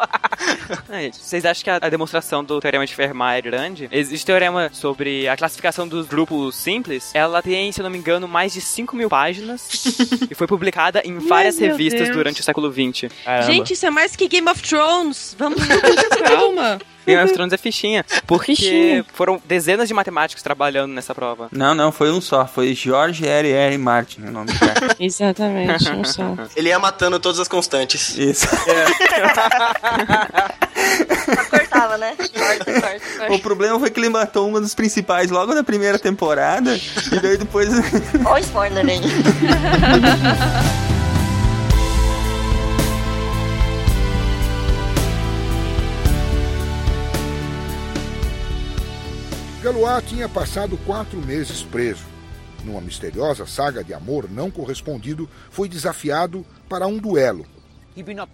[0.89, 3.87] É, vocês acham que a, a demonstração do Teorema de Fermat é grande?
[3.99, 7.11] Existe teorema sobre a classificação dos grupos simples.
[7.13, 9.69] Ela tem, se eu não me engano, mais de 5 mil páginas
[10.31, 12.15] e foi publicada em várias meu revistas Deus.
[12.15, 13.11] durante o século XX.
[13.23, 13.51] Caramba.
[13.51, 15.35] Gente, isso é mais que Game of Thrones.
[15.37, 15.59] Vamos
[16.23, 16.79] calma.
[17.09, 19.05] Game of Thrones é fichinha, porque Fichinha.
[19.13, 21.47] foram dezenas de matemáticos trabalhando nessa prova.
[21.51, 22.45] Não, não, foi um só.
[22.45, 23.49] Foi George R.
[23.51, 23.77] R.
[23.77, 24.95] Martin, o nome do cara.
[24.99, 26.35] Exatamente, um só.
[26.55, 28.17] Ele ia matando todas as constantes.
[28.17, 28.47] Isso.
[31.49, 32.15] Cortava, né?
[32.17, 33.33] Corta, corta, corta.
[33.33, 36.75] O problema foi que ele matou uma dos principais logo na primeira temporada.
[37.11, 37.69] e daí depois.
[38.25, 38.99] Olha o spoiler aí.
[49.69, 52.03] Galois tinha passado quatro meses preso.
[52.65, 57.45] Numa misteriosa saga de amor não correspondido, foi desafiado para um duelo.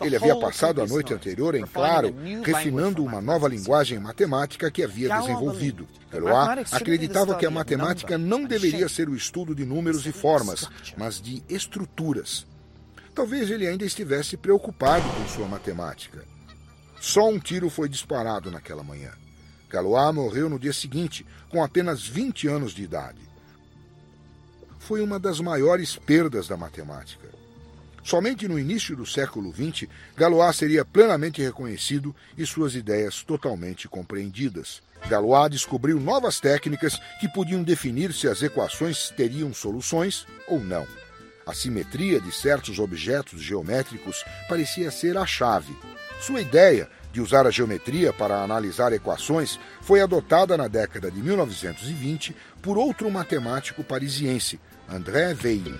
[0.01, 5.09] Ele havia passado a noite anterior em claro, refinando uma nova linguagem matemática que havia
[5.09, 5.85] desenvolvido.
[6.09, 11.19] Galois acreditava que a matemática não deveria ser o estudo de números e formas, mas
[11.19, 12.47] de estruturas.
[13.13, 16.23] Talvez ele ainda estivesse preocupado com sua matemática.
[17.01, 19.11] Só um tiro foi disparado naquela manhã.
[19.69, 23.19] Galois morreu no dia seguinte, com apenas 20 anos de idade.
[24.79, 27.27] Foi uma das maiores perdas da matemática.
[28.03, 34.83] Somente no início do século XX, Galois seria plenamente reconhecido e suas ideias totalmente compreendidas.
[35.09, 40.85] Galois descobriu novas técnicas que podiam definir se as equações teriam soluções ou não.
[41.47, 45.75] A simetria de certos objetos geométricos parecia ser a chave.
[46.19, 52.35] Sua ideia de usar a geometria para analisar equações foi adotada na década de 1920
[52.61, 54.59] por outro matemático parisiense,
[54.89, 55.79] André Weil.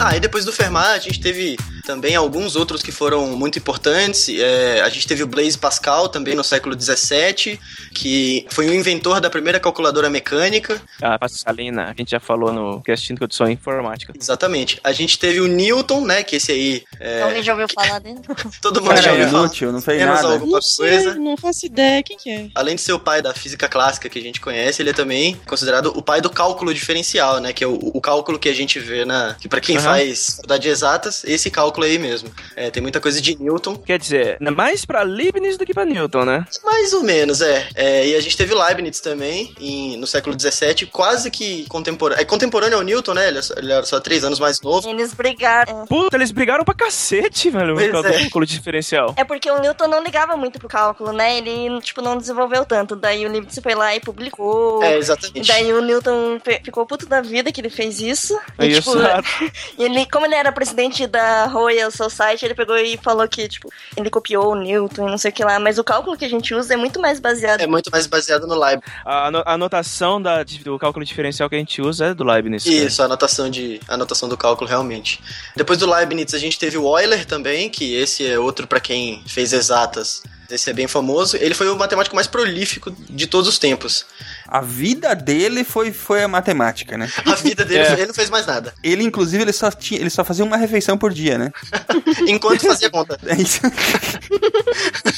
[0.00, 1.58] Ah, e depois do Fermat, a gente teve
[1.88, 4.28] também alguns outros que foram muito importantes.
[4.28, 7.58] É, a gente teve o Blaise Pascal também no século XVII,
[7.94, 10.78] que foi o inventor da primeira calculadora mecânica.
[11.00, 14.12] A Pascalina, a gente já falou no cast de introdução informática.
[14.20, 14.78] Exatamente.
[14.84, 16.84] A gente teve o Newton, né, que esse aí...
[17.00, 17.22] É...
[17.22, 18.20] Alguém já ouviu falar dele?
[18.60, 19.44] Todo mundo já Cara, ouviu falar.
[19.44, 20.34] inútil, não fez Menos nada.
[20.34, 21.14] alguma Não sei, coisa.
[21.14, 22.02] não faço ideia.
[22.02, 22.48] Quem que é?
[22.54, 25.40] Além de ser o pai da física clássica que a gente conhece, ele é também
[25.46, 27.54] considerado o pai do cálculo diferencial, né?
[27.54, 29.34] Que é o, o cálculo que a gente vê na.
[29.40, 29.84] Que para quem Aham.
[29.86, 32.30] faz faculdade de exatas, esse cálculo aí mesmo.
[32.56, 33.76] É, tem muita coisa de Newton.
[33.76, 36.44] Quer dizer, é mais pra Leibniz do que pra Newton, né?
[36.64, 37.68] Mais ou menos, é.
[37.74, 42.20] É, e a gente teve Leibniz também, em- no século XVII, quase que contemporâneo.
[42.22, 43.28] É contemporâneo ao Newton, né?
[43.28, 44.88] Ele, é só- ele era só três anos mais novo.
[44.88, 45.86] Eles brigaram.
[45.86, 48.18] Puta, eles brigaram pra cacete, velho, Pois causa é.
[48.20, 49.14] cálculo diferencial.
[49.16, 51.38] É porque o Newton não ligava muito pro cálculo, né?
[51.38, 52.96] Ele, tipo, não desenvolveu tanto.
[52.96, 54.82] Daí o Leibniz foi lá e publicou.
[54.82, 55.46] É, exatamente.
[55.48, 58.38] Daí o Newton ficou puto da vida que ele fez isso.
[58.58, 58.92] É E, tipo,
[59.78, 63.70] e ele, como ele era presidente da Royal Society, ele pegou e falou que, tipo,
[63.96, 65.58] ele copiou o Newton e não sei o que lá.
[65.58, 67.60] Mas o cálculo que a gente usa é muito mais baseado.
[67.60, 68.88] É muito mais baseado no Leibniz.
[69.04, 72.64] A, ano- a anotação da, do cálculo diferencial que a gente usa é do Leibniz.
[72.64, 72.76] cara.
[72.76, 75.20] Isso, a anotação, de, a anotação do cálculo, realmente.
[75.56, 79.22] Depois do Leibniz, a gente teve o Euler também, que esse é outro para quem
[79.26, 80.22] fez exatas.
[80.50, 81.36] Esse é bem famoso.
[81.36, 84.06] Ele foi o matemático mais prolífico de todos os tempos.
[84.46, 87.10] A vida dele foi, foi a matemática, né?
[87.26, 87.92] A vida dele, É.
[87.92, 88.72] ele não fez mais nada.
[88.82, 91.52] Ele, inclusive, ele só, tinha, ele só fazia uma refeição por dia, né?
[92.26, 93.18] Enquanto fazia conta.
[93.26, 93.60] É isso.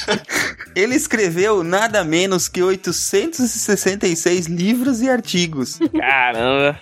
[0.75, 5.79] ele escreveu nada menos que 866 livros e artigos.
[5.97, 6.79] Caramba.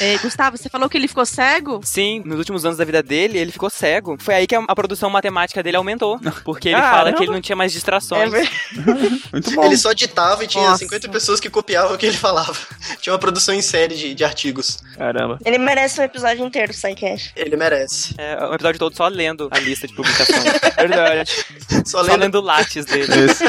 [0.00, 1.80] É, Gustavo, você falou que ele ficou cego?
[1.84, 4.16] Sim, nos últimos anos da vida dele, ele ficou cego.
[4.18, 6.20] Foi aí que a, a produção matemática dele aumentou.
[6.44, 6.96] Porque ele Caramba.
[6.96, 8.32] fala que ele não tinha mais distrações.
[8.32, 8.42] É
[9.32, 9.64] Muito bom.
[9.64, 10.78] Ele só ditava e tinha Nossa.
[10.78, 12.56] 50 pessoas que copiavam o que ele falava.
[13.00, 14.78] Tinha uma produção em série de, de artigos.
[14.96, 15.38] Caramba.
[15.44, 17.32] Ele merece um episódio inteiro, Psycash.
[17.34, 18.14] Ele merece.
[18.18, 20.42] É, o episódio todo só lendo a lista de publicação.
[20.76, 21.44] Verdade.
[21.84, 23.06] Só só lendo lendo o látis dele.
[23.26, 23.44] Isso.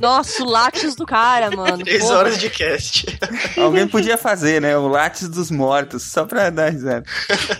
[0.00, 1.78] Nossa, o látis do cara, mano.
[1.84, 2.16] três Porra.
[2.18, 3.06] horas de cast.
[3.56, 4.76] Alguém podia fazer, né?
[4.76, 7.04] O látis dos mortos, só pra dar risada.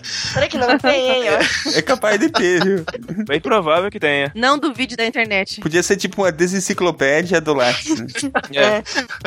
[0.03, 1.25] Será que não tem, hein?
[1.31, 1.71] ó?
[1.79, 2.85] É capaz de ter, viu?
[3.27, 4.33] Bem provável que tenha.
[4.35, 5.61] Não duvide da internet.
[5.61, 7.99] Podia ser tipo uma desenciclopédia do látis.
[8.01, 8.33] né?
[8.55, 8.83] É.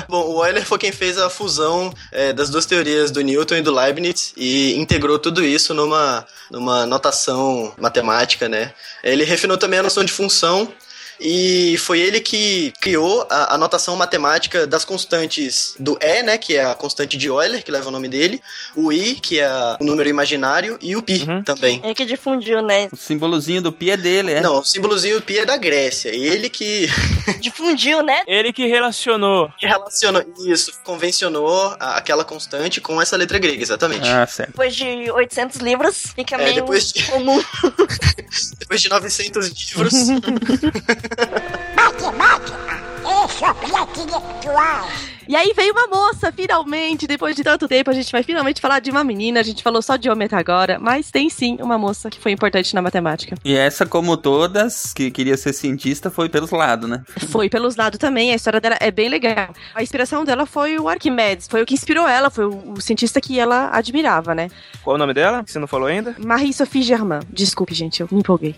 [0.10, 3.62] Bom, o Euler foi quem fez a fusão é, das duas teorias do Newton e
[3.62, 8.74] do Leibniz e integrou tudo isso numa, numa notação matemática, né?
[9.04, 10.72] Ele refinou também a noção de função
[11.20, 16.56] e foi ele que criou a, a notação matemática das constantes do E, né, que
[16.56, 18.42] é a constante de Euler, que leva o nome dele,
[18.76, 21.44] o I, que é o número imaginário, e o Pi Uhum.
[21.44, 21.82] também.
[21.84, 22.90] Ele que difundiu, né?
[22.92, 24.42] O símbolozinho do pi é dele, é.
[24.42, 26.10] Não, o símbolozinho Pi é da Grécia.
[26.10, 26.88] Ele que,
[27.40, 28.22] Difundiu, né?
[28.28, 29.50] Ele que relacionou.
[29.58, 34.08] que relacionou isso, convencionou a- aquela constante com essa letra grega, exatamente.
[34.08, 34.50] Ah, certo.
[34.52, 37.42] Depois de 800 livros, fica É, meio depois de- comum.
[38.66, 39.94] Depois de 900 livros.
[45.28, 48.80] E aí veio uma moça, finalmente, depois de tanto tempo, a gente vai finalmente falar
[48.80, 49.40] de uma menina.
[49.40, 52.32] A gente falou só de homem até agora, mas tem sim uma moça que foi
[52.32, 53.36] importante na matemática.
[53.44, 57.04] E essa, como todas, que queria ser cientista, foi pelos lados, né?
[57.30, 59.50] Foi pelos lados também, a história dela é bem legal.
[59.74, 63.20] A inspiração dela foi o Arquimedes, foi o que inspirou ela, foi o, o cientista
[63.20, 64.50] que ela admirava, né?
[64.84, 65.44] Qual o nome dela?
[65.44, 66.16] Que você não falou ainda?
[66.20, 67.22] Marie-Sophie Germain.
[67.32, 68.56] Desculpe, gente, eu me empolguei.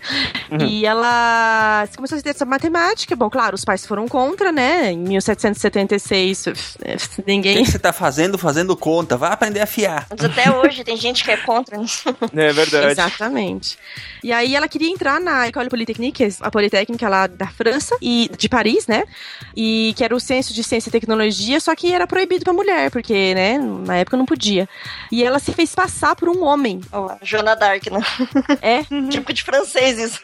[0.59, 3.15] E ela começou a estudar essa matemática.
[3.15, 4.91] Bom, claro, os pais foram contra, né?
[4.91, 6.47] Em 1776,
[6.83, 7.63] eh, O ninguém.
[7.63, 8.37] que você tá fazendo?
[8.37, 9.17] Fazendo conta.
[9.17, 10.07] Vai aprender a fiar.
[10.09, 11.77] Mas até hoje tem gente que é contra.
[11.77, 11.85] né?
[12.47, 12.87] É verdade.
[12.91, 13.77] Exatamente.
[14.23, 18.47] E aí ela queria entrar na École Polytechnique, a Politécnica lá da França e de
[18.49, 19.03] Paris, né?
[19.55, 22.89] E que era o censo de ciência e tecnologia, só que era proibido pra mulher,
[22.91, 24.67] porque, né, na época não podia.
[25.11, 26.81] E ela se fez passar por um homem.
[26.91, 27.99] Ó, Joana Dark, né?
[28.61, 30.19] É, Tipo de francês isso.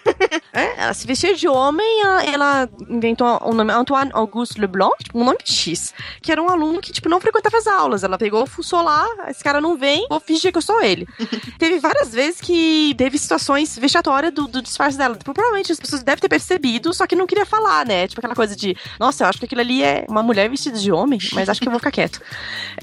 [0.54, 5.20] é, ela se vestia de homem, ela, ela inventou o nome Antoine Auguste Leblanc, tipo,
[5.20, 8.04] um nome X, que era um aluno que, tipo, não frequentava as aulas.
[8.04, 11.08] Ela pegou, fuçou lá, esse cara não vem, vou fingir que eu sou ele.
[11.58, 15.16] Teve várias vezes que teve situações vexatórias do, do disfarce dela.
[15.16, 18.08] Tipo, provavelmente as pessoas devem ter percebido, só que não queria falar, né?
[18.08, 20.92] Tipo aquela coisa de, nossa, eu acho que aquilo ali é uma mulher vestida de
[20.92, 22.22] homem, mas acho que eu vou ficar quieto.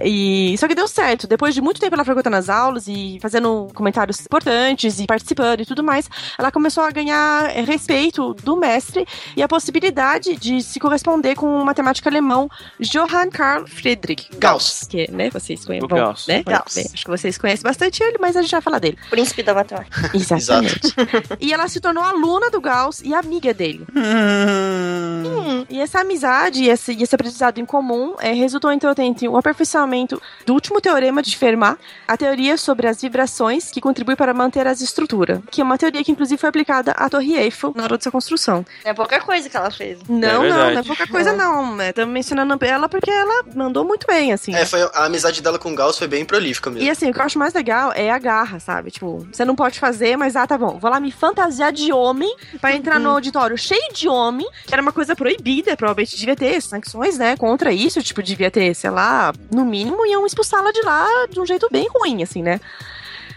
[0.02, 1.26] E só que deu certo.
[1.26, 5.66] Depois de muito tempo ela frequentando as aulas e fazendo comentários importantes e participando e
[5.66, 6.08] tudo mais,
[6.38, 11.60] ela começou a ganhar eh, respeito do mestre e a possibilidade de se corresponder com
[11.60, 12.48] o matemático alemão
[12.78, 14.86] Johann Carl Friedrich Gauss.
[14.88, 16.26] que, né, vocês conhecem, bom, Gauss.
[16.26, 16.42] né?
[16.42, 16.74] Gauss.
[16.74, 18.98] Bem, acho que vocês conhecem bastante ele, mas a gente vai falar dele.
[19.10, 20.10] Príncipe da matemática.
[20.14, 20.94] Exatamente.
[21.40, 23.86] e ela se tornou aluna do Gauss e amiga dele.
[23.94, 25.64] Hum.
[25.68, 30.20] E essa amizade e esse, esse aprendizado em comum é, resultou então entre o aperfeiçoamento
[30.44, 34.80] do último teorema de Fermat, a teoria sobre as vibrações que contribui para manter as
[34.80, 38.02] estruturas, que é uma teoria que inclusive foi aplicada à Torre Eiffel na hora de
[38.02, 38.64] sua construção.
[38.84, 39.98] É pouca coisa que ela fez.
[40.08, 40.74] Não, não, verdade.
[40.74, 41.80] não é pouca coisa não.
[41.80, 44.54] Estamos mencionando ela porque ela mandou muito bem, assim.
[44.54, 46.86] É, foi, a amizade dela com o Gauss foi bem prolífica mesmo.
[46.86, 48.90] E assim, o que eu acho mais legal é a garra, sabe?
[48.90, 50.78] Tipo, você não pode fazer, mas ah, tá bom.
[50.78, 54.82] Vou lá me fantasiar de homem pra entrar no auditório cheio de homem, que era
[54.82, 59.32] uma coisa proibida, provavelmente devia ter sanções, né, contra isso, tipo, devia ter, sei lá,
[59.52, 62.60] no mínimo iam expulsá-la de lá de um jeito bem ruim, assim, né?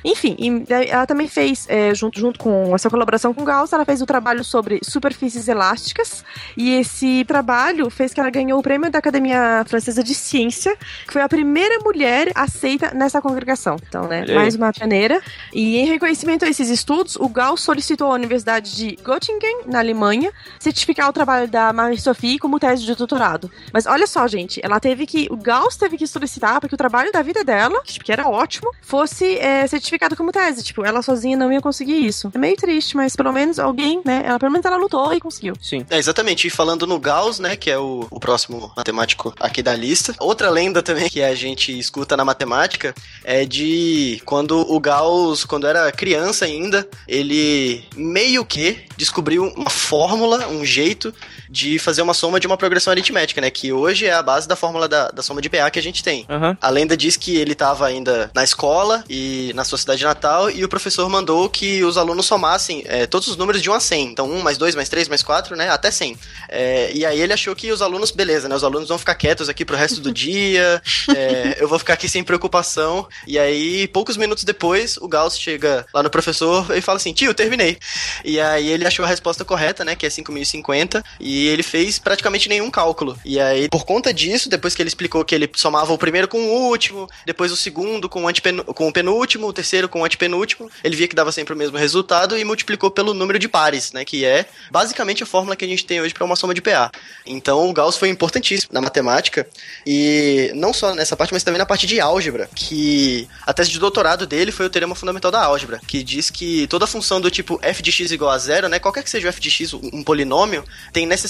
[0.03, 3.85] Enfim, e daí ela também fez, é, junto, junto com essa colaboração com Gauss, ela
[3.85, 6.23] fez o trabalho sobre superfícies elásticas,
[6.57, 10.75] e esse trabalho fez que ela ganhou o prêmio da Academia Francesa de Ciência,
[11.07, 13.77] que foi a primeira mulher aceita nessa congregação.
[13.87, 15.21] Então, né, mais uma pioneira.
[15.53, 20.31] E em reconhecimento a esses estudos, o Gauss solicitou à Universidade de Göttingen, na Alemanha,
[20.59, 23.49] certificar o trabalho da Marie-Sophie como tese de doutorado.
[23.71, 26.77] Mas olha só, gente, ela teve que, o Gauss teve que solicitar para que o
[26.77, 30.63] trabalho da vida dela, que, que era ótimo, fosse é, certificado como tese.
[30.63, 32.31] Tipo, ela sozinha não ia conseguir isso.
[32.33, 34.23] É meio triste, mas pelo menos alguém, né?
[34.25, 35.53] Ela, pelo menos ela lutou e conseguiu.
[35.61, 35.85] Sim.
[35.89, 36.47] É, exatamente.
[36.47, 40.15] E falando no Gauss, né, que é o, o próximo matemático aqui da lista.
[40.19, 42.93] Outra lenda também que a gente escuta na matemática
[43.23, 50.47] é de quando o Gauss, quando era criança ainda, ele meio que descobriu uma fórmula,
[50.47, 51.13] um jeito
[51.53, 54.55] de fazer uma soma de uma progressão aritmética, né, que hoje é a base da
[54.55, 56.25] fórmula da, da soma de PA que a gente tem.
[56.27, 56.57] Aham.
[56.59, 60.65] A lenda diz que ele estava ainda na escola e na sua cidade natal e
[60.65, 64.05] o professor mandou que os alunos somassem é, todos os números de 1 a 100.
[64.07, 66.17] Então 1 mais 2 mais 3 mais 4, né, até 100.
[66.49, 69.47] É, e aí ele achou que os alunos, beleza, né, os alunos vão ficar quietos
[69.47, 70.81] aqui pro resto do dia,
[71.15, 73.07] é, eu vou ficar aqui sem preocupação.
[73.27, 77.31] E aí, poucos minutos depois, o Gauss chega lá no professor e fala assim, tio,
[77.35, 77.77] terminei.
[78.25, 82.49] E aí ele achou a resposta correta, né, que é 5050, e ele fez praticamente
[82.49, 83.17] nenhum cálculo.
[83.25, 86.39] E aí, por conta disso, depois que ele explicou que ele somava o primeiro com
[86.39, 90.69] o último, depois o segundo com o, com o penúltimo, o terceiro com o antepenúltimo,
[90.83, 94.05] ele via que dava sempre o mesmo resultado e multiplicou pelo número de pares, né,
[94.05, 96.91] que é basicamente a fórmula que a gente tem hoje para uma soma de PA.
[97.25, 99.47] Então, o Gauss foi importantíssimo na matemática
[99.85, 103.79] e não só nessa parte, mas também na parte de álgebra, que a tese de
[103.79, 107.59] doutorado dele foi o teorema fundamental da álgebra, que diz que toda função do tipo
[107.61, 110.03] f de x igual a zero, né, qualquer que seja o f de x, um
[110.03, 111.22] polinômio, tem necessariamente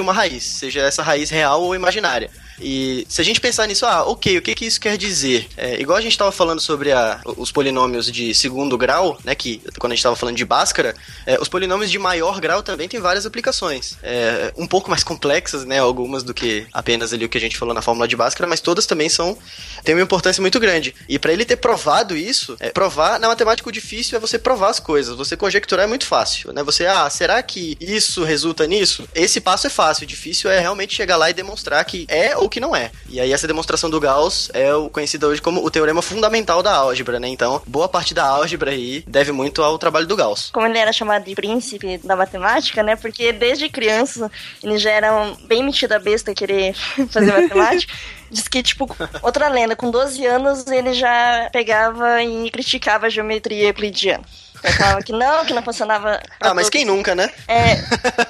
[0.00, 2.30] uma raiz, seja essa raiz real ou imaginária.
[2.60, 5.48] E se a gente pensar nisso, ah, ok, o que, que isso quer dizer?
[5.56, 9.62] É, igual a gente estava falando sobre a, os polinômios de segundo grau, né, que
[9.78, 10.94] quando a gente estava falando de Bhaskara,
[11.24, 13.96] é, os polinômios de maior grau também têm várias aplicações.
[14.02, 17.56] É, um pouco mais complexas, né, algumas do que apenas ali o que a gente
[17.56, 19.38] falou na fórmula de Bhaskara, mas todas também são
[19.84, 20.94] têm uma importância muito grande.
[21.08, 24.70] E para ele ter provado isso, é, provar na matemática o difícil é você provar
[24.70, 25.16] as coisas.
[25.16, 26.62] Você conjecturar é muito fácil, né?
[26.62, 29.08] Você, ah, será que isso resulta nisso?
[29.14, 32.48] Esse passo é fácil, o difícil é realmente chegar lá e demonstrar que é ou
[32.48, 32.90] que não é.
[33.08, 36.74] E aí essa demonstração do Gauss é o conhecido hoje como o teorema fundamental da
[36.74, 37.28] álgebra, né?
[37.28, 40.50] Então, boa parte da álgebra aí deve muito ao trabalho do Gauss.
[40.52, 42.96] Como ele era chamado de príncipe da matemática, né?
[42.96, 44.30] Porque desde criança
[44.62, 46.74] ele já era um, bem metido a besta querer
[47.10, 47.92] fazer matemática.
[48.30, 48.86] Diz que, tipo,
[49.22, 54.22] outra lenda, com 12 anos ele já pegava e criticava a geometria euclidiana.
[54.76, 56.20] Falava que não, que não funcionava.
[56.40, 56.70] Ah, mas todos.
[56.70, 57.30] quem nunca, né?
[57.46, 57.76] É.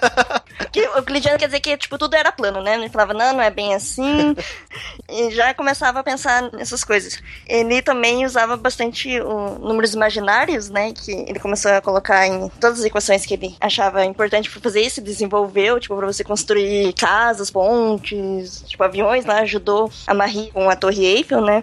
[0.72, 2.74] Que o euclidiano quer dizer que, tipo, tudo era plano, né?
[2.74, 4.34] Ele falava, não, não é bem assim.
[5.08, 7.22] e já começava a pensar nessas coisas.
[7.46, 10.92] Ele também usava bastante o, números imaginários, né?
[10.92, 14.82] Que ele começou a colocar em todas as equações que ele achava importante para fazer
[14.82, 20.68] isso, desenvolveu, tipo, para você construir casas, pontes, tipo, aviões lá, ajudou a Marie com
[20.68, 21.62] a Torre Eiffel, né?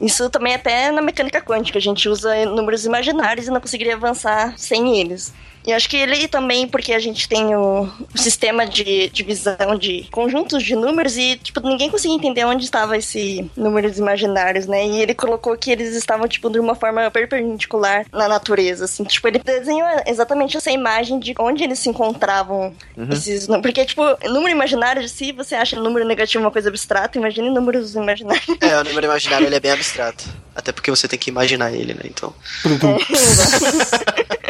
[0.00, 4.54] Isso também até na mecânica quântica, a gente usa números imaginários e não conseguiria avançar
[4.58, 5.32] sem eles.
[5.64, 7.82] E acho que ele também, porque a gente tem o,
[8.14, 12.96] o sistema de divisão de conjuntos de números e, tipo, ninguém conseguia entender onde estava
[12.96, 14.84] esse números imaginários, né?
[14.86, 19.04] E ele colocou que eles estavam, tipo, de uma forma perpendicular na natureza, assim.
[19.04, 23.08] Tipo, ele desenhou exatamente essa imagem de onde eles se encontravam, Uhum.
[23.12, 23.62] esses números.
[23.62, 27.94] Porque, tipo, número imaginário de si, você acha número negativo uma coisa abstrata, imagine números
[27.94, 28.44] imaginários.
[28.60, 30.24] É, o número imaginário ele é bem abstrato.
[30.54, 32.02] Até porque você tem que imaginar ele, né?
[32.04, 32.34] Então.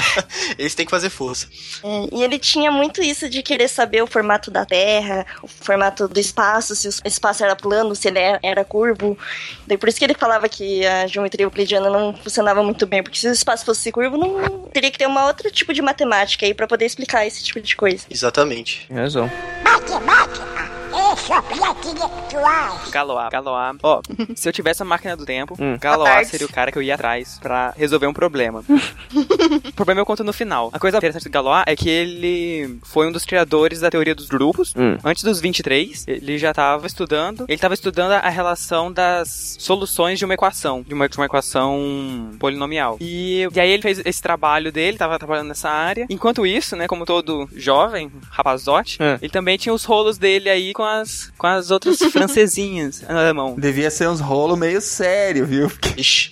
[0.58, 1.48] Eles têm que fazer força.
[1.82, 6.08] É, e ele tinha muito isso de querer saber o formato da Terra, o formato
[6.08, 9.16] do espaço, se o espaço era plano, se ele era, era curvo.
[9.66, 13.18] Daí por isso que ele falava que a geometria euclidiana não funcionava muito bem, porque
[13.18, 16.54] se o espaço fosse curvo, não teria que ter uma outro tipo de matemática aí
[16.54, 18.04] para poder explicar esse tipo de coisa.
[18.10, 18.86] Exatamente.
[18.88, 19.30] Tem razão.
[19.62, 23.28] Matemática é Galois.
[23.30, 23.76] Galois.
[23.82, 24.00] Ó,
[24.36, 25.76] se eu tivesse a máquina do tempo, Hum.
[25.80, 26.30] Galois Atardes.
[26.30, 28.64] seria o cara que eu ia atrás pra resolver um problema.
[29.68, 30.70] o problema eu conto no final.
[30.72, 34.26] A coisa interessante do Galois é que ele foi um dos criadores da teoria dos
[34.28, 34.74] grupos.
[34.76, 34.98] Hum.
[35.04, 37.44] Antes dos 23, ele já tava estudando.
[37.48, 42.30] Ele tava estudando a relação das soluções de uma equação, de uma, de uma equação
[42.38, 42.96] polinomial.
[43.00, 46.06] E, e aí ele fez esse trabalho dele, tava trabalhando nessa área.
[46.08, 49.18] Enquanto isso, né, como todo jovem, rapazote, É.
[49.20, 53.54] ele também tinha os rolos dele aí com as, com as outras francesinhas no alemão.
[53.56, 55.70] Devia ser uns rolos meio sério, viu?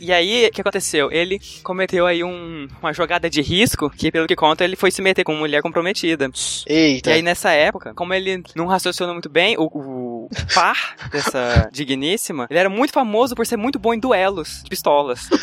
[0.00, 1.08] E aí, o que aconteceu?
[1.12, 5.00] Ele cometeu aí um- uma jogada de risco, que pelo que conta, ele foi se
[5.00, 6.28] meter com uma mulher comprometida.
[6.66, 7.10] Eita.
[7.10, 10.09] E aí, nessa época, como ele não raciocinou muito bem, o, o
[10.54, 15.28] par dessa digníssima, ele era muito famoso por ser muito bom em duelos de pistolas.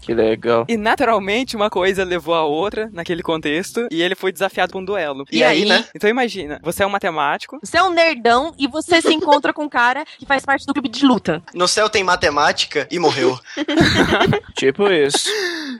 [0.00, 0.64] Que legal.
[0.66, 4.84] E naturalmente, uma coisa levou a outra naquele contexto, e ele foi desafiado pra um
[4.84, 5.24] duelo.
[5.30, 5.84] E aí, né?
[5.94, 9.64] Então imagina, você é um matemático, Você é um nerdão e você se encontra com
[9.64, 11.42] um cara que faz parte do clube de luta.
[11.54, 13.38] No céu tem matemática e morreu.
[14.56, 15.28] Tipo isso.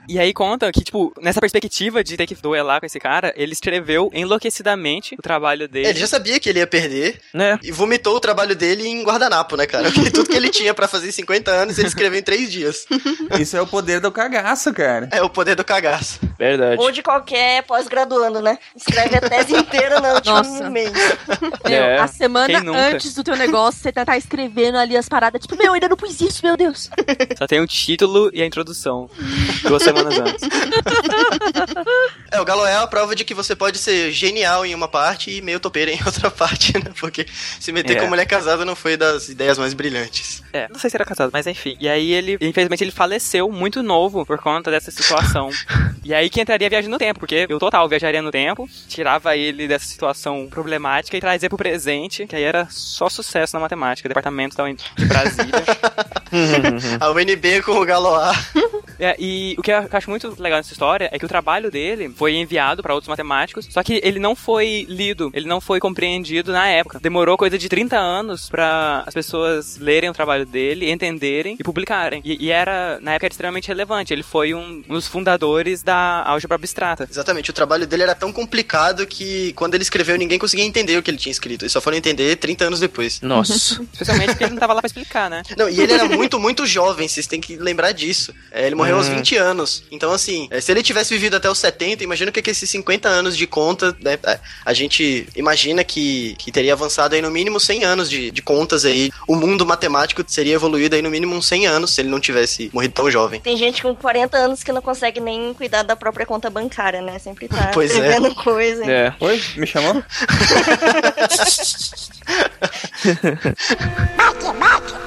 [0.07, 3.53] E aí conta que, tipo, nessa perspectiva de ter que duelar com esse cara, ele
[3.53, 5.87] escreveu enlouquecidamente o trabalho dele.
[5.87, 7.59] Ele já sabia que ele ia perder Né?
[7.63, 9.91] e vomitou o trabalho dele em guardanapo, né, cara?
[9.91, 12.85] Porque tudo que ele tinha pra fazer em 50 anos, ele escreveu em 3 dias.
[13.39, 15.09] isso é o poder do cagaço, cara.
[15.11, 16.19] É o poder do cagaço.
[16.37, 16.81] Verdade.
[16.81, 18.57] Ou de qualquer pós-graduando, né?
[18.75, 20.69] Escreve a tese inteira no último Nossa.
[20.69, 20.91] mês.
[21.65, 25.41] Meu, É, a semana antes do teu negócio, você tá, tá escrevendo ali as paradas,
[25.41, 26.89] tipo, meu, ainda não pus isso, meu Deus.
[27.37, 29.09] Só tem o título e a introdução.
[29.63, 30.47] Duas semanas antes.
[32.31, 35.31] É, o Galo é a prova de que você pode ser genial em uma parte
[35.31, 36.91] e meio topeira em outra parte, né?
[36.99, 37.25] Porque
[37.59, 37.99] se meter É.
[38.01, 40.43] com mulher casada não foi das ideias mais brilhantes.
[40.53, 41.77] É, não sei se era casado, mas enfim.
[41.79, 45.49] E aí ele, infelizmente, ele faleceu muito novo por conta dessa situação.
[46.03, 49.37] E aí que entraria a viagem no tempo, porque eu total viajaria no tempo, tirava
[49.37, 54.09] ele dessa situação problemática e trazia pro presente, que aí era só sucesso na matemática,
[54.09, 55.63] departamento da de Brasília.
[56.99, 58.33] A UNB com o Galoá.
[59.03, 62.13] É, e o que eu acho muito legal nessa história é que o trabalho dele
[62.15, 66.51] foi enviado pra outros matemáticos, só que ele não foi lido, ele não foi compreendido
[66.51, 66.99] na época.
[66.99, 72.21] Demorou coisa de 30 anos pra as pessoas lerem o trabalho dele, entenderem e publicarem.
[72.25, 74.13] E, e era, na época, era extremamente relevante.
[74.13, 77.07] Ele foi um, um dos fundadores da álgebra abstrata.
[77.09, 81.03] Exatamente, o trabalho dele era tão complicado que quando ele escreveu ninguém conseguia entender o
[81.03, 81.63] que ele tinha escrito.
[81.63, 83.21] Eles só foram entender 30 anos depois.
[83.21, 83.81] Nossa.
[83.93, 85.43] Especialmente porque ele não tava lá pra explicar, né?
[85.57, 88.33] Não, e ele era muito, muito jovem, vocês têm que lembrar disso.
[88.51, 89.15] É, ele morreu aos Hum.
[89.15, 89.83] 20 anos.
[89.91, 92.49] Então, assim, é, se ele tivesse vivido até os 70, imagina o que é que
[92.49, 94.17] esses 50 anos de conta, né?
[94.23, 98.41] A, a gente imagina que, que teria avançado aí no mínimo 100 anos de, de
[98.41, 99.11] contas aí.
[99.25, 102.69] O mundo matemático seria evoluído aí no mínimo uns 100 anos se ele não tivesse
[102.73, 103.39] morrido tão jovem.
[103.39, 107.17] Tem gente com 40 anos que não consegue nem cuidar da própria conta bancária, né?
[107.19, 107.93] Sempre tá Pois é.
[107.93, 108.91] escrevendo coisa.
[108.91, 109.13] É.
[109.19, 110.03] Oi, me chamou?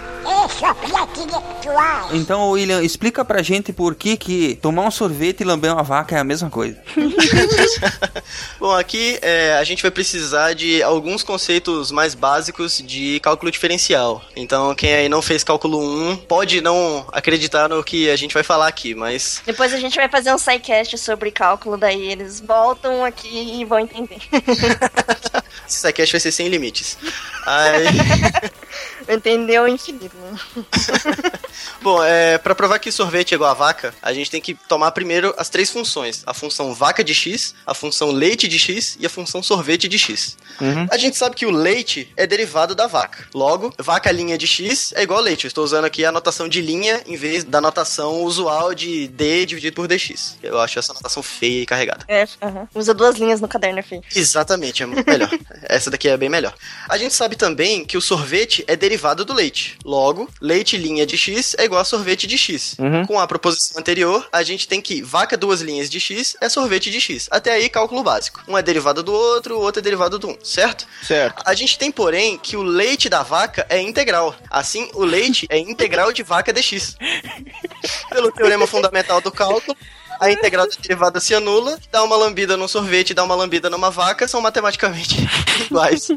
[2.13, 6.17] Então, William, explica pra gente por que que tomar um sorvete e lamber uma vaca
[6.17, 6.77] é a mesma coisa.
[8.59, 14.23] Bom, aqui é, a gente vai precisar de alguns conceitos mais básicos de cálculo diferencial.
[14.37, 18.43] Então, quem aí não fez cálculo 1 pode não acreditar no que a gente vai
[18.43, 23.05] falar aqui, mas Depois a gente vai fazer um sidecast sobre cálculo, daí eles voltam
[23.05, 24.19] aqui e vão entender.
[25.67, 26.99] esse sidecast vai ser sem limites.
[27.47, 27.87] Aí,
[29.09, 30.39] Entendeu infinito, né?
[31.83, 34.91] bom, é, para provar que sorvete é igual a vaca, a gente tem que tomar
[34.93, 39.07] primeiro as três funções: a função vaca de x, a função leite de x e
[39.07, 40.37] a função sorvete de x.
[40.61, 40.87] Uhum.
[40.91, 43.27] A gente sabe que o leite é derivado da vaca.
[43.35, 45.45] Logo, vaca linha de x é igual a leite.
[45.45, 49.47] Eu estou usando aqui a notação de linha em vez da notação usual de d
[49.47, 50.39] dividido por dx.
[50.43, 52.05] Eu acho essa notação feia e carregada.
[52.09, 52.69] É, aham.
[52.75, 54.03] Usa duas linhas no caderno, filho.
[54.15, 55.31] Exatamente, é melhor.
[55.63, 56.55] Essa daqui é bem melhor.
[56.89, 59.79] A gente sabe também que o sorvete é derivado do leite.
[59.85, 62.77] Logo, leite linha de x é igual a sorvete de x.
[62.79, 63.07] Uhum.
[63.07, 66.91] Com a proposição anterior, a gente tem que vaca duas linhas de x é sorvete
[66.91, 67.29] de x.
[67.31, 68.43] Até aí, cálculo básico.
[68.49, 70.87] Um é derivado do outro, o outro é derivado do um, certo?
[71.03, 71.43] Certo.
[71.45, 74.35] A gente tem, porém, que o leite da vaca é integral.
[74.51, 76.97] Assim, o leite é integral de vaca dx.
[78.11, 79.77] Pelo teorema fundamental do cálculo,
[80.21, 83.71] a integral da derivada se anula, dá uma lambida num sorvete e dá uma lambida
[83.71, 85.17] numa vaca, são matematicamente
[85.65, 86.09] iguais.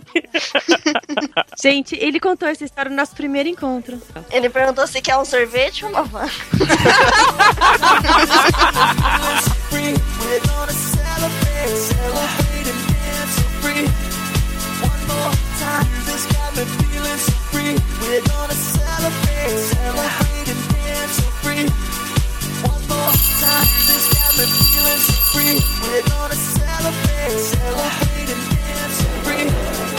[1.62, 4.02] Gente, ele contou essa história no nosso primeiro encontro.
[4.30, 6.34] Ele perguntou se quer um sorvete ou uma vaca.
[18.04, 21.93] We're gonna celebrate, celebrate and dance so free.
[23.12, 25.60] Time, this got me feeling so free.
[25.84, 29.93] We're gonna celebrate, celebrate and dance so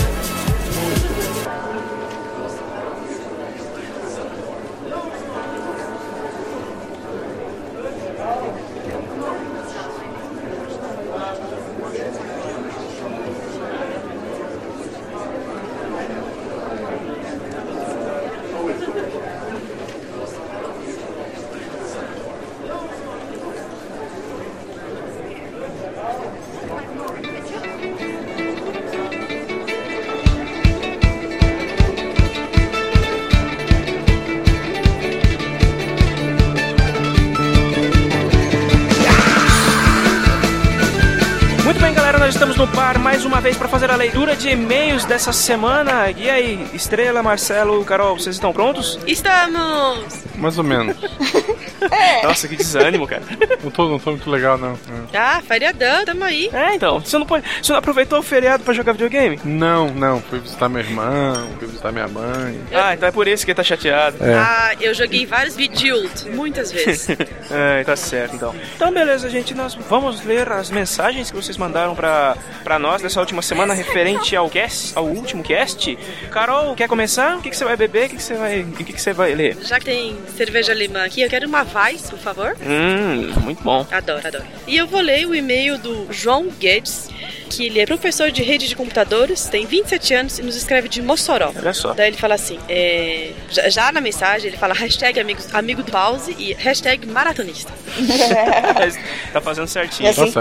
[43.75, 46.09] fazer a leitura de e-mails dessa semana.
[46.17, 49.01] E aí, Estrela, Marcelo, Carol, vocês estão prontos?
[49.05, 50.23] Estamos!
[50.37, 50.97] Mais ou menos.
[52.23, 53.23] Nossa, que desânimo, cara.
[53.65, 54.75] Não tô, não tô muito legal, não.
[55.13, 55.19] É.
[55.19, 56.49] Ah, feriadão, tamo aí.
[56.53, 59.41] É, então, você não, pode, você não aproveitou o feriado para jogar videogame?
[59.45, 60.21] Não, não.
[60.23, 62.61] Fui visitar meu irmão, fui visitar minha mãe.
[62.73, 64.17] Ah, então é por isso que ele tá chateado.
[64.21, 64.35] É.
[64.35, 67.09] Ah, eu joguei vários Bejeweled, muitas vezes.
[67.51, 68.55] É, tá certo, então.
[68.75, 69.55] Então, beleza, gente.
[69.55, 74.35] Nós vamos ler as mensagens que vocês mandaram pra, pra nós dessa última semana referente
[74.35, 75.97] ao cast, ao último cast.
[76.31, 77.37] Carol, quer começar?
[77.37, 78.07] O que, que você vai beber?
[78.07, 79.57] O que, que você vai, o que, que você vai ler?
[79.62, 82.57] Já que tem cerveja alemã aqui, eu quero uma Weiss, por favor.
[82.62, 83.87] Hum, muito bom.
[83.91, 84.45] Adoro, adoro.
[84.66, 87.09] E eu vou ler o e-mail do João Guedes,
[87.57, 91.01] que ele é professor de rede de computadores, tem 27 anos e nos escreve de
[91.03, 91.53] Mossoró.
[91.57, 91.93] Olha só.
[91.95, 95.91] Daí ele fala assim, é, já, já na mensagem ele fala hashtag amigos, amigo do
[95.91, 97.73] pause e hashtag maratonista.
[99.33, 100.09] tá fazendo certinho.
[100.11, 100.41] Assim Tá.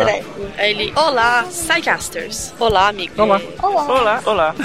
[0.57, 2.51] Aí ele, olá, Psycasters.
[2.59, 3.13] Olá, amigo.
[3.21, 3.39] Olá.
[3.61, 4.23] Olá, olá.
[4.25, 4.55] Olá.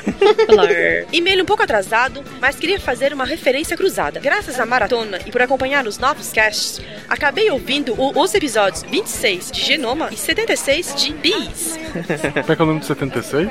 [1.12, 4.19] E-mail um pouco atrasado, mas queria fazer uma referência cruzada.
[4.20, 9.51] Graças à maratona e por acompanhar os novos casts, acabei ouvindo o- os episódios 26
[9.51, 11.79] de Genoma e 76 de Bis.
[12.43, 13.48] Como é que é o número de 76?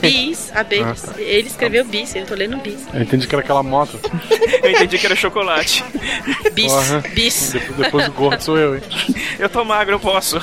[0.00, 1.04] Bis, abelhas.
[1.08, 1.20] Ah, tá.
[1.20, 2.86] Ele escreveu Bis, eu tô lendo Bis.
[2.92, 3.98] Eu entendi que era aquela moto.
[4.62, 5.84] Eu entendi que era chocolate.
[6.52, 7.02] Bis, Porra.
[7.14, 7.52] Bis.
[7.52, 8.82] Depois, depois do gordo sou eu, hein?
[9.38, 10.40] Eu tô magro, eu posso.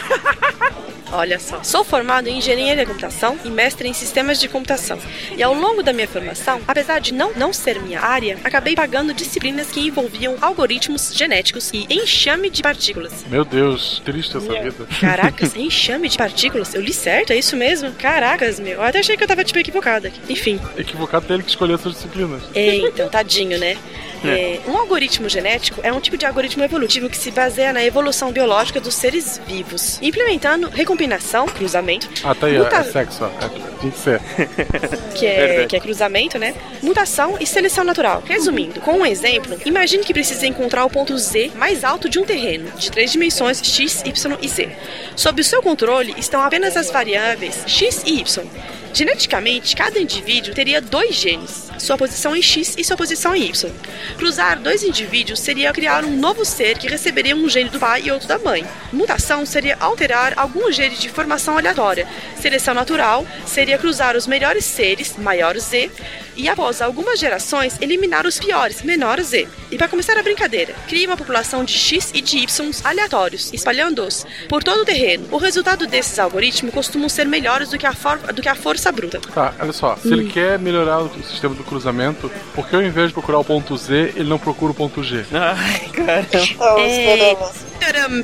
[1.12, 1.64] Olha só.
[1.64, 4.98] Sou formado em engenharia de computação e mestre em sistemas de computação.
[5.36, 9.14] E ao longo da minha formação, apesar de não, não ser minha área, acabei pagando
[9.14, 13.26] disciplinas que envolviam algoritmos genéticos e enxame de partículas.
[13.30, 14.88] Meu Deus, triste essa vida.
[15.00, 16.74] Caracas, enxame de partículas?
[16.74, 17.34] Eu li certo?
[17.34, 17.92] É isso mesmo?
[17.94, 18.74] Caracas, meu.
[18.74, 20.12] Eu até achei que eu tava, tipo, equivocada.
[20.30, 20.60] Enfim.
[20.78, 22.42] Equivocado tem ele que escolher essas disciplinas.
[22.56, 23.78] É, então, tadinho, né?
[24.24, 28.32] É, um algoritmo genético é um tipo de algoritmo evolutivo que se baseia na evolução
[28.32, 33.24] biológica dos seres vivos, implementando recombinação, cruzamento, Ah, tá aí, ó, muta- é sexo.
[33.26, 33.50] É,
[33.80, 34.22] tinha que ser.
[35.16, 36.54] que é, que é cruzamento, né?
[36.84, 38.22] Mutação e seleção natural.
[38.26, 42.24] Resumindo, com um exemplo, imagine que precisa encontrar o ponto Z mais alto de um
[42.26, 44.70] terreno, de três dimensões x, y e z.
[45.16, 48.46] Sob o seu controle estão apenas as variáveis x e y.
[48.94, 53.72] Geneticamente, cada indivíduo teria dois genes, sua posição em X e sua posição em Y.
[54.18, 58.12] Cruzar dois indivíduos seria criar um novo ser que receberia um gene do pai e
[58.12, 58.66] outro da mãe.
[58.92, 62.08] Mutação seria alterar algum gene de formação aleatória.
[62.40, 65.92] Seleção natural seria cruzar os melhores seres, maior Z,
[66.36, 69.48] e após algumas gerações, eliminar os piores, menor Z.
[69.70, 74.26] E para começar a brincadeira, crie uma população de X e de Y aleatórios, espalhando-os
[74.48, 75.28] por todo o terreno.
[75.30, 77.92] O resultado desses algoritmos costumam ser melhores do que a,
[78.34, 79.20] do que a força bruta.
[79.34, 79.96] Tá, olha só.
[79.98, 83.46] Se ele quer melhorar o sistema do cruzamento, por que ao invés de procurar o
[83.46, 85.24] ponto Z, ele não procura o ponto G?
[85.32, 86.82] Ai, caramba.
[86.82, 87.36] É...
[87.80, 88.24] Taram,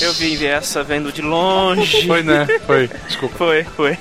[0.00, 2.06] Eu vi essa vendo de longe.
[2.06, 2.46] Foi, né?
[2.66, 2.88] Foi.
[3.06, 3.36] Desculpa.
[3.36, 3.98] Foi, foi.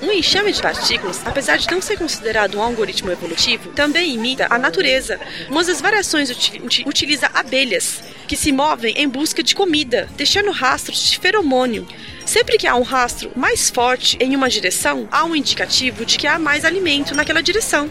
[0.00, 4.56] Um enxame de partículas, apesar de não ser considerado um algoritmo evolutivo, também imita a
[4.58, 5.18] natureza.
[5.50, 10.52] Uma das variações uti- uti- utiliza abelhas, que se movem em busca de comida, deixando
[10.52, 11.84] rastros de feromônio.
[12.28, 16.26] Sempre que há um rastro mais forte em uma direção, há um indicativo de que
[16.26, 17.90] há mais alimento naquela direção.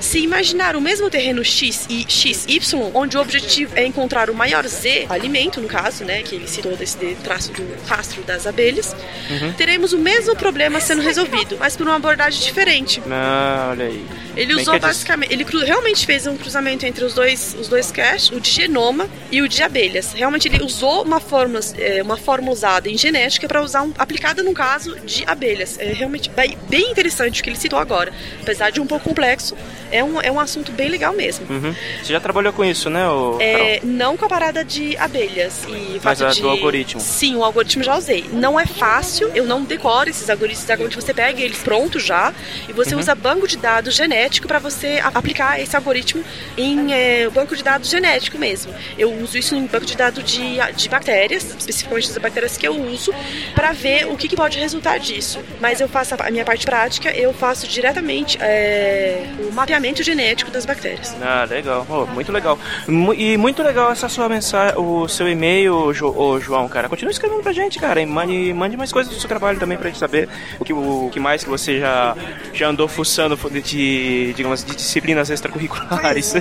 [0.00, 4.66] Se imaginar o mesmo terreno X e XY, onde o objetivo é encontrar o maior
[4.66, 8.94] Z, alimento no caso, né, que ele citou desse de- traço do rastro das abelhas,
[9.56, 13.02] teremos o mesmo problema sendo resolvido, mas por uma abordagem diferente.
[13.10, 14.04] Ah, olha aí.
[14.36, 18.30] Ele Bem usou basicamente, ele realmente fez um cruzamento entre os dois, os dois caches,
[18.30, 20.12] o de genoma e o de abelhas.
[20.12, 24.42] Realmente ele usou uma fórmula, é, uma fórmula usada em genética para usar um, aplicada
[24.42, 25.78] no caso de abelhas.
[25.78, 26.30] É realmente
[26.68, 28.12] bem interessante o que ele citou agora,
[28.42, 29.56] apesar de um pouco complexo.
[29.90, 31.46] É um, é um assunto bem legal mesmo.
[31.48, 31.74] Uhum.
[32.02, 36.00] Você já trabalhou com isso, né, ô É, não com a parada de abelhas e
[36.02, 36.40] Mas a de...
[36.40, 37.00] do algoritmo.
[37.00, 38.24] Sim, o algoritmo já usei.
[38.32, 40.58] Não é fácil, eu não decoro esses algoritmos.
[40.58, 42.32] Esses algoritmos você pega eles prontos já
[42.68, 43.00] e você Uhum.
[43.00, 46.22] usa banco de dados genético para você aplicar esse algoritmo
[46.56, 48.72] em é, banco de dados genético mesmo.
[48.98, 52.74] Eu uso isso em banco de dados de, de bactérias, especificamente das bactérias que eu
[52.74, 53.12] uso,
[53.54, 55.38] para ver o que, que pode resultar disso.
[55.60, 60.50] Mas eu faço a, a minha parte prática, eu faço diretamente é, o mapeamento genético
[60.50, 61.14] das bactérias.
[61.22, 61.86] Ah, legal.
[61.88, 62.58] Oh, muito legal.
[63.16, 66.88] E muito legal essa sua mensagem, o seu e-mail, Jo- ô, João, cara.
[66.88, 68.00] Continua escrevendo pra gente, cara.
[68.00, 70.28] E mande, mande mais coisas do seu trabalho também pra gente saber
[70.58, 72.16] o que, o, que mais que você já,
[72.52, 76.34] já andou fuçando de, digamos, de disciplinas extracurriculares.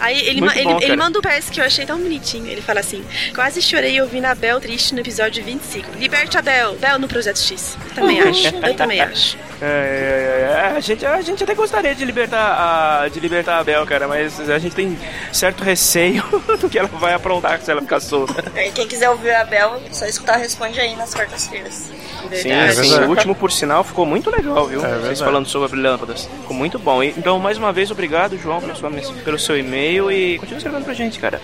[0.00, 0.96] Aí ele, ma- ele, bom, ele cara.
[0.96, 2.46] manda o PS que eu achei tão bonitinho.
[2.46, 5.98] Ele fala assim: Quase chorei ouvindo a Bel triste no episódio 25.
[5.98, 7.76] Liberte a Bel, Bel no Projeto X.
[7.94, 9.36] Também acho, eu também acho.
[9.62, 12.63] É, é, é, a, gente, a gente até gostaria de libertar a,
[13.12, 14.98] de libertar a Bel, cara, mas a gente tem
[15.32, 16.22] certo receio
[16.60, 18.44] do que ela vai aprontar se ela ficar solta.
[18.60, 21.90] E quem quiser ouvir a Bel, só escutar Responde aí nas quartas-feiras.
[22.32, 22.94] Sim, É sim.
[23.00, 24.84] O último, por sinal, ficou muito legal, viu?
[24.84, 26.28] É Vocês falando sobre lâmpadas.
[26.42, 27.02] Ficou muito bom.
[27.02, 30.84] Então, mais uma vez, obrigado, João, pela sua, mens- pelo seu e-mail e continua escrevendo
[30.84, 31.40] pra gente, cara.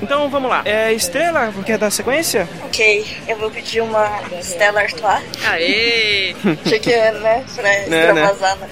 [0.00, 0.62] Então, vamos lá.
[0.64, 2.48] É, Estrela, quer dar sequência?
[2.64, 4.08] Ok, eu vou pedir uma
[4.40, 5.22] Stella Artois.
[5.44, 6.34] Aê!
[6.66, 8.68] Achei que, né, pra extravasar, né?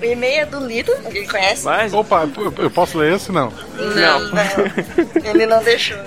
[0.00, 1.64] O e-mail é do Lido, alguém conhece?
[1.64, 1.92] Mas...
[1.92, 2.28] Opa,
[2.58, 3.30] eu- posso ler esse?
[3.32, 3.52] Não.
[3.76, 5.24] Não, não.
[5.30, 5.98] Ele não deixou.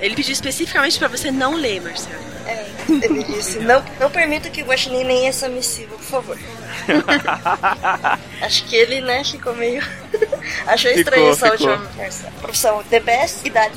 [0.00, 2.33] Ele pediu especificamente pra você não ler, Marcelo.
[2.46, 6.38] É, ele disse, não, não permita que o Guaxinim nem essa missiva, por favor.
[8.42, 9.82] Acho que ele, né, ficou meio...
[10.66, 11.68] Achou Ficou, estranho essa ficou.
[11.70, 12.30] última versão.
[12.40, 13.74] Profissão, The Best, idade.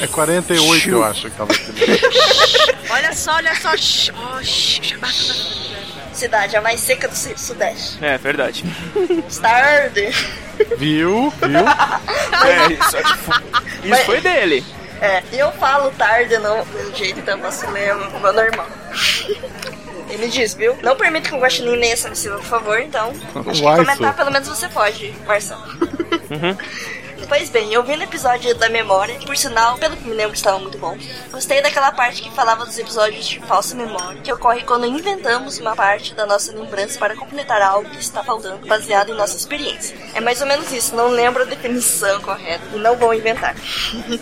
[0.00, 1.64] É 48, eu acho que tava aqui.
[2.90, 3.70] Olha só, olha só.
[3.72, 4.40] Oh,
[6.12, 8.04] Cidade, a mais seca do su- Sudeste.
[8.04, 8.64] É, verdade.
[9.28, 10.08] Starde.
[10.76, 11.30] Viu?
[11.30, 11.60] Viu?
[11.60, 14.64] É, isso, isso Mas- foi dele.
[15.00, 18.66] É, e eu falo tarde, não, do jeito posso ler, o meu normal.
[20.10, 20.76] Ele diz, viu?
[20.82, 23.12] Não permita que o Guaxinim leia essa missiva, por favor, então.
[23.46, 25.62] Acho que Uai, comentar pelo menos você pode, Marcelo.
[26.30, 26.56] Uhum.
[27.28, 30.58] Pois bem, eu vi no episódio da memória, por sinal, pelo que me lembro, estava
[30.58, 30.96] muito bom.
[31.30, 35.76] Gostei daquela parte que falava dos episódios de falsa memória, que ocorre quando inventamos uma
[35.76, 39.96] parte da nossa lembrança para completar algo que está faltando, baseado em nossa experiência.
[40.14, 43.54] É mais ou menos isso, não lembro a definição correta e não vou inventar.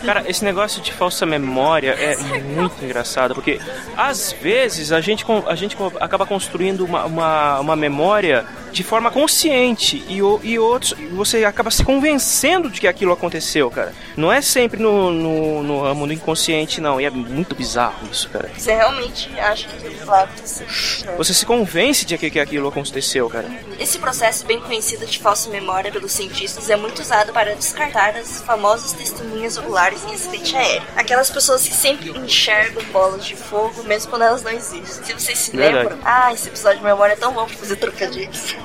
[0.05, 3.59] Cara, esse negócio de falsa memória é muito engraçado, porque
[3.97, 10.03] às vezes a gente, a gente acaba construindo uma, uma, uma memória de forma consciente
[10.07, 13.93] e, e outros você acaba se convencendo de que aquilo aconteceu, cara.
[14.17, 18.29] Não é sempre no, no, no ramo do inconsciente, não, e é muito bizarro isso,
[18.29, 18.49] cara.
[18.57, 20.65] Você realmente acha que aquilo vai acontecer?
[21.17, 23.49] Você se convence de que, que aquilo aconteceu, cara.
[23.79, 28.41] Esse processo bem conhecido de falsa memória pelos cientistas é muito usado para descartar as
[28.41, 30.83] famosas testemunhas oculares em acidente aéreo.
[30.95, 35.05] Aquelas pessoas que sempre enxergam bolas de fogo, mesmo quando elas não existem.
[35.05, 35.89] Se vocês se Verdade.
[35.89, 38.55] lembram, ah, esse episódio de memória é tão bom pra fazer trocadilhos.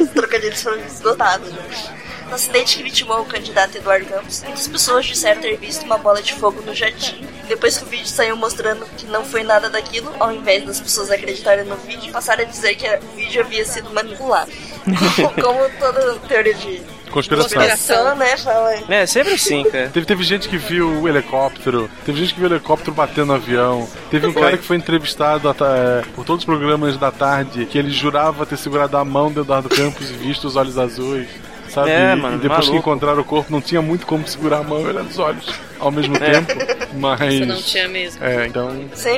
[0.00, 2.05] Os trocadilhos foram esgotados, né?
[2.28, 6.20] No acidente que vitimou o candidato Eduardo Campos, muitas pessoas disseram ter visto uma bola
[6.20, 7.24] de fogo no jardim.
[7.48, 11.10] Depois que o vídeo saiu mostrando que não foi nada daquilo, ao invés das pessoas
[11.10, 14.50] acreditarem no vídeo, passaram a dizer que o vídeo havia sido manipulado.
[15.40, 17.48] Como toda teoria de Conspiração.
[17.50, 18.36] conspiração, né?
[18.36, 18.74] Fala.
[18.88, 19.88] É, sempre assim, cara.
[19.88, 23.34] Teve, teve gente que viu o helicóptero, teve gente que viu o helicóptero batendo no
[23.34, 24.42] avião, teve um Foi.
[24.42, 28.44] cara que foi entrevistado at- é, por todos os programas da tarde, que ele jurava
[28.44, 31.28] ter segurado a mão do Eduardo Campos e visto os olhos azuis.
[31.68, 31.90] Sabe?
[31.90, 32.76] É, E- mano, e depois que maluco.
[32.90, 35.44] encontraram o corpo, não tinha muito como segurar a mão e olhar nos olhos
[35.78, 36.30] ao mesmo É.
[36.40, 36.52] tempo.
[36.94, 37.34] Mas.
[37.34, 38.24] Isso não tinha mesmo.
[38.24, 38.70] É, então.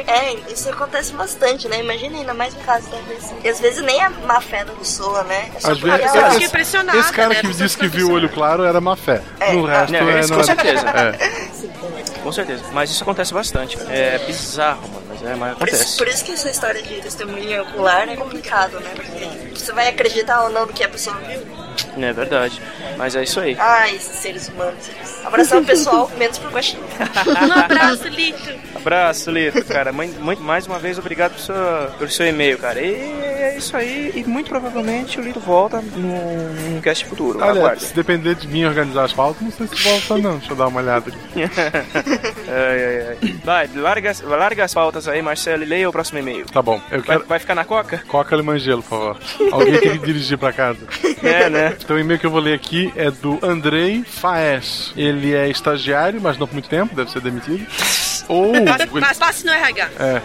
[0.06, 1.78] É, isso acontece bastante, né?
[1.80, 3.32] Imagina ainda mais no caso da vez.
[3.44, 5.50] E às vezes nem a má fé da pessoa, né?
[5.54, 8.80] É Às vezes, ela- esse, esse cara que disse que viu o olho claro era
[8.80, 9.22] má fé.
[9.52, 10.86] No resto Não, é, isso não com é- certeza.
[10.88, 11.58] É.
[12.22, 12.64] Com certeza.
[12.72, 13.76] Mas isso acontece bastante.
[13.76, 13.90] cara.
[13.94, 15.02] É bizarro, mano.
[15.08, 15.96] Mas, é, mas Por isso, acontece.
[15.98, 18.90] por isso que essa história de testemunha ocular é complicado, né?
[18.94, 21.40] Porque você vai acreditar ou não no que a pessoa viu.
[21.96, 22.60] É verdade.
[22.96, 23.56] Mas é isso aí.
[23.58, 24.88] Ai, esses seres humanos.
[24.88, 26.82] eles- Abração pessoal, menos pro baixinho.
[27.26, 28.54] Um abraço, Lito.
[28.74, 29.92] Abraço, Lito, cara.
[29.92, 31.54] Muito- mais uma vez, obrigado pelo seu,
[31.98, 32.80] pelo seu e-mail, cara.
[32.80, 34.12] E é isso aí.
[34.14, 37.38] E muito provavelmente o Lito volta no, no cast futuro.
[37.40, 37.84] Olha, Aguarde.
[37.84, 40.38] se depender de mim organizar as pautas, não sei se volta não.
[40.38, 41.42] Deixa eu dar uma olhada aqui.
[42.48, 43.34] ai, ai, ai.
[43.44, 46.46] Vai, larga, as- larga as pautas aí, Marcelo, e leia o próximo e-mail.
[46.46, 47.28] Tá bom, eu Vai, quero.
[47.28, 48.02] vai ficar na coca?
[48.08, 49.52] Coca limão gelo, por favor.
[49.52, 50.78] Alguém tem que dirigir pra casa.
[51.22, 51.67] É, né?
[51.72, 54.92] Então o e-mail que eu vou ler aqui é do Andrei Faes.
[54.96, 57.66] Ele é estagiário, mas não por muito tempo, deve ser demitido.
[58.28, 58.52] Ou.
[58.64, 59.88] Passe, passe- passe no RH.
[59.98, 60.22] É.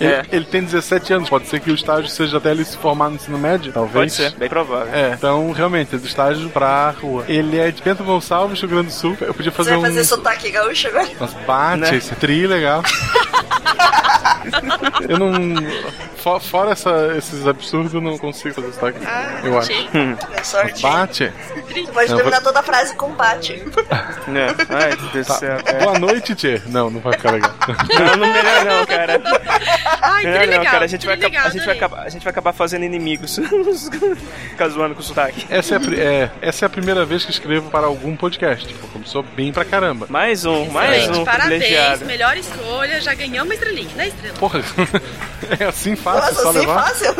[0.00, 3.08] Ele, ele tem 17 anos, pode ser que o estágio seja até ele se formar
[3.10, 3.94] no ensino médio, talvez.
[3.94, 4.92] Pode ser, bem provável.
[4.94, 7.24] É, então realmente, é do estágio pra rua.
[7.28, 9.16] Ele é de Bento Gonçalves, Rio Grande do Sul.
[9.20, 9.82] Eu podia Você fazer vai um.
[9.82, 11.08] fazer sotaque gaúcho agora?
[11.18, 11.96] Nossa, bate, Né?
[11.96, 12.82] esse é tri legal.
[15.08, 15.32] Eu não.
[16.16, 18.98] fo- Fora essa- esses absurdos, eu não consigo fazer sotaque.
[19.44, 19.70] eu acho.
[20.32, 20.82] É sorte.
[20.82, 21.32] Bate.
[21.68, 23.62] Você pode terminar vou- toda a frase com bate.
[24.26, 24.46] Né?
[24.70, 25.84] Ai, Tá.
[25.84, 26.60] Boa noite, Tchê.
[26.66, 27.54] Não, não vai ficar legal.
[27.68, 29.20] Não, não melhor não, cara.
[30.02, 30.64] Ai, Melhor não, legal.
[30.64, 30.84] cara.
[30.84, 33.38] A gente, vai, legal, acabar- a, gente vai acabar, a gente vai acabar fazendo inimigos.
[34.50, 35.46] Ficar zoando com sotaque.
[35.50, 38.66] Essa é, a, é, essa é a primeira vez que escrevo para algum podcast.
[38.66, 40.06] Tipo, começou bem pra caramba.
[40.08, 42.04] Mais um, mais Excelente, um parabéns, privilegiado.
[42.06, 44.34] melhor escolha, já ganhou uma estrelinha, né, estrela?
[44.38, 44.60] Porra,
[45.60, 46.82] é assim fácil, Nossa, só assim levar?
[46.84, 47.14] fácil?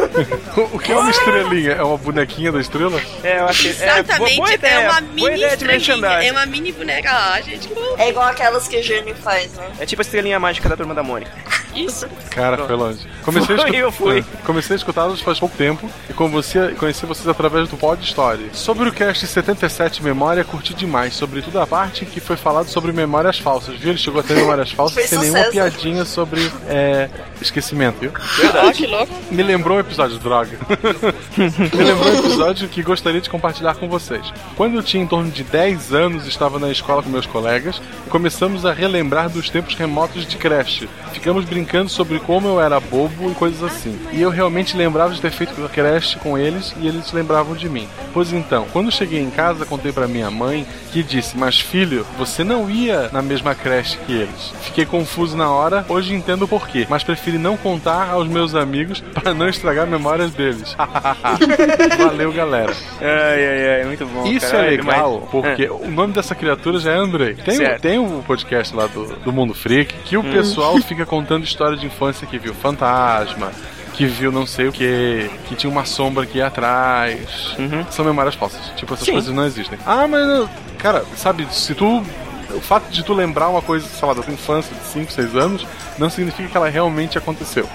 [0.72, 1.72] O que é uma estrelinha?
[1.72, 3.00] É uma bonequinha da estrela?
[3.22, 6.06] É, eu acho que Exatamente, é, boa ideia, é uma boa mini ideia de estrelinha,
[6.08, 7.40] é uma mini boneca.
[7.42, 7.94] Gente, que bom.
[7.98, 9.66] É igual aquelas que a Jenny faz, né?
[9.78, 11.30] É tipo a estrelinha mágica da turma da Mônica.
[11.74, 12.08] Isso.
[12.30, 13.06] Cara, foi longe.
[13.24, 14.24] Comecei a Foi, escutar, eu fui.
[14.44, 18.50] Comecei a escutá-los faz pouco tempo e com você, conheci vocês através do Pod Story.
[18.52, 23.38] Sobre o cast 77 Memória, curti demais, sobretudo a parte que foi falado sobre memórias
[23.38, 23.90] falsas, viu?
[23.90, 27.08] Ele chegou a ter memórias falsas sem nenhuma piadinha sobre é,
[27.40, 28.12] esquecimento, viu?
[28.74, 29.12] Que louco.
[29.30, 30.58] Me lembrou um episódio, droga.
[31.36, 34.32] Me lembrou um episódio que gostaria de compartilhar com vocês.
[34.56, 38.10] Quando eu tinha em torno de 10 anos, estava na escola com meus colegas e
[38.10, 40.88] começamos a relembrar dos tempos remotos de creche.
[41.12, 43.98] Ficamos brincando sobre como eu era bobo e coisas assim.
[44.12, 47.88] E eu realmente lembrava de ter feito creche com eles e eles lembravam de mim.
[48.12, 52.44] Pois então, quando cheguei em casa, contei pra minha mãe que disse: Mas filho, você
[52.44, 54.52] não ia na mesma creche que eles.
[54.62, 59.00] Fiquei confuso na hora, hoje entendo o porquê, mas preferi não contar aos meus amigos
[59.14, 60.76] para não estragar memórias deles.
[61.98, 62.72] Valeu, galera.
[63.00, 64.26] Ai, ai, ai, muito bom.
[64.26, 65.70] Isso caralho, é legal, mas- porque É.
[65.70, 67.34] o nome dessa criatura já é Andrei.
[67.34, 67.80] Tem, Certo.
[67.82, 69.54] tem um podcast lá do, do Mundo
[70.04, 70.30] Que o Hum.
[70.32, 73.50] pessoal fica contando história de infância que viu fantasma,
[73.94, 77.54] que viu não sei o que, que tinha uma sombra aqui atrás.
[77.90, 78.60] São memórias falsas.
[78.76, 79.12] Tipo, essas Sim.
[79.12, 79.78] coisas não existem.
[79.86, 80.48] Ah, mas,
[80.78, 82.02] cara, sabe, se tu.
[82.52, 85.36] O fato de tu lembrar uma coisa, sei lá, da tua infância de 5, 6
[85.36, 85.64] anos,
[85.96, 87.68] não significa que ela realmente aconteceu.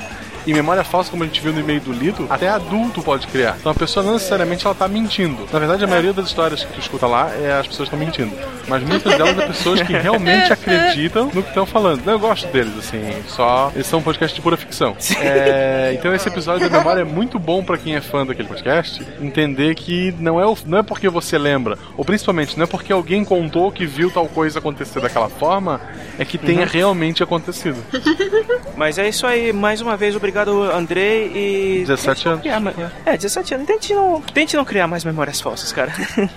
[0.45, 3.55] E memória falsa, como a gente viu no e-mail do Lido, até adulto pode criar.
[3.59, 5.47] Então a pessoa não necessariamente ela tá mentindo.
[5.51, 8.31] Na verdade, a maioria das histórias que tu escuta lá é as pessoas estão mentindo.
[8.67, 12.07] Mas muitas delas é pessoas que realmente acreditam no que estão falando.
[12.09, 13.71] Eu gosto deles, assim, só.
[13.73, 14.95] Eles são um podcast de pura ficção.
[15.21, 19.05] É, então esse episódio da memória é muito bom pra quem é fã daquele podcast
[19.21, 22.91] entender que não é, o- não é porque você lembra, ou principalmente não é porque
[22.93, 25.81] alguém contou que viu tal coisa acontecer daquela forma,
[26.19, 26.67] é que tenha Uhum.
[26.71, 27.77] realmente acontecido.
[28.77, 31.31] Mas é isso aí, mais uma vez, obrigado, Andrei.
[31.35, 31.79] E.
[31.85, 32.41] 17 anos.
[32.41, 32.61] Criar
[33.05, 33.67] É, 17 anos.
[33.67, 35.91] Tente não, tente não criar mais memórias falsas, cara.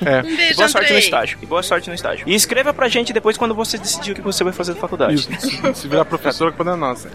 [0.05, 0.21] É.
[0.21, 0.99] Um beijo, E boa sorte no Andrei.
[0.99, 1.39] estágio.
[1.43, 2.25] E boa sorte no estágio.
[2.29, 5.15] E escreva pra gente depois quando você decidir o que você vai fazer na faculdade.
[5.15, 7.09] Isso, se, se virar professora, não é nossa.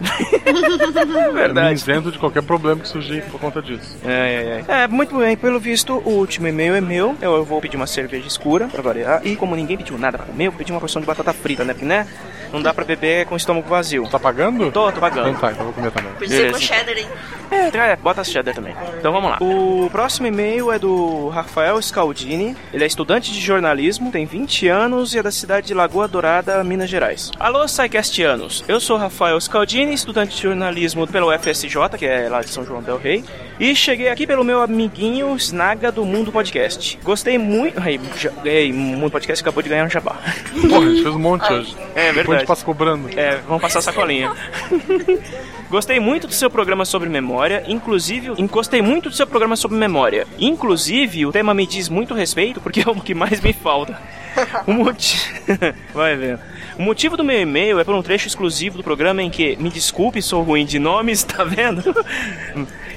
[0.45, 3.97] É Eu me isento de qualquer problema que surgir por conta disso.
[4.05, 4.83] É, é, é.
[4.83, 7.15] É, muito bem, pelo visto, o último e-mail é meu.
[7.21, 9.21] Eu, eu vou pedir uma cerveja escura pra variar.
[9.25, 11.63] E como ninguém pediu nada pra comer, eu vou pedir uma porção de batata frita,
[11.63, 11.73] né?
[11.73, 12.07] Porque, né?
[12.53, 14.07] Não dá pra beber com o estômago vazio.
[14.07, 14.71] Tá pagando?
[14.71, 15.29] Tô, tô pagando.
[15.29, 16.13] Então tá, então vou comer também.
[16.13, 17.07] Podia ser com cheddar, hein?
[17.49, 18.75] É, é, bota cheddar também.
[18.99, 19.37] Então vamos lá.
[19.41, 22.55] O próximo e-mail é do Rafael Scaldini.
[22.71, 26.63] Ele é estudante de jornalismo, tem 20 anos e é da cidade de Lagoa Dourada,
[26.63, 27.31] Minas Gerais.
[27.39, 28.63] Alô, Psycastianos.
[28.67, 32.83] Eu sou Rafael Scaldini, estudante de jornalismo pelo FSJ, que é lá de São João
[32.83, 33.23] del Rei.
[33.59, 36.97] E cheguei aqui pelo meu amiguinho Snaga do Mundo Podcast.
[37.03, 37.79] Gostei muito.
[37.79, 40.17] Ai, já- Ei, Mundo Podcast acabou de ganhar um jabá.
[40.69, 41.75] Porra, a gente fez um monte hoje.
[41.95, 42.39] É Depois a verdade.
[42.39, 43.09] gente passa cobrando.
[43.17, 44.31] É, vamos passar a sacolinha.
[45.69, 50.27] Gostei muito do seu programa sobre memória, inclusive, gostei muito do seu programa sobre memória.
[50.37, 53.99] Inclusive, o tema me diz muito respeito porque é o que mais me falta.
[54.65, 55.21] O motivo.
[55.93, 56.39] Vai ver.
[56.79, 59.69] O motivo do meu e-mail é por um trecho exclusivo do programa em que, me
[59.69, 61.83] desculpe, sou ruim de nomes, tá vendo?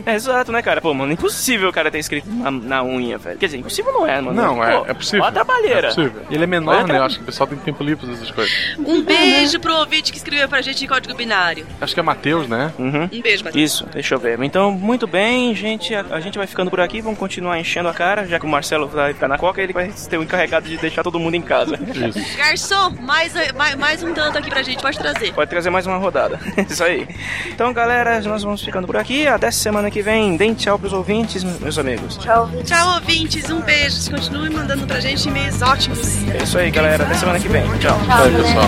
[0.05, 0.81] É, exato, né, cara?
[0.81, 3.37] Pô, mano, impossível o cara ter escrito na, na unha, velho.
[3.37, 4.41] Quer dizer, impossível não é, mano.
[4.41, 5.23] Não, é, Pô, é possível.
[5.23, 5.87] Ó a trabalheira.
[5.87, 6.21] É possível.
[6.29, 6.97] E ele é menor, né?
[6.97, 8.53] Eu acho que o pessoal tem tempo livre pra essas coisas.
[8.79, 11.65] Um beijo pro ouvinte que escreveu pra gente em código binário.
[11.81, 12.73] Acho que é Matheus, né?
[12.77, 13.09] Uhum.
[13.11, 13.63] Um beijo, Matheus.
[13.63, 14.41] Isso, deixa eu ver.
[14.43, 15.93] Então, muito bem, gente.
[15.93, 17.01] A, a gente vai ficando por aqui.
[17.01, 18.25] Vamos continuar enchendo a cara.
[18.25, 21.03] Já que o Marcelo vai ficar na coca, ele vai ser o encarregado de deixar
[21.03, 21.77] todo mundo em casa.
[22.07, 22.37] Isso.
[22.37, 25.33] Garçom, mais, mais, mais um tanto aqui pra gente, pode trazer.
[25.33, 26.39] Pode trazer mais uma rodada.
[26.69, 27.07] Isso aí.
[27.47, 29.27] Então, galera, nós vamos ficando por aqui.
[29.27, 30.37] Até semana que vem.
[30.37, 32.17] Deem tchau pros ouvintes, meus amigos.
[32.17, 32.49] Tchau.
[32.63, 34.11] Tchau, ouvintes, um beijo.
[34.11, 36.17] Continue mandando pra gente e-mails ótimos.
[36.33, 37.03] É isso aí, galera.
[37.03, 37.63] Até semana que vem.
[37.79, 37.97] Tchau.
[38.07, 38.67] Vai, pessoal.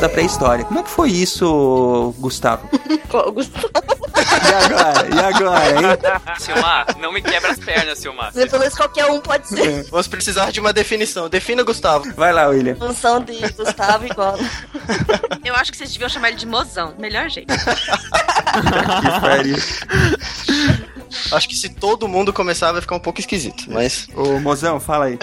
[0.00, 0.64] Da pré-história.
[0.64, 2.68] Como é que foi isso, Gustavo?
[2.72, 5.08] E agora?
[5.14, 5.98] E agora, hein?
[6.38, 8.32] Silmar, não me quebra as pernas, Silmar.
[8.32, 9.84] Depois qualquer um pode ser.
[9.90, 11.28] Vamos precisar de uma definição.
[11.28, 12.10] Defina Gustavo.
[12.14, 12.76] Vai lá, William.
[12.76, 14.36] Função de Gustavo igual.
[15.44, 16.94] Eu acho que vocês deviam chamar ele de mozão.
[16.98, 17.52] Melhor jeito.
[21.32, 24.06] Acho que se todo mundo começar vai ficar um pouco esquisito, mas.
[24.14, 25.18] Ô, mozão, fala aí.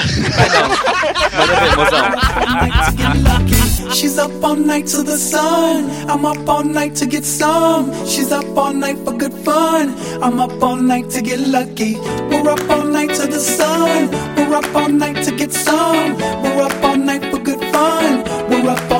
[3.94, 5.90] She's up all night to the sun.
[6.10, 7.92] I'm up all night to get some.
[8.06, 9.96] She's up all night for good fun.
[10.22, 11.96] I'm up all night to get lucky.
[12.30, 14.10] We're up all night to the sun.
[14.36, 16.18] We're up all night to get some.
[16.44, 17.37] We're up all night for